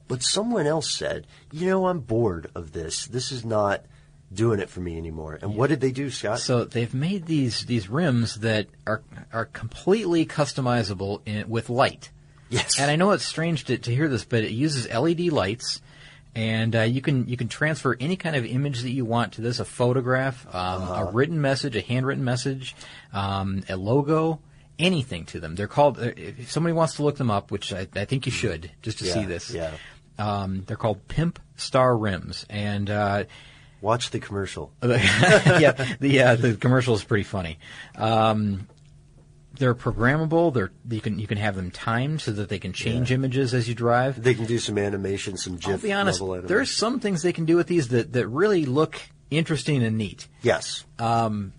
But 0.06 0.22
someone 0.22 0.66
else 0.66 0.90
said, 0.90 1.26
"You 1.52 1.66
know, 1.66 1.86
I'm 1.86 2.00
bored 2.00 2.50
of 2.54 2.72
this. 2.72 3.06
This 3.06 3.30
is 3.30 3.44
not 3.44 3.84
doing 4.32 4.58
it 4.60 4.70
for 4.70 4.80
me 4.80 4.96
anymore." 4.96 5.38
And 5.40 5.54
what 5.54 5.68
did 5.68 5.80
they 5.80 5.92
do, 5.92 6.10
Scott? 6.10 6.40
So 6.40 6.64
they've 6.64 6.94
made 6.94 7.26
these 7.26 7.66
these 7.66 7.88
rims 7.88 8.36
that 8.36 8.68
are 8.86 9.02
are 9.32 9.44
completely 9.44 10.24
customizable 10.24 11.20
in, 11.26 11.48
with 11.48 11.68
light. 11.68 12.10
yes. 12.48 12.80
And 12.80 12.90
I 12.90 12.96
know 12.96 13.10
it's 13.10 13.24
strange 13.24 13.64
to, 13.64 13.76
to 13.76 13.94
hear 13.94 14.08
this, 14.08 14.24
but 14.24 14.44
it 14.44 14.52
uses 14.52 14.88
LED 14.88 15.20
lights, 15.32 15.82
and 16.34 16.74
uh, 16.76 16.82
you 16.82 17.00
can 17.00 17.26
you 17.28 17.36
can 17.36 17.48
transfer 17.48 17.96
any 17.98 18.16
kind 18.16 18.36
of 18.36 18.44
image 18.44 18.82
that 18.82 18.90
you 18.90 19.04
want 19.04 19.32
to 19.34 19.40
this: 19.40 19.58
a 19.60 19.64
photograph, 19.64 20.46
um, 20.54 20.82
a 20.82 21.10
written 21.12 21.40
message, 21.40 21.74
a 21.76 21.80
handwritten 21.80 22.24
message, 22.24 22.74
um, 23.12 23.62
a 23.68 23.76
logo, 23.76 24.40
anything 24.78 25.24
to 25.26 25.40
them. 25.40 25.54
They're 25.56 25.66
called. 25.68 25.98
uh, 25.98 26.12
If 26.16 26.50
somebody 26.52 26.72
wants 26.72 26.94
to 26.96 27.02
look 27.02 27.16
them 27.16 27.30
up, 27.30 27.50
which 27.50 27.72
I, 27.72 27.86
I 27.94 28.04
think 28.04 28.26
you 28.26 28.32
should, 28.32 28.70
just 28.82 28.98
to 29.00 29.06
Yeah, 29.06 29.12
see 29.14 29.24
this. 29.24 29.50
yeah. 29.52 29.72
Um, 30.18 30.64
they're 30.66 30.76
called 30.76 31.06
Pimp 31.08 31.38
Star 31.56 31.96
Rims, 31.96 32.44
and 32.50 32.90
uh, 32.90 33.24
Watch 33.80 34.10
the 34.10 34.18
commercial. 34.18 34.72
yeah, 34.82 35.72
the 36.00 36.20
uh, 36.22 36.34
the 36.34 36.54
commercial 36.56 36.94
is 36.94 37.04
pretty 37.04 37.22
funny. 37.22 37.58
Um, 37.94 38.66
they're 39.58 39.74
programmable. 39.74 40.52
They're 40.52 40.70
you 40.88 41.00
can 41.00 41.18
you 41.18 41.26
can 41.26 41.38
have 41.38 41.56
them 41.56 41.70
timed 41.70 42.20
so 42.20 42.32
that 42.32 42.48
they 42.48 42.58
can 42.58 42.72
change 42.72 43.12
images 43.12 43.54
as 43.54 43.68
you 43.68 43.74
drive. 43.74 44.22
They 44.22 44.34
can 44.34 44.46
do 44.46 44.58
some 44.58 44.78
animation, 44.78 45.36
some 45.36 45.56
GIF 45.56 45.68
I'll 45.68 45.78
be 45.78 45.92
honest. 45.92 46.22
There's 46.44 46.70
some 46.70 47.00
things 47.00 47.22
they 47.22 47.32
can 47.32 47.44
do 47.44 47.56
with 47.56 47.66
these 47.66 47.88
that, 47.88 48.12
that 48.12 48.26
really 48.28 48.64
look 48.64 49.00
interesting 49.30 49.82
and 49.82 49.98
neat, 49.98 50.28
yes, 50.42 50.84
and, 50.98 51.52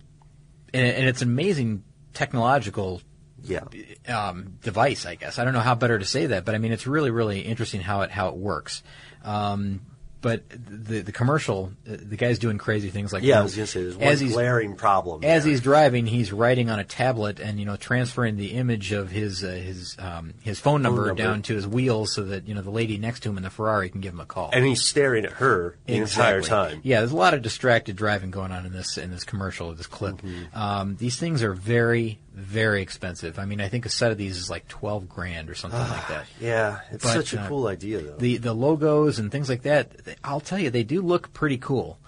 and 0.72 1.08
it's 1.08 1.22
an 1.22 1.28
amazing 1.28 1.84
technological 2.12 3.02
yeah, 3.42 3.64
um, 4.08 4.58
device. 4.62 5.06
I 5.06 5.14
guess 5.14 5.38
I 5.38 5.44
don't 5.44 5.54
know 5.54 5.60
how 5.60 5.74
better 5.74 5.98
to 5.98 6.04
say 6.04 6.26
that, 6.26 6.44
but 6.44 6.54
I 6.54 6.58
mean 6.58 6.72
it's 6.72 6.86
really 6.86 7.10
really 7.10 7.40
interesting 7.40 7.80
how 7.80 8.02
it 8.02 8.10
how 8.10 8.28
it 8.28 8.36
works. 8.36 8.82
Um, 9.24 9.80
but 10.20 10.42
the 10.48 11.00
the 11.00 11.12
commercial, 11.12 11.72
uh, 11.88 11.96
the 12.00 12.16
guy's 12.16 12.38
doing 12.38 12.58
crazy 12.58 12.90
things 12.90 13.12
like 13.12 13.22
yeah. 13.22 13.36
you 13.36 13.40
I 13.40 13.42
was 13.42 13.54
gonna 13.54 13.66
say 13.66 13.82
there's 13.82 13.96
as 13.96 14.18
one 14.20 14.26
he's 14.26 14.32
glaring 14.34 14.76
problem. 14.76 15.24
as 15.24 15.44
there. 15.44 15.50
he's 15.50 15.60
driving, 15.60 16.06
he's 16.06 16.32
writing 16.32 16.70
on 16.70 16.78
a 16.78 16.84
tablet 16.84 17.40
and 17.40 17.58
you 17.58 17.66
know 17.66 17.76
transferring 17.76 18.36
the 18.36 18.52
image 18.52 18.92
of 18.92 19.10
his 19.10 19.42
uh, 19.42 19.48
his 19.48 19.96
um, 19.98 20.34
his 20.42 20.58
phone 20.58 20.82
number, 20.82 21.06
number. 21.06 21.22
down 21.22 21.42
to 21.42 21.54
his 21.54 21.66
wheels 21.66 22.14
so 22.14 22.22
that 22.24 22.46
you 22.46 22.54
know 22.54 22.62
the 22.62 22.70
lady 22.70 22.98
next 22.98 23.20
to 23.20 23.30
him 23.30 23.36
in 23.36 23.42
the 23.42 23.50
Ferrari 23.50 23.88
can 23.88 24.00
give 24.00 24.12
him 24.12 24.20
a 24.20 24.26
call. 24.26 24.50
and 24.52 24.64
he's 24.64 24.82
staring 24.82 25.24
at 25.24 25.32
her 25.32 25.76
the 25.86 25.94
entire 25.94 26.42
time. 26.42 26.80
Yeah, 26.82 27.00
there's 27.00 27.12
a 27.12 27.16
lot 27.16 27.34
of 27.34 27.42
distracted 27.42 27.96
driving 27.96 28.30
going 28.30 28.52
on 28.52 28.66
in 28.66 28.72
this 28.72 28.98
in 28.98 29.10
this 29.10 29.24
commercial, 29.24 29.72
this 29.72 29.86
clip. 29.86 30.16
Mm-hmm. 30.16 30.58
Um, 30.58 30.96
these 30.96 31.18
things 31.18 31.42
are 31.42 31.54
very 31.54 32.18
very 32.34 32.82
expensive. 32.82 33.38
I 33.38 33.44
mean, 33.44 33.60
I 33.60 33.68
think 33.68 33.86
a 33.86 33.88
set 33.88 34.12
of 34.12 34.18
these 34.18 34.36
is 34.36 34.48
like 34.50 34.68
twelve 34.68 35.08
grand 35.08 35.50
or 35.50 35.54
something 35.54 35.80
like 35.80 36.08
that. 36.08 36.26
Yeah, 36.40 36.80
it's 36.90 37.04
But, 37.04 37.12
such 37.14 37.34
a 37.34 37.40
uh, 37.40 37.48
cool 37.48 37.66
idea, 37.66 38.00
though. 38.00 38.16
The 38.16 38.36
the 38.38 38.54
logos 38.54 39.18
and 39.18 39.30
things 39.32 39.48
like 39.48 39.62
that, 39.62 39.92
I'll 40.22 40.40
tell 40.40 40.58
you, 40.58 40.70
they 40.70 40.84
do 40.84 41.02
look 41.02 41.32
pretty 41.32 41.58
cool. 41.58 41.98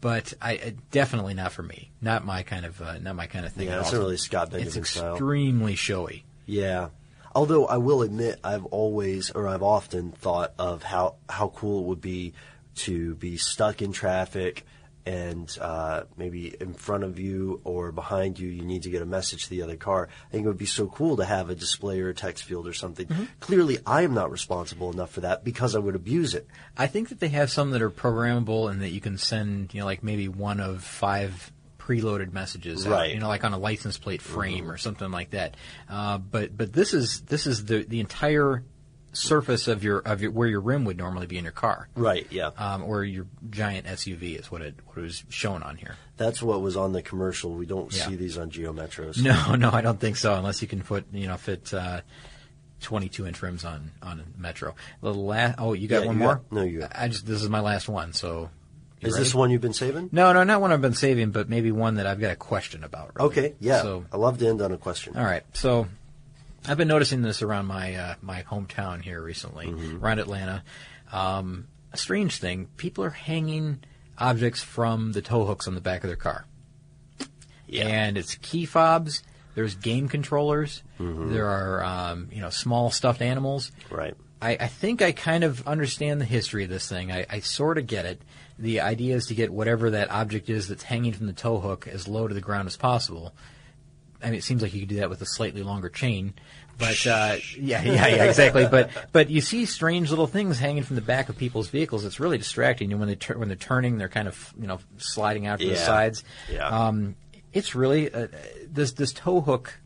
But 0.00 0.32
I 0.40 0.56
uh, 0.56 0.70
definitely 0.90 1.34
not 1.34 1.52
for 1.52 1.62
me. 1.62 1.90
Not 2.00 2.24
my 2.24 2.42
kind 2.42 2.64
of 2.64 2.80
uh, 2.80 2.98
not 2.98 3.16
my 3.16 3.26
kind 3.26 3.44
of 3.44 3.52
thing. 3.52 3.68
Yeah, 3.68 3.74
at 3.76 3.80
it's 3.80 3.88
all. 3.92 4.00
not 4.00 4.04
really 4.04 4.16
Scott 4.16 4.48
It's 4.54 4.64
Benjamin 4.64 4.84
style. 4.84 5.12
extremely 5.12 5.74
showy. 5.74 6.24
Yeah. 6.46 6.88
Although 7.34 7.66
I 7.66 7.76
will 7.76 8.02
admit, 8.02 8.40
I've 8.42 8.64
always, 8.66 9.30
or 9.30 9.46
I've 9.46 9.62
often 9.62 10.10
thought 10.10 10.52
of 10.58 10.82
how, 10.82 11.14
how 11.28 11.48
cool 11.48 11.82
it 11.82 11.86
would 11.86 12.00
be 12.00 12.32
to 12.76 13.14
be 13.14 13.36
stuck 13.36 13.82
in 13.82 13.92
traffic 13.92 14.66
and 15.06 15.56
uh, 15.60 16.04
maybe 16.16 16.54
in 16.60 16.74
front 16.74 17.04
of 17.04 17.18
you 17.18 17.60
or 17.64 17.90
behind 17.92 18.38
you, 18.38 18.48
you 18.48 18.62
need 18.62 18.82
to 18.82 18.90
get 18.90 19.02
a 19.02 19.06
message 19.06 19.44
to 19.44 19.50
the 19.50 19.62
other 19.62 19.76
car. 19.76 20.08
I 20.28 20.30
think 20.32 20.44
it 20.44 20.48
would 20.48 20.58
be 20.58 20.66
so 20.66 20.86
cool 20.86 21.16
to 21.16 21.24
have 21.24 21.50
a 21.50 21.54
display 21.54 22.00
or 22.00 22.08
a 22.10 22.14
text 22.14 22.44
field 22.44 22.66
or 22.68 22.72
something. 22.72 23.08
Clearly, 23.40 23.78
I 23.86 24.02
am 24.02 24.14
not 24.14 24.30
responsible 24.30 24.92
enough 24.92 25.10
for 25.10 25.20
that 25.22 25.44
because 25.44 25.74
I 25.74 25.78
would 25.78 25.94
abuse 25.96 26.34
it. 26.34 26.46
I 26.76 26.86
think 26.86 27.08
that 27.08 27.20
they 27.20 27.28
have 27.28 27.50
some 27.50 27.70
that 27.70 27.82
are 27.82 27.90
programmable 27.90 28.70
and 28.70 28.82
that 28.82 28.90
you 28.90 29.00
can 29.00 29.18
send, 29.18 29.72
you 29.74 29.80
know, 29.80 29.86
like 29.86 30.02
maybe 30.02 30.28
one 30.28 30.60
of 30.60 30.82
five 30.84 31.50
preloaded 31.78 32.32
messages, 32.32 32.86
Right. 32.86 33.08
Mm-hmm. 33.08 33.14
you 33.14 33.20
know, 33.20 33.28
like 33.28 33.42
on 33.42 33.52
a 33.52 33.58
license 33.58 33.98
plate 33.98 34.22
frame 34.22 34.70
or 34.70 34.76
something 34.76 35.10
like 35.10 35.30
that. 35.30 35.56
Uh, 35.88 36.18
but 36.18 36.56
but 36.56 36.72
this 36.72 36.94
is 36.94 37.22
this 37.22 37.46
is 37.46 37.64
the 37.64 37.82
the 37.84 38.00
entire 38.00 38.62
surface 39.12 39.66
of 39.68 39.82
your 39.82 39.98
of 40.00 40.22
your 40.22 40.30
where 40.30 40.46
your 40.48 40.60
rim 40.60 40.84
would 40.84 40.96
normally 40.96 41.26
be 41.26 41.36
in 41.38 41.44
your 41.44 41.52
car, 41.52 41.88
Right, 41.96 42.26
yeah. 42.30 42.50
um, 42.56 42.84
or 42.84 43.02
your 43.04 43.26
giant 43.50 43.86
SUV 43.86 44.38
is 44.38 44.50
what 44.50 44.62
it 44.62 44.74
what 44.86 44.98
it 44.98 45.02
was 45.02 45.24
shown 45.28 45.62
on 45.62 45.76
here. 45.76 45.96
That's 46.16 46.40
what 46.42 46.60
was 46.62 46.76
on 46.76 46.92
the 46.92 47.02
commercial. 47.02 47.52
We 47.54 47.66
don't 47.66 47.92
Yeah. 47.94 48.06
see 48.06 48.16
these 48.16 48.38
on 48.38 48.50
Geo 48.50 48.72
Metros. 48.72 49.22
No, 49.22 49.54
no, 49.56 49.70
I 49.70 49.80
don't 49.80 49.98
think 49.98 50.16
so. 50.16 50.34
Unless 50.34 50.62
you 50.62 50.68
can 50.68 50.82
put, 50.82 51.06
you 51.12 51.26
know, 51.26 51.36
fit 51.36 51.72
uh, 51.74 52.02
22 52.82 53.26
inch 53.26 53.42
rims 53.42 53.64
on 53.64 53.90
on 54.02 54.22
Metro. 54.38 54.74
The 55.02 55.12
last 55.12 55.56
oh, 55.58 55.72
you 55.74 55.88
got 55.88 56.02
Yeah, 56.02 56.06
one 56.06 56.16
you 56.16 56.22
more? 56.24 56.34
got- 56.36 56.52
no, 56.52 56.62
you 56.62 56.80
got- 56.80 56.92
I 56.94 57.08
just 57.08 57.26
this 57.26 57.42
is 57.42 57.48
my 57.48 57.60
last 57.60 57.88
one. 57.88 58.12
So 58.12 58.50
Is 59.00 59.12
ready? 59.14 59.24
this 59.24 59.34
one 59.34 59.50
you've 59.50 59.60
been 59.60 59.72
saving? 59.72 60.08
No, 60.12 60.32
no, 60.32 60.44
not 60.44 60.60
one 60.60 60.72
I've 60.72 60.80
been 60.80 60.94
saving, 60.94 61.30
but 61.30 61.48
maybe 61.48 61.72
one 61.72 61.96
that 61.96 62.06
I've 62.06 62.20
got 62.20 62.30
a 62.32 62.36
question 62.36 62.84
about. 62.84 63.12
really. 63.16 63.28
Okay, 63.30 63.54
yeah. 63.60 63.82
So 63.82 64.04
I 64.12 64.16
love 64.18 64.38
to 64.38 64.46
end 64.48 64.62
on 64.62 64.72
a 64.72 64.78
question. 64.78 65.16
all 65.16 65.24
right. 65.24 65.42
So 65.52 65.88
I've 66.66 66.76
been 66.76 66.88
noticing 66.88 67.22
this 67.22 67.42
around 67.42 67.66
my 67.66 67.94
uh, 67.94 68.14
my 68.22 68.42
hometown 68.42 69.02
here 69.02 69.20
recently, 69.22 69.66
Mm-hmm. 69.66 70.04
around 70.04 70.18
Atlanta. 70.18 70.62
Um, 71.12 71.68
a 71.92 71.96
strange 71.96 72.38
thing: 72.38 72.68
people 72.76 73.04
are 73.04 73.10
hanging 73.10 73.82
objects 74.18 74.62
from 74.62 75.12
the 75.12 75.22
tow 75.22 75.44
hooks 75.46 75.66
on 75.66 75.74
the 75.74 75.80
back 75.80 76.04
of 76.04 76.08
their 76.08 76.16
car. 76.16 76.44
Yeah. 77.66 77.86
And 77.86 78.18
it's 78.18 78.34
key 78.36 78.66
fobs. 78.66 79.22
There's 79.54 79.74
game 79.74 80.08
controllers. 80.08 80.82
Mm-hmm. 80.98 81.32
There 81.32 81.46
are 81.48 81.82
um, 81.84 82.28
you 82.32 82.40
know 82.40 82.50
small 82.50 82.90
stuffed 82.90 83.22
animals. 83.22 83.72
Right. 83.90 84.14
I, 84.42 84.56
I 84.60 84.66
think 84.68 85.02
I 85.02 85.12
kind 85.12 85.44
of 85.44 85.66
understand 85.68 86.20
the 86.20 86.24
history 86.24 86.64
of 86.64 86.70
this 86.70 86.88
thing. 86.88 87.12
I, 87.12 87.26
I 87.28 87.40
sort 87.40 87.76
of 87.78 87.86
get 87.86 88.06
it. 88.06 88.22
The 88.58 88.80
idea 88.80 89.16
is 89.16 89.26
to 89.26 89.34
get 89.34 89.50
whatever 89.52 89.90
that 89.90 90.10
object 90.10 90.48
is 90.48 90.68
that's 90.68 90.82
hanging 90.82 91.12
from 91.12 91.26
the 91.26 91.32
tow 91.34 91.58
hook 91.60 91.86
as 91.86 92.08
low 92.08 92.26
to 92.26 92.34
the 92.34 92.40
ground 92.40 92.66
as 92.66 92.76
possible. 92.76 93.34
I 94.22 94.26
mean, 94.26 94.34
it 94.34 94.44
seems 94.44 94.62
like 94.62 94.74
you 94.74 94.80
could 94.80 94.88
do 94.88 94.96
that 94.96 95.10
with 95.10 95.22
a 95.22 95.26
slightly 95.26 95.62
longer 95.62 95.88
chain, 95.88 96.34
but 96.78 97.06
uh, 97.06 97.36
yeah, 97.58 97.82
yeah, 97.82 98.06
yeah, 98.06 98.24
exactly. 98.24 98.66
But 98.66 98.90
but 99.12 99.30
you 99.30 99.40
see 99.40 99.66
strange 99.66 100.10
little 100.10 100.26
things 100.26 100.58
hanging 100.58 100.82
from 100.82 100.96
the 100.96 101.02
back 101.02 101.28
of 101.28 101.36
people's 101.36 101.68
vehicles. 101.68 102.04
It's 102.04 102.18
really 102.18 102.38
distracting. 102.38 102.90
And 102.90 103.00
when 103.00 103.08
they 103.08 103.16
tur- 103.16 103.38
when 103.38 103.48
they're 103.48 103.56
turning, 103.56 103.98
they're 103.98 104.08
kind 104.08 104.28
of 104.28 104.52
you 104.58 104.66
know 104.66 104.78
sliding 104.98 105.46
out 105.46 105.60
to 105.60 105.68
the 105.68 105.76
sides. 105.76 106.24
Yeah. 106.50 106.66
Um, 106.66 107.16
it's 107.52 107.74
really 107.74 108.12
uh, 108.12 108.28
this 108.68 108.92
this 108.92 109.12
tow 109.12 109.40
hook 109.40 109.78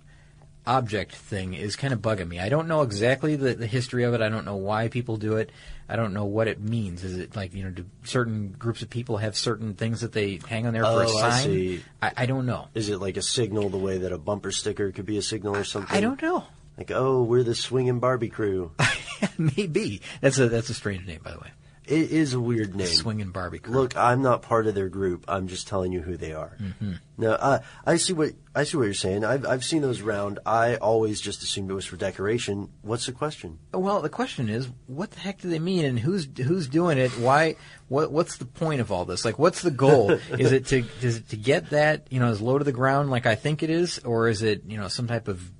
object 0.66 1.14
thing 1.14 1.54
is 1.54 1.76
kind 1.76 1.92
of 1.92 2.00
bugging 2.00 2.28
me. 2.28 2.40
I 2.40 2.48
don't 2.48 2.68
know 2.68 2.82
exactly 2.82 3.36
the, 3.36 3.54
the 3.54 3.66
history 3.66 4.04
of 4.04 4.14
it. 4.14 4.22
I 4.22 4.28
don't 4.28 4.44
know 4.44 4.56
why 4.56 4.88
people 4.88 5.16
do 5.16 5.36
it. 5.36 5.50
I 5.88 5.96
don't 5.96 6.14
know 6.14 6.24
what 6.24 6.48
it 6.48 6.60
means. 6.60 7.04
Is 7.04 7.18
it 7.18 7.36
like 7.36 7.54
you 7.54 7.64
know, 7.64 7.70
do 7.70 7.84
certain 8.04 8.54
groups 8.58 8.80
of 8.82 8.88
people 8.90 9.18
have 9.18 9.36
certain 9.36 9.74
things 9.74 10.00
that 10.00 10.12
they 10.12 10.40
hang 10.48 10.66
on 10.66 10.72
there 10.72 10.82
for 10.84 11.02
a 11.02 11.08
Oh, 11.10 11.18
I 11.18 11.30
sign? 11.30 11.44
see. 11.44 11.84
I, 12.00 12.12
I 12.18 12.26
don't 12.26 12.46
know. 12.46 12.68
Is 12.74 12.88
it 12.88 13.00
like 13.00 13.16
a 13.18 13.22
signal 13.22 13.68
the 13.68 13.76
way 13.78 13.98
that 13.98 14.12
a 14.12 14.18
bumper 14.18 14.50
sticker 14.50 14.90
could 14.92 15.06
be 15.06 15.18
a 15.18 15.22
signal 15.22 15.54
or 15.56 15.64
something? 15.64 15.94
I 15.96 16.00
don't 16.00 16.20
know. 16.22 16.44
Like, 16.78 16.90
oh, 16.90 17.22
we're 17.22 17.42
the 17.44 17.54
swinging 17.54 18.00
Barbie 18.00 18.30
crew. 18.30 18.72
Maybe 19.38 20.00
that's 20.20 20.38
a 20.38 20.48
that's 20.48 20.70
a 20.70 20.74
strange 20.74 21.06
name, 21.06 21.20
by 21.22 21.32
the 21.32 21.38
way. 21.38 21.50
It 21.86 22.10
is 22.10 22.32
a 22.32 22.40
weird 22.40 22.74
name. 22.74 22.86
Swinging 22.86 23.30
Barbie 23.30 23.58
crew. 23.58 23.74
Look, 23.74 23.96
I'm 23.96 24.22
not 24.22 24.42
part 24.42 24.66
of 24.66 24.74
their 24.74 24.88
group. 24.88 25.24
I'm 25.28 25.48
just 25.48 25.68
telling 25.68 25.92
you 25.92 26.00
who 26.00 26.16
they 26.16 26.32
are. 26.32 26.56
Mm-hmm. 26.60 26.92
No, 27.18 27.32
uh, 27.32 27.58
I 27.84 27.96
see 27.96 28.14
what 28.14 28.32
I 28.54 28.64
see 28.64 28.76
what 28.76 28.84
you're 28.84 28.94
saying. 28.94 29.24
I've 29.24 29.46
I've 29.46 29.64
seen 29.64 29.82
those 29.82 30.00
around. 30.00 30.38
I 30.46 30.76
always 30.76 31.20
just 31.20 31.42
assumed 31.42 31.70
it 31.70 31.74
was 31.74 31.84
for 31.84 31.96
decoration. 31.96 32.70
What's 32.82 33.06
the 33.06 33.12
question? 33.12 33.58
Well, 33.72 34.00
the 34.00 34.08
question 34.08 34.48
is, 34.48 34.68
what 34.86 35.10
the 35.10 35.20
heck 35.20 35.40
do 35.40 35.50
they 35.50 35.58
mean, 35.58 35.84
and 35.84 35.98
who's 35.98 36.26
who's 36.38 36.68
doing 36.68 36.98
it? 36.98 37.10
Why? 37.12 37.56
What 37.88 38.10
What's 38.10 38.38
the 38.38 38.46
point 38.46 38.80
of 38.80 38.90
all 38.90 39.04
this? 39.04 39.24
Like, 39.24 39.38
what's 39.38 39.60
the 39.60 39.70
goal? 39.70 40.10
is 40.38 40.52
it 40.52 40.66
to 40.66 40.84
is 41.02 41.18
it 41.18 41.28
to 41.28 41.36
get 41.36 41.70
that 41.70 42.06
you 42.10 42.18
know 42.18 42.28
as 42.28 42.40
low 42.40 42.58
to 42.58 42.64
the 42.64 42.72
ground 42.72 43.10
like 43.10 43.26
I 43.26 43.34
think 43.34 43.62
it 43.62 43.70
is, 43.70 43.98
or 44.00 44.28
is 44.28 44.42
it 44.42 44.62
you 44.66 44.78
know 44.78 44.88
some 44.88 45.06
type 45.06 45.28
of 45.28 45.50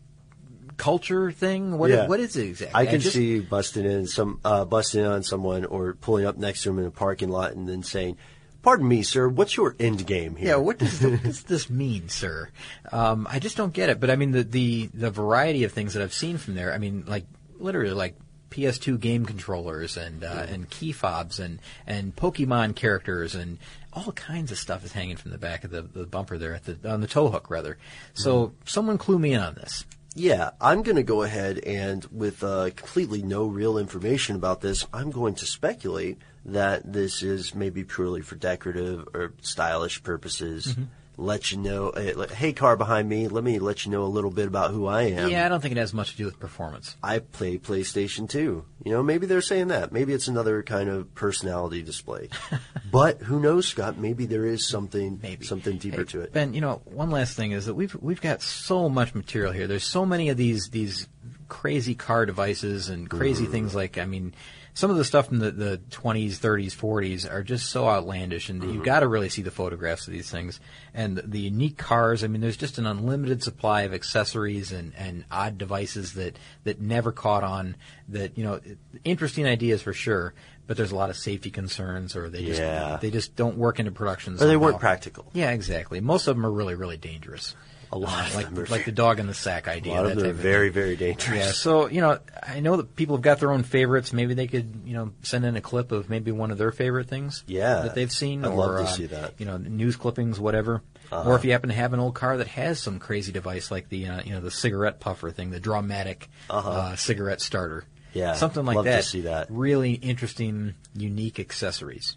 culture 0.76 1.30
thing? 1.32 1.78
What 1.78 1.90
Yeah. 1.90 2.06
What 2.06 2.20
is 2.20 2.36
it 2.36 2.48
exactly? 2.48 2.80
I 2.80 2.86
can 2.86 3.00
just- 3.00 3.14
see 3.14 3.26
you 3.26 3.42
busting 3.42 3.84
in 3.84 4.06
some 4.06 4.40
uh, 4.44 4.64
busting 4.64 5.00
in 5.00 5.06
on 5.06 5.22
someone 5.22 5.64
or 5.64 5.94
pulling 5.94 6.26
up 6.26 6.36
next 6.36 6.62
to 6.62 6.70
him 6.70 6.78
in 6.78 6.86
a 6.86 6.90
parking 6.90 7.28
lot 7.28 7.52
and 7.52 7.68
then 7.68 7.82
saying, 7.82 8.16
"Pardon 8.62 8.86
me, 8.88 9.02
sir. 9.02 9.28
What's 9.28 9.56
your 9.56 9.76
end 9.78 10.06
game 10.06 10.36
here?" 10.36 10.48
Yeah, 10.48 10.56
what 10.56 10.78
does, 10.78 11.00
what 11.02 11.22
does 11.22 11.42
this 11.44 11.68
mean, 11.70 12.08
sir? 12.08 12.50
Um, 12.92 13.26
I 13.30 13.38
just 13.38 13.56
don't 13.56 13.72
get 13.72 13.88
it. 13.88 14.00
But 14.00 14.10
I 14.10 14.16
mean, 14.16 14.32
the, 14.32 14.42
the 14.44 14.90
the 14.94 15.10
variety 15.10 15.64
of 15.64 15.72
things 15.72 15.94
that 15.94 16.02
I've 16.02 16.14
seen 16.14 16.38
from 16.38 16.54
there. 16.54 16.72
I 16.72 16.78
mean, 16.78 17.04
like 17.06 17.26
literally, 17.58 17.92
like 17.94 18.16
PS2 18.50 19.00
game 19.00 19.26
controllers 19.26 19.96
and 19.96 20.22
uh, 20.22 20.46
and 20.48 20.70
key 20.70 20.92
fobs 20.92 21.40
and 21.40 21.58
and 21.86 22.14
Pokemon 22.14 22.76
characters 22.76 23.34
and 23.34 23.58
all 23.92 24.12
kinds 24.12 24.50
of 24.50 24.58
stuff 24.58 24.84
is 24.84 24.92
hanging 24.92 25.16
from 25.16 25.30
the 25.30 25.38
back 25.38 25.62
of 25.64 25.70
the, 25.70 25.82
the 25.82 26.04
bumper 26.06 26.36
there 26.38 26.54
at 26.54 26.64
the 26.64 26.76
on 26.90 27.00
the 27.00 27.06
tow 27.06 27.28
hook 27.28 27.48
rather. 27.50 27.78
So 28.12 28.52
someone 28.64 28.98
clue 28.98 29.18
me 29.18 29.32
in 29.34 29.40
on 29.40 29.54
this. 29.54 29.84
Yeah, 30.14 30.50
I'm 30.60 30.82
going 30.82 30.96
to 30.96 31.02
go 31.02 31.22
ahead 31.22 31.58
and, 31.58 32.04
with 32.12 32.44
uh, 32.44 32.70
completely 32.76 33.22
no 33.22 33.46
real 33.46 33.78
information 33.78 34.36
about 34.36 34.60
this, 34.60 34.86
I'm 34.92 35.10
going 35.10 35.34
to 35.36 35.46
speculate 35.46 36.18
that 36.44 36.92
this 36.92 37.22
is 37.22 37.54
maybe 37.54 37.82
purely 37.82 38.20
for 38.20 38.36
decorative 38.36 39.08
or 39.12 39.34
stylish 39.40 40.02
purposes. 40.02 40.68
Mm-hmm. 40.68 40.84
Let 41.16 41.52
you 41.52 41.58
know, 41.58 41.90
uh, 41.90 42.26
hey, 42.28 42.52
car 42.52 42.76
behind 42.76 43.08
me, 43.08 43.28
let 43.28 43.44
me 43.44 43.58
let 43.58 43.84
you 43.84 43.92
know 43.92 44.02
a 44.02 44.06
little 44.06 44.30
bit 44.30 44.48
about 44.48 44.72
who 44.72 44.86
I 44.86 45.02
am. 45.02 45.28
yeah, 45.28 45.46
I 45.46 45.48
don't 45.48 45.60
think 45.60 45.72
it 45.72 45.78
has 45.78 45.94
much 45.94 46.12
to 46.12 46.16
do 46.16 46.24
with 46.24 46.40
performance. 46.40 46.96
I 47.02 47.20
play 47.20 47.58
PlayStation 47.58 48.28
2. 48.28 48.64
You 48.84 48.92
know, 48.92 49.02
maybe 49.02 49.26
they're 49.26 49.40
saying 49.40 49.68
that. 49.68 49.92
Maybe 49.92 50.12
it's 50.12 50.28
another 50.28 50.62
kind 50.62 50.88
of 50.88 51.14
personality 51.14 51.82
display. 51.82 52.30
but 52.90 53.20
who 53.22 53.38
knows, 53.40 53.68
Scott? 53.68 53.96
Maybe 53.96 54.26
there 54.26 54.44
is 54.46 54.66
something, 54.66 55.20
Maybe 55.22 55.44
something 55.46 55.78
deeper 55.78 55.98
Hey, 55.98 56.04
to 56.04 56.20
it. 56.22 56.32
Ben, 56.32 56.52
you 56.52 56.60
know, 56.60 56.82
one 56.84 57.10
last 57.10 57.36
thing 57.36 57.52
is 57.52 57.66
that 57.66 57.74
we've 57.74 57.94
we've 58.00 58.20
got 58.20 58.42
so 58.42 58.88
much 58.88 59.14
material 59.14 59.52
here. 59.52 59.66
There's 59.66 59.84
so 59.84 60.04
many 60.04 60.28
of 60.30 60.36
these 60.36 60.68
these 60.70 61.08
crazy 61.48 61.94
car 61.94 62.26
devices 62.26 62.88
and 62.88 63.08
crazy 63.08 63.46
things 63.46 63.74
like 63.74 63.98
I 63.98 64.04
mean, 64.06 64.34
some 64.74 64.90
of 64.90 64.96
the 64.96 65.04
stuff 65.04 65.28
from 65.28 65.38
the, 65.38 65.52
the 65.52 65.80
20s, 65.90 66.32
30s, 66.32 66.74
40s 66.74 67.30
are 67.30 67.44
just 67.44 67.70
so 67.70 67.88
outlandish, 67.88 68.48
and 68.48 68.60
you've 68.60 68.72
mm-hmm. 68.72 68.82
got 68.82 69.00
to 69.00 69.08
really 69.08 69.28
see 69.28 69.40
the 69.40 69.52
photographs 69.52 70.08
of 70.08 70.12
these 70.12 70.28
things 70.28 70.58
and 70.92 71.16
the 71.18 71.38
unique 71.38 71.78
cars. 71.78 72.24
I 72.24 72.26
mean, 72.26 72.40
there's 72.40 72.56
just 72.56 72.78
an 72.78 72.86
unlimited 72.86 73.40
supply 73.40 73.82
of 73.82 73.94
accessories 73.94 74.72
and, 74.72 74.92
and 74.96 75.24
odd 75.30 75.58
devices 75.58 76.14
that 76.14 76.36
that 76.64 76.80
never 76.80 77.12
caught 77.12 77.44
on. 77.44 77.76
That 78.08 78.36
you 78.36 78.42
know, 78.42 78.60
interesting 79.04 79.46
ideas 79.46 79.80
for 79.80 79.92
sure. 79.92 80.34
But 80.66 80.78
there's 80.78 80.92
a 80.92 80.96
lot 80.96 81.10
of 81.10 81.16
safety 81.16 81.50
concerns, 81.50 82.16
or 82.16 82.30
they 82.30 82.44
just 82.44 82.60
Yeah. 82.60 82.96
they 83.00 83.10
just 83.10 83.36
don't 83.36 83.58
work 83.58 83.78
into 83.78 83.92
production. 83.92 84.34
Or 84.34 84.46
they 84.46 84.56
weren't 84.56 84.80
practical. 84.80 85.26
Yeah, 85.34 85.50
exactly. 85.50 86.00
Most 86.00 86.26
of 86.26 86.34
them 86.34 86.44
are 86.44 86.50
really, 86.50 86.74
really 86.74 86.96
dangerous. 86.96 87.54
A 87.94 87.98
lot 87.98 88.32
Uh, 88.32 88.34
like 88.34 88.70
like 88.70 88.84
the 88.84 88.90
dog 88.92 89.20
in 89.20 89.28
the 89.28 89.34
sack 89.34 89.68
idea. 89.68 89.92
A 89.92 90.02
lot 90.02 90.06
of 90.06 90.16
them 90.16 90.30
are 90.30 90.32
very, 90.32 90.68
very 90.68 90.96
dangerous. 90.96 91.38
Yeah, 91.38 91.52
so 91.52 91.88
you 91.88 92.00
know, 92.00 92.18
I 92.42 92.58
know 92.58 92.76
that 92.78 92.96
people 92.96 93.14
have 93.14 93.22
got 93.22 93.38
their 93.38 93.52
own 93.52 93.62
favorites. 93.62 94.12
Maybe 94.12 94.34
they 94.34 94.48
could, 94.48 94.82
you 94.84 94.94
know, 94.94 95.12
send 95.22 95.44
in 95.44 95.54
a 95.54 95.60
clip 95.60 95.92
of 95.92 96.10
maybe 96.10 96.32
one 96.32 96.50
of 96.50 96.58
their 96.58 96.72
favorite 96.72 97.08
things. 97.08 97.44
Yeah. 97.46 97.82
that 97.82 97.94
they've 97.94 98.10
seen, 98.10 98.44
I'd 98.44 98.50
or 98.50 98.56
love 98.56 98.76
to 98.78 98.82
uh, 98.82 98.86
see 98.86 99.06
that. 99.06 99.24
Uh-huh. 99.24 99.30
You 99.38 99.46
know, 99.46 99.56
news 99.58 99.94
clippings, 99.94 100.40
whatever. 100.40 100.82
Or 101.12 101.36
if 101.36 101.44
you 101.44 101.52
happen 101.52 101.68
to 101.68 101.76
have 101.76 101.92
an 101.92 102.00
old 102.00 102.16
car 102.16 102.38
that 102.38 102.48
has 102.48 102.80
some 102.80 102.98
crazy 102.98 103.30
device 103.30 103.70
like 103.70 103.88
the, 103.88 104.08
uh, 104.08 104.22
you 104.24 104.32
know, 104.32 104.40
the 104.40 104.50
cigarette 104.50 104.98
puffer 104.98 105.30
thing, 105.30 105.50
the 105.50 105.60
Dramatic 105.60 106.28
uh 106.50 106.96
cigarette 106.96 107.40
starter. 107.40 107.84
Uh-huh. 107.86 107.90
Yeah, 108.14 108.32
something 108.34 108.64
like 108.64 108.74
love 108.76 108.84
to 108.86 108.90
that. 108.90 109.04
see 109.04 109.20
that. 109.22 109.46
Really 109.50 109.92
interesting, 109.92 110.74
unique 110.96 111.38
accessories. 111.38 112.16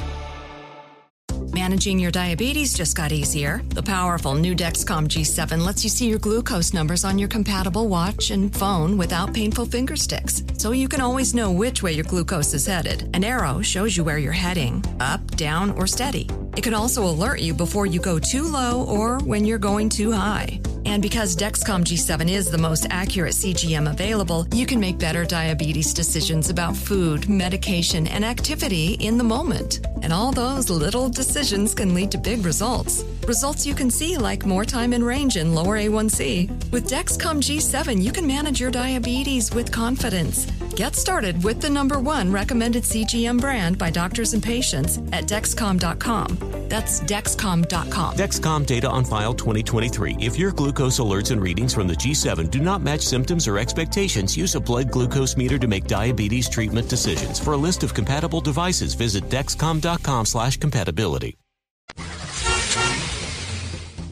Managing 1.61 1.99
your 1.99 2.09
diabetes 2.09 2.73
just 2.73 2.97
got 2.97 3.11
easier. 3.11 3.61
The 3.69 3.83
powerful 3.83 4.33
new 4.33 4.55
Dexcom 4.55 5.07
G7 5.07 5.63
lets 5.63 5.83
you 5.83 5.91
see 5.91 6.09
your 6.09 6.17
glucose 6.17 6.73
numbers 6.73 7.05
on 7.05 7.19
your 7.19 7.29
compatible 7.29 7.87
watch 7.87 8.31
and 8.31 8.51
phone 8.51 8.97
without 8.97 9.31
painful 9.31 9.65
finger 9.65 9.95
sticks. 9.95 10.41
So 10.57 10.71
you 10.71 10.87
can 10.87 11.01
always 11.01 11.35
know 11.35 11.51
which 11.51 11.83
way 11.83 11.91
your 11.91 12.05
glucose 12.05 12.55
is 12.55 12.65
headed. 12.65 13.07
An 13.13 13.23
arrow 13.23 13.61
shows 13.61 13.95
you 13.95 14.03
where 14.03 14.17
you're 14.17 14.31
heading 14.31 14.83
up, 14.99 15.21
down, 15.37 15.69
or 15.77 15.85
steady. 15.85 16.27
It 16.57 16.63
can 16.63 16.73
also 16.73 17.03
alert 17.03 17.41
you 17.41 17.53
before 17.53 17.85
you 17.85 17.99
go 17.99 18.17
too 18.17 18.47
low 18.47 18.83
or 18.85 19.19
when 19.19 19.45
you're 19.45 19.59
going 19.59 19.89
too 19.89 20.11
high. 20.11 20.59
And 20.85 20.99
because 20.99 21.35
Dexcom 21.35 21.83
G7 21.83 22.27
is 22.27 22.49
the 22.49 22.57
most 22.57 22.87
accurate 22.89 23.35
CGM 23.35 23.87
available, 23.87 24.47
you 24.51 24.65
can 24.65 24.79
make 24.79 24.97
better 24.97 25.25
diabetes 25.25 25.93
decisions 25.93 26.49
about 26.49 26.75
food, 26.75 27.29
medication, 27.29 28.07
and 28.07 28.25
activity 28.25 28.93
in 28.93 29.19
the 29.19 29.23
moment. 29.23 29.85
And 30.01 30.11
all 30.13 30.31
those 30.31 30.69
little 30.69 31.09
decisions 31.09 31.73
can 31.73 31.93
lead 31.93 32.11
to 32.11 32.17
big 32.17 32.45
results. 32.45 33.03
Results 33.27 33.65
you 33.65 33.75
can 33.75 33.89
see 33.89 34.17
like 34.17 34.45
more 34.45 34.65
time 34.65 34.93
in 34.93 35.03
range 35.03 35.37
and 35.37 35.55
lower 35.55 35.77
A1C. 35.77 36.71
With 36.71 36.87
Dexcom 36.87 37.41
G7, 37.41 38.01
you 38.01 38.11
can 38.11 38.25
manage 38.25 38.59
your 38.59 38.71
diabetes 38.71 39.53
with 39.53 39.71
confidence. 39.71 40.47
Get 40.75 40.95
started 40.95 41.43
with 41.43 41.61
the 41.61 41.69
number 41.69 41.99
one 41.99 42.31
recommended 42.31 42.83
CGM 42.83 43.41
brand 43.41 43.77
by 43.77 43.89
doctors 43.89 44.33
and 44.33 44.41
patients 44.41 44.99
at 45.11 45.25
Dexcom.com. 45.25 46.37
That's 46.69 47.01
Dexcom.com. 47.01 48.15
Dexcom 48.15 48.65
data 48.65 48.89
on 48.89 49.03
file 49.03 49.33
2023. 49.33 50.17
If 50.19 50.39
your 50.39 50.51
glucose 50.51 50.99
alerts 50.99 51.31
and 51.31 51.41
readings 51.41 51.73
from 51.73 51.87
the 51.87 51.95
G7 51.95 52.49
do 52.49 52.61
not 52.61 52.81
match 52.81 53.01
symptoms 53.01 53.47
or 53.47 53.57
expectations, 53.57 54.37
use 54.37 54.55
a 54.55 54.61
blood 54.61 54.91
glucose 54.91 55.35
meter 55.35 55.59
to 55.59 55.67
make 55.67 55.87
diabetes 55.87 56.47
treatment 56.47 56.87
decisions. 56.87 57.39
For 57.39 57.53
a 57.53 57.57
list 57.57 57.83
of 57.83 57.93
compatible 57.93 58.39
devices, 58.39 58.93
visit 58.93 59.25
dexcom.com 59.25 60.25
slash 60.25 60.57
compatibility. 60.57 61.40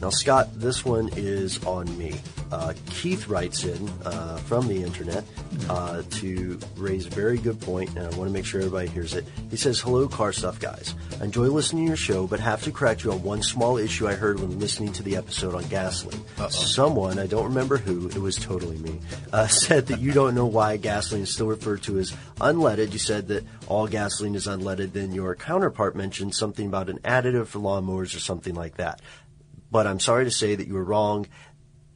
Now, 0.00 0.08
Scott, 0.08 0.48
this 0.54 0.82
one 0.82 1.10
is 1.16 1.62
on 1.64 1.98
me. 1.98 2.14
Uh, 2.50 2.72
Keith 2.88 3.28
writes 3.28 3.64
in 3.64 3.88
uh, 4.04 4.38
from 4.38 4.66
the 4.66 4.82
internet 4.82 5.24
uh, 5.68 6.02
to 6.10 6.58
raise 6.76 7.06
a 7.06 7.10
very 7.10 7.36
good 7.36 7.60
point, 7.60 7.90
and 7.90 7.98
I 7.98 8.16
want 8.16 8.28
to 8.28 8.30
make 8.30 8.44
sure 8.44 8.60
everybody 8.60 8.88
hears 8.88 9.14
it. 9.14 9.26
He 9.50 9.56
says, 9.56 9.78
Hello, 9.78 10.08
car 10.08 10.32
stuff 10.32 10.58
guys. 10.58 10.94
I 11.20 11.24
enjoy 11.24 11.48
listening 11.48 11.84
to 11.84 11.88
your 11.88 11.96
show, 11.96 12.26
but 12.26 12.40
have 12.40 12.62
to 12.62 12.72
correct 12.72 13.04
you 13.04 13.12
on 13.12 13.22
one 13.22 13.42
small 13.42 13.76
issue 13.76 14.08
I 14.08 14.14
heard 14.14 14.40
when 14.40 14.58
listening 14.58 14.92
to 14.94 15.02
the 15.02 15.16
episode 15.16 15.54
on 15.54 15.64
gasoline. 15.64 16.24
Someone, 16.48 17.18
I 17.18 17.26
don't 17.26 17.44
remember 17.44 17.76
who, 17.76 18.08
it 18.08 18.18
was 18.18 18.36
totally 18.36 18.78
me, 18.78 18.98
uh, 19.32 19.46
said 19.48 19.86
that 19.88 20.00
you 20.00 20.12
don't 20.12 20.34
know 20.34 20.46
why 20.46 20.78
gasoline 20.78 21.24
is 21.24 21.32
still 21.32 21.46
referred 21.46 21.82
to 21.82 21.98
as 21.98 22.12
unleaded. 22.40 22.92
You 22.92 22.98
said 22.98 23.28
that 23.28 23.44
all 23.68 23.86
gasoline 23.86 24.34
is 24.34 24.46
unleaded, 24.46 24.92
then 24.92 25.12
your 25.12 25.36
counterpart 25.36 25.94
mentioned 25.94 26.34
something 26.34 26.66
about 26.66 26.88
an 26.88 26.98
additive 27.00 27.48
for 27.48 27.58
lawnmowers 27.58 28.16
or 28.16 28.20
something 28.20 28.54
like 28.54 28.78
that 28.78 29.00
but 29.70 29.86
I'm 29.86 30.00
sorry 30.00 30.24
to 30.24 30.30
say 30.30 30.54
that 30.54 30.66
you 30.66 30.74
were 30.74 30.84
wrong. 30.84 31.26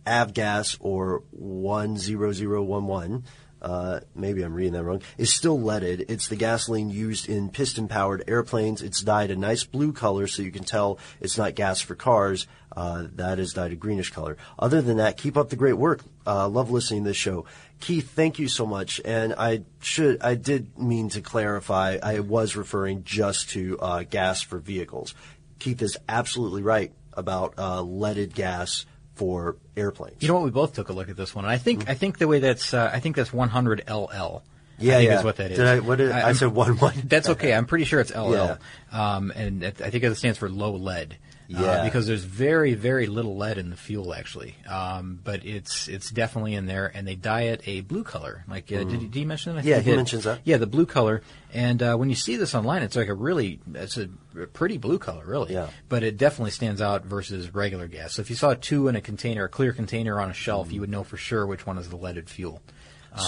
Avgas 0.07 0.77
or 0.81 1.23
10011, 1.33 3.25
uh, 3.63 4.01
maybe 4.15 4.43
I'm 4.43 4.53
reading 4.53 4.75
that 4.75 4.85
wrong, 4.85 5.01
is 5.17 5.33
still 5.33 5.59
leaded. 5.59 6.05
It's 6.09 6.29
the 6.29 6.37
gasoline 6.37 6.91
used 6.91 7.29
in 7.29 7.49
piston 7.49 7.89
powered 7.89 8.23
airplanes. 8.29 8.83
It's 8.83 9.01
dyed 9.01 9.31
a 9.31 9.37
nice 9.37 9.65
blue 9.65 9.93
color 9.93 10.27
so 10.27 10.43
you 10.43 10.51
can 10.51 10.65
tell 10.65 10.99
it's 11.21 11.39
not 11.39 11.55
gas 11.55 11.81
for 11.81 11.95
cars. 11.95 12.47
Uh, 12.77 13.07
that 13.15 13.39
is 13.39 13.55
dyed 13.55 13.73
a 13.73 13.77
greenish 13.77 14.11
color. 14.11 14.37
Other 14.59 14.83
than 14.83 14.99
that, 14.99 15.17
keep 15.17 15.39
up 15.39 15.49
the 15.49 15.57
great 15.57 15.79
work. 15.79 16.03
Uh, 16.27 16.49
love 16.49 16.71
listening 16.71 17.05
to 17.05 17.11
this 17.11 17.17
show. 17.17 17.47
Keith, 17.81 18.11
thank 18.11 18.39
you 18.39 18.49
so 18.49 18.67
much. 18.67 19.01
And 19.05 19.35
I 19.39 19.63
should, 19.81 20.21
I 20.23 20.35
did 20.35 20.79
mean 20.79 21.09
to 21.11 21.23
clarify, 21.23 21.99
I 22.03 22.21
was 22.21 22.57
referring 22.57 23.05
just 23.05 23.51
to 23.51 23.79
uh, 23.79 24.03
gas 24.03 24.43
for 24.43 24.59
vehicles. 24.59 25.15
Keith 25.59 25.81
is 25.81 25.97
absolutely 26.09 26.63
right 26.63 26.93
about 27.17 27.55
uh, 27.59 27.83
leaded 27.83 28.35
gas 28.35 28.87
for 29.15 29.57
airplanes. 29.77 30.23
You 30.23 30.29
know 30.29 30.35
what? 30.35 30.45
We 30.45 30.51
both 30.51 30.75
took 30.75 30.89
a 30.89 30.93
look 30.93 31.09
at 31.09 31.17
this 31.17 31.35
one. 31.35 31.45
And 31.45 31.53
I 31.53 31.59
think 31.59 31.89
I 31.89 31.95
think 31.95 32.19
the 32.19 32.27
way 32.29 32.41
that's 32.41 32.75
uh, 32.75 32.91
I 32.93 33.01
think 33.01 33.17
that's 33.17 33.33
100 33.33 33.85
LL. 33.89 34.43
Yeah, 34.77 34.95
I 34.95 34.97
think 34.99 35.11
yeah. 35.11 35.19
is 35.19 35.25
what 35.25 35.37
that 35.37 35.53
is. 35.53 35.59
Did 35.59 35.67
I- 35.69 35.79
what 35.81 35.99
did- 35.99 36.11
I 36.11 36.23
I'm- 36.23 36.35
said 36.35 36.49
one 36.49 36.77
one. 36.79 36.95
That's 37.05 37.29
okay. 37.29 37.55
I'm 37.55 37.67
pretty 37.67 37.85
sure 37.85 38.01
it's 38.01 38.13
LL. 38.15 38.33
Yeah. 38.33 38.57
Um, 38.91 39.31
and 39.35 39.63
it, 39.63 39.81
I 39.81 39.91
think 39.91 40.03
it 40.03 40.15
stands 40.17 40.37
for 40.39 40.49
low 40.49 40.73
lead. 40.73 41.17
Uh, 41.55 41.61
Yeah. 41.61 41.85
because 41.85 42.07
there's 42.07 42.25
very, 42.25 42.73
very 42.73 43.07
little 43.07 43.37
lead 43.37 43.59
in 43.59 43.69
the 43.69 43.77
fuel 43.77 44.15
actually. 44.15 44.55
Um, 44.67 45.21
but 45.23 45.45
it's 45.45 45.89
it's 45.89 46.11
definitely 46.11 46.55
in 46.55 46.65
there, 46.67 46.91
and 46.95 47.07
they 47.07 47.17
dye 47.17 47.43
it 47.43 47.61
a 47.67 47.83
blue 47.83 48.03
color. 48.03 48.45
Like, 48.49 48.73
uh, 48.73 48.85
did, 48.85 48.89
did 48.89 49.15
he 49.15 49.25
mention 49.27 49.55
that? 49.55 49.61
I 49.61 49.63
Mm. 49.65 49.67
Yeah, 49.69 49.75
think 49.77 49.87
he 49.89 49.97
mentions 49.97 50.25
that. 50.25 50.41
Yeah, 50.45 50.57
the 50.57 50.67
blue 50.67 50.87
color. 50.87 51.21
And 51.53 51.83
uh, 51.83 51.97
when 51.97 52.09
you 52.09 52.17
see 52.17 52.37
this 52.37 52.55
online, 52.55 52.83
it's 52.83 52.97
like 52.97 53.09
a 53.09 53.15
really 53.15 53.61
it's 53.75 53.97
a 53.99 54.09
pretty 54.55 54.79
blue 54.79 54.99
color, 54.99 55.25
really. 55.27 55.53
Yeah. 55.53 55.69
But 55.89 56.03
it 56.03 56.17
definitely 56.17 56.51
stands 56.53 56.81
out 56.81 57.05
versus 57.05 57.53
regular 57.55 57.89
gas. 57.89 58.15
So 58.15 58.23
if 58.23 58.31
you 58.31 58.37
saw 58.37 58.55
two 58.55 58.89
in 58.89 58.97
a 58.97 59.01
container, 59.03 59.45
a 59.45 59.49
clear 59.49 59.73
container 59.73 60.19
on 60.21 60.31
a 60.31 60.33
Mm. 60.33 60.37
shelf, 60.37 60.73
you 60.73 60.81
would 60.81 60.91
know 60.91 61.05
for 61.05 61.17
sure 61.19 61.47
which 61.47 61.67
one 61.67 61.77
is 61.79 61.89
the 61.91 61.97
leaded 61.97 62.31
fuel. 62.31 62.63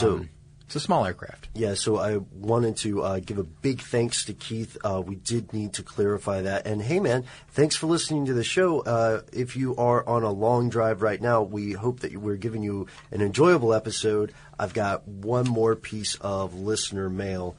So- 0.00 0.14
Um, 0.16 0.30
it's 0.66 0.74
a 0.74 0.80
small 0.80 1.06
aircraft. 1.06 1.48
Yeah, 1.54 1.74
so 1.74 1.96
I 1.96 2.16
wanted 2.16 2.76
to 2.78 3.02
uh, 3.02 3.20
give 3.20 3.38
a 3.38 3.44
big 3.44 3.80
thanks 3.80 4.24
to 4.24 4.34
Keith. 4.34 4.76
Uh, 4.84 5.00
we 5.00 5.14
did 5.14 5.52
need 5.52 5.74
to 5.74 5.84
clarify 5.84 6.42
that. 6.42 6.66
And 6.66 6.82
hey, 6.82 6.98
man, 6.98 7.24
thanks 7.50 7.76
for 7.76 7.86
listening 7.86 8.26
to 8.26 8.34
the 8.34 8.42
show. 8.42 8.80
Uh, 8.80 9.22
if 9.32 9.56
you 9.56 9.76
are 9.76 10.06
on 10.08 10.24
a 10.24 10.30
long 10.30 10.68
drive 10.68 11.02
right 11.02 11.20
now, 11.20 11.42
we 11.42 11.72
hope 11.72 12.00
that 12.00 12.16
we're 12.16 12.36
giving 12.36 12.64
you 12.64 12.88
an 13.12 13.22
enjoyable 13.22 13.72
episode. 13.72 14.32
I've 14.58 14.74
got 14.74 15.06
one 15.06 15.48
more 15.48 15.76
piece 15.76 16.16
of 16.16 16.54
listener 16.54 17.08
mail. 17.08 17.54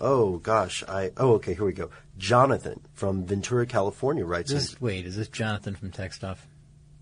Oh 0.00 0.38
gosh, 0.38 0.84
I 0.88 1.10
oh 1.16 1.34
okay, 1.34 1.54
here 1.54 1.64
we 1.64 1.72
go. 1.72 1.90
Jonathan 2.16 2.80
from 2.94 3.24
Ventura, 3.26 3.66
California 3.66 4.24
writes 4.24 4.52
this, 4.52 4.72
in. 4.72 4.78
wait, 4.80 5.06
is 5.06 5.16
this 5.16 5.28
Jonathan 5.28 5.74
from 5.74 5.90
Tech 5.90 6.12
Stuff? 6.12 6.46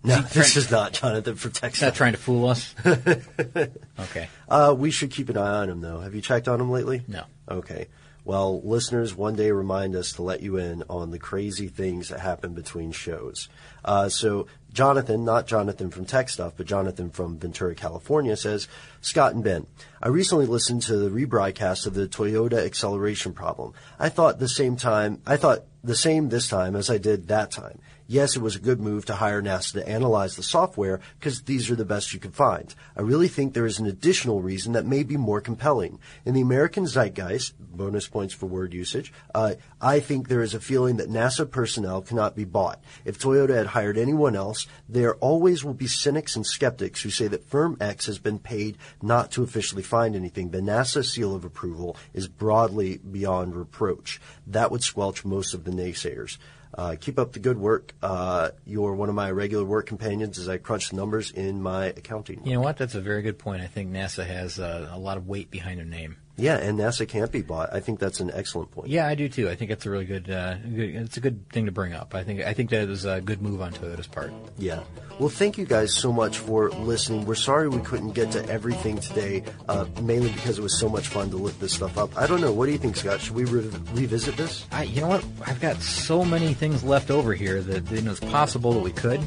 No, 0.03 0.21
this 0.23 0.57
is 0.57 0.71
not 0.71 0.93
Jonathan 0.93 1.37
from 1.37 1.53
Texas. 1.53 1.83
Not 1.83 1.95
trying 1.95 2.13
to 2.13 2.19
fool 2.19 2.49
us. 2.49 2.75
okay. 2.87 4.29
Uh, 4.49 4.75
we 4.77 4.91
should 4.91 5.11
keep 5.11 5.29
an 5.29 5.37
eye 5.37 5.59
on 5.59 5.69
him, 5.69 5.81
though. 5.83 6.01
Have 6.01 6.15
you 6.15 6.23
checked 6.23 6.49
on 6.49 6.61
him 6.61 6.71
lately? 6.71 7.03
No. 7.07 7.25
Okay. 7.51 7.89
Well, 8.25 8.61
listeners, 8.63 9.15
one 9.15 9.35
day 9.35 9.51
remind 9.51 9.97
us 9.97 10.13
to 10.15 10.23
let 10.23 10.43
you 10.43 10.57
in 10.57 10.85
on 10.89 11.11
the 11.11 11.19
crazy 11.19 11.69
things 11.69 12.09
that 12.09 12.21
happen 12.21 12.55
between 12.55 12.93
shows. 12.93 13.49
Uh, 13.85 14.09
so, 14.09 14.47
Jonathan, 14.73 15.25
not 15.25 15.47
Jonathan 15.47 15.91
from 15.91 16.05
Tech 16.05 16.29
Stuff, 16.29 16.55
but 16.57 16.67
Jonathan 16.67 17.11
from 17.11 17.39
Ventura, 17.39 17.75
California, 17.75 18.37
says, 18.37 18.69
Scott 19.01 19.35
and 19.35 19.43
Ben, 19.43 19.67
I 20.01 20.09
recently 20.09 20.47
listened 20.47 20.83
to 20.83 20.97
the 20.97 21.11
rebroadcast 21.11 21.87
of 21.87 21.95
the 21.95 22.07
Toyota 22.07 22.65
acceleration 22.65 23.33
problem. 23.33 23.73
I 23.99 24.09
thought 24.09 24.39
the 24.39 24.49
same 24.49 24.77
time, 24.77 25.21
I 25.27 25.37
thought 25.37 25.65
the 25.83 25.97
same 25.97 26.29
this 26.29 26.49
time 26.49 26.77
as 26.77 26.91
I 26.91 26.99
did 26.99 27.29
that 27.29 27.51
time. 27.51 27.81
Yes, 28.07 28.35
it 28.35 28.43
was 28.43 28.57
a 28.57 28.61
good 28.61 28.81
move 28.81 29.07
to 29.07 29.15
hire 29.15 29.41
NASA 29.41 29.75
to 29.75 29.89
analyze 29.89 30.35
the 30.35 30.43
software 30.43 30.99
because 31.21 31.43
these 31.43 31.71
are 31.71 31.77
the 31.77 31.85
best 31.85 32.13
you 32.13 32.19
could 32.19 32.35
find. 32.35 32.75
I 32.97 33.03
really 33.03 33.29
think 33.29 33.55
there 33.55 33.67
is 33.67 33.79
an 33.79 33.87
additional 33.87 34.43
reason 34.43 34.73
that 34.73 34.85
may 34.85 35.05
be 35.05 35.17
more 35.17 35.41
compelling. 35.41 36.01
In 36.27 36.35
the 36.35 36.41
American 36.41 36.87
zeitgeist, 36.87 37.55
bonus 37.61 38.09
points 38.09 38.35
for 38.35 38.47
word 38.47 38.75
usage, 38.75 39.13
uh, 39.33 39.55
I 39.81 40.01
think 40.01 40.27
there 40.27 40.43
is 40.43 40.55
a 40.55 40.61
feeling 40.61 40.97
that 40.97 41.09
NASA 41.09 41.49
personnel 41.49 42.03
cannot 42.03 42.35
be 42.35 42.45
bought. 42.45 42.83
If 43.05 43.21
Toyota 43.21 43.55
had 43.55 43.69
hired 43.71 43.99
anyone 43.99 44.37
else, 44.37 44.67
there 44.89 45.15
always 45.17 45.65
will 45.65 45.75
be 45.75 45.87
cynics 45.87 46.37
and 46.37 46.47
skeptics 46.47 47.03
who 47.03 47.11
say 47.11 47.27
that 47.29 47.45
firm 47.45 47.77
X 47.81 48.07
has 48.07 48.19
been 48.19 48.39
paid 48.39 48.79
not 49.03 49.31
to 49.33 49.43
officially 49.43 49.83
find 49.83 50.15
anything. 50.15 50.51
The 50.51 50.61
NASA 50.61 51.05
seal 51.05 51.35
of 51.35 51.45
approval 51.45 51.97
is 52.13 52.29
broadly 52.29 52.99
beyond 52.99 53.57
reproach. 53.57 54.21
That 54.47 54.71
would 54.71 54.83
squelch 54.83 55.25
most 55.25 55.55
of 55.55 55.65
the 55.65 55.71
naysayers. 55.71 56.39
Uh, 56.73 56.95
keep 57.01 57.19
up 57.19 57.33
the 57.33 57.41
good 57.41 57.59
work. 57.59 57.95
Uh, 58.01 58.51
you're 58.65 58.95
one 58.95 59.09
of 59.09 59.15
my 59.15 59.31
regular 59.31 59.65
work 59.65 59.87
companions 59.87 60.39
as 60.39 60.49
I 60.49 60.59
crunch 60.59 60.91
the 60.91 60.97
numbers 60.97 61.33
in 61.33 61.61
my 61.61 61.87
accounting. 61.87 62.47
You 62.47 62.55
know 62.55 62.61
what? 62.61 62.77
That's 62.77 62.95
a 62.95 63.01
very 63.01 63.23
good 63.23 63.39
point. 63.39 63.63
I 63.63 63.67
think 63.67 63.91
NASA 63.91 64.25
has 64.25 64.61
uh, 64.61 64.89
a 64.93 64.99
lot 64.99 65.17
of 65.17 65.27
weight 65.27 65.51
behind 65.51 65.79
their 65.79 65.87
name. 65.87 66.19
Yeah, 66.41 66.57
and 66.57 66.79
NASA 66.79 67.07
can't 67.07 67.31
be 67.31 67.43
bought. 67.43 67.73
I 67.73 67.81
think 67.81 67.99
that's 67.99 68.21
an 68.21 68.31
excellent 68.33 68.71
point. 68.71 68.89
Yeah, 68.89 69.07
I 69.07 69.15
do 69.15 69.29
too. 69.29 69.49
I 69.49 69.55
think 69.55 69.71
it's 69.71 69.85
a 69.87 69.91
really 69.91 70.07
good, 70.07 70.31
uh, 70.31 70.55
good. 70.57 70.95
It's 70.97 71.17
a 71.17 71.21
good 71.21 71.49
thing 71.51 71.67
to 71.67 71.73
bring 71.73 71.93
up. 71.93 72.15
I 72.15 72.25
think. 72.25 72.41
I 72.41 72.55
think 72.55 72.71
that 72.71 72.89
is 72.89 73.05
a 73.05 73.21
good 73.21 73.43
move 73.43 73.61
on 73.61 73.73
Toyota's 73.73 74.07
part. 74.07 74.33
Yeah. 74.59 74.81
Well, 75.19 75.29
thank 75.29 75.59
you 75.59 75.67
guys 75.67 75.93
so 75.93 76.13
much 76.13 76.39
for 76.39 76.71
listening. 76.71 77.27
We're 77.27 77.35
sorry 77.35 77.69
we 77.69 77.81
couldn't 77.81 78.13
get 78.13 78.33
to 78.33 78.49
everything 78.49 78.99
today, 78.99 79.45
uh, 79.69 79.85
mainly 80.01 80.31
because 80.33 80.59
it 80.59 80.63
was 80.63 80.79
so 80.79 80.89
much 80.89 81.09
fun 81.09 81.29
to 81.31 81.37
look 81.37 81.59
this 81.61 81.75
stuff 81.75 81.99
up. 81.99 82.17
I 82.17 82.27
don't 82.27 82.41
know. 82.41 82.53
What 82.53 82.67
do 82.67 82.73
you 82.73 82.79
think, 82.79 82.97
Scott? 82.97 83.21
Should 83.21 83.35
we 83.35 83.45
re- 83.45 83.71
revisit 83.93 84.39
this? 84.39 84.67
I, 84.73 84.85
you 84.85 85.03
know 85.03 85.09
what? 85.09 85.25
I've 85.47 85.61
got 85.61 85.77
so 85.83 86.25
many 86.25 86.55
things 86.55 86.83
left 86.83 87.11
over 87.11 87.35
here 87.35 87.61
that 87.61 87.91
you 87.91 88.01
know, 88.01 88.13
it's 88.13 88.21
possible 88.21 88.73
that 88.73 88.83
we 88.83 88.93
could. 88.93 89.21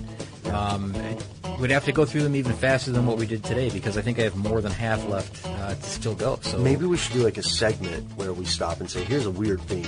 Um, 0.52 0.94
we'd 1.60 1.72
have 1.72 1.86
to 1.86 1.92
go 1.92 2.06
through 2.06 2.24
them 2.24 2.36
even 2.36 2.54
faster 2.54 2.92
than 2.92 3.06
what 3.06 3.18
we 3.18 3.26
did 3.26 3.44
today 3.44 3.70
because 3.70 3.98
I 3.98 4.02
think 4.02 4.20
I 4.20 4.24
have 4.24 4.36
more 4.36 4.62
than 4.62 4.72
half 4.72 5.08
left 5.08 5.46
uh, 5.46 5.76
to 5.76 5.84
still 5.84 6.16
go. 6.16 6.40
So 6.42 6.58
Maybe 6.58 6.86
we 6.86 6.98
should 6.98 7.14
do 7.14 7.24
like 7.24 7.38
a 7.38 7.44
segment 7.44 8.12
where 8.16 8.34
we 8.34 8.46
stop 8.46 8.80
and 8.80 8.90
say, 8.90 9.04
here's 9.04 9.26
a 9.26 9.32
weird 9.32 9.62
thing. 9.62 9.86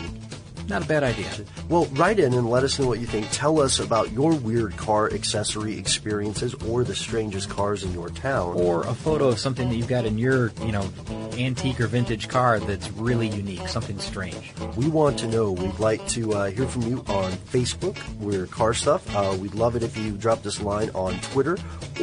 Not 0.67 0.83
a 0.83 0.85
bad 0.85 1.03
idea. 1.03 1.29
Well, 1.69 1.85
write 1.93 2.19
in 2.19 2.33
and 2.33 2.49
let 2.49 2.63
us 2.63 2.79
know 2.79 2.87
what 2.87 2.99
you 2.99 3.05
think. 3.05 3.27
Tell 3.31 3.61
us 3.61 3.79
about 3.79 4.11
your 4.11 4.33
weird 4.33 4.75
car 4.77 5.11
accessory 5.11 5.77
experiences 5.77 6.53
or 6.67 6.83
the 6.83 6.95
strangest 6.95 7.49
cars 7.49 7.83
in 7.83 7.93
your 7.93 8.09
town. 8.09 8.55
Or 8.55 8.83
a 8.83 8.93
photo 8.93 9.27
of 9.27 9.39
something 9.39 9.69
that 9.69 9.75
you've 9.75 9.87
got 9.87 10.05
in 10.05 10.17
your, 10.17 10.51
you 10.61 10.71
know, 10.71 10.89
antique 11.37 11.79
or 11.79 11.87
vintage 11.87 12.27
car 12.27 12.59
that's 12.59 12.89
really 12.91 13.27
unique, 13.27 13.67
something 13.67 13.99
strange. 13.99 14.53
We 14.75 14.87
want 14.87 15.19
to 15.19 15.27
know. 15.27 15.51
We'd 15.51 15.79
like 15.79 16.07
to 16.09 16.33
uh, 16.33 16.51
hear 16.51 16.67
from 16.67 16.83
you 16.83 17.03
on 17.07 17.31
Facebook. 17.33 17.97
We're 18.19 18.47
Car 18.47 18.73
Stuff. 18.73 19.15
Uh, 19.15 19.37
we'd 19.39 19.55
love 19.55 19.75
it 19.75 19.83
if 19.83 19.97
you 19.97 20.11
dropped 20.11 20.45
us 20.45 20.59
a 20.59 20.63
line 20.63 20.89
on 20.93 21.19
Twitter. 21.19 21.57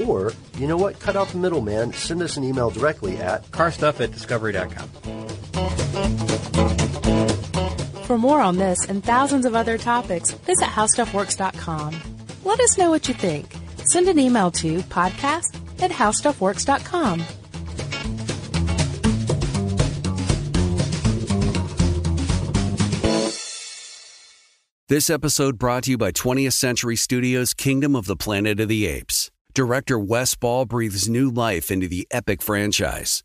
Or, 0.07 0.33
you 0.59 0.67
know 0.67 0.77
what? 0.77 0.99
Cut 1.01 1.17
out 1.17 1.29
the 1.29 1.39
middleman. 1.39 1.93
Send 1.93 2.23
us 2.23 2.37
an 2.37 2.45
email 2.45 2.71
directly 2.71 3.17
at 3.19 3.51
carstuff 3.51 4.01
at 4.01 4.13
discovery.com. 4.13 4.89
For 8.13 8.19
more 8.19 8.43
on 8.43 8.59
this 8.59 8.85
and 8.91 9.03
thousands 9.03 9.47
of 9.47 9.55
other 9.55 9.79
topics, 9.79 10.33
visit 10.33 10.67
howstuffworks.com. 10.67 11.97
Let 12.45 12.61
us 12.61 12.77
know 12.77 12.91
what 12.91 13.09
you 13.09 13.15
think. 13.15 13.47
Send 13.87 14.07
an 14.07 14.19
email 14.19 14.51
to 14.51 14.81
podcast 14.91 15.59
at 15.81 15.91
howstuffworks.com. 15.91 17.25
This 24.91 25.09
episode 25.09 25.59
brought 25.59 25.85
to 25.85 25.93
you 25.93 25.97
by 25.97 26.13
20th 26.13 26.53
Century 26.53 26.97
Studios' 26.97 27.55
Kingdom 27.55 27.97
of 27.97 28.05
the 28.05 28.17
Planet 28.17 28.61
of 28.61 28.69
the 28.69 28.85
Apes. 28.85 29.31
Director 29.55 29.99
Wes 29.99 30.35
Ball 30.35 30.67
breathes 30.67 31.09
new 31.09 31.31
life 31.31 31.71
into 31.71 31.89
the 31.89 32.07
epic 32.11 32.43
franchise. 32.43 33.25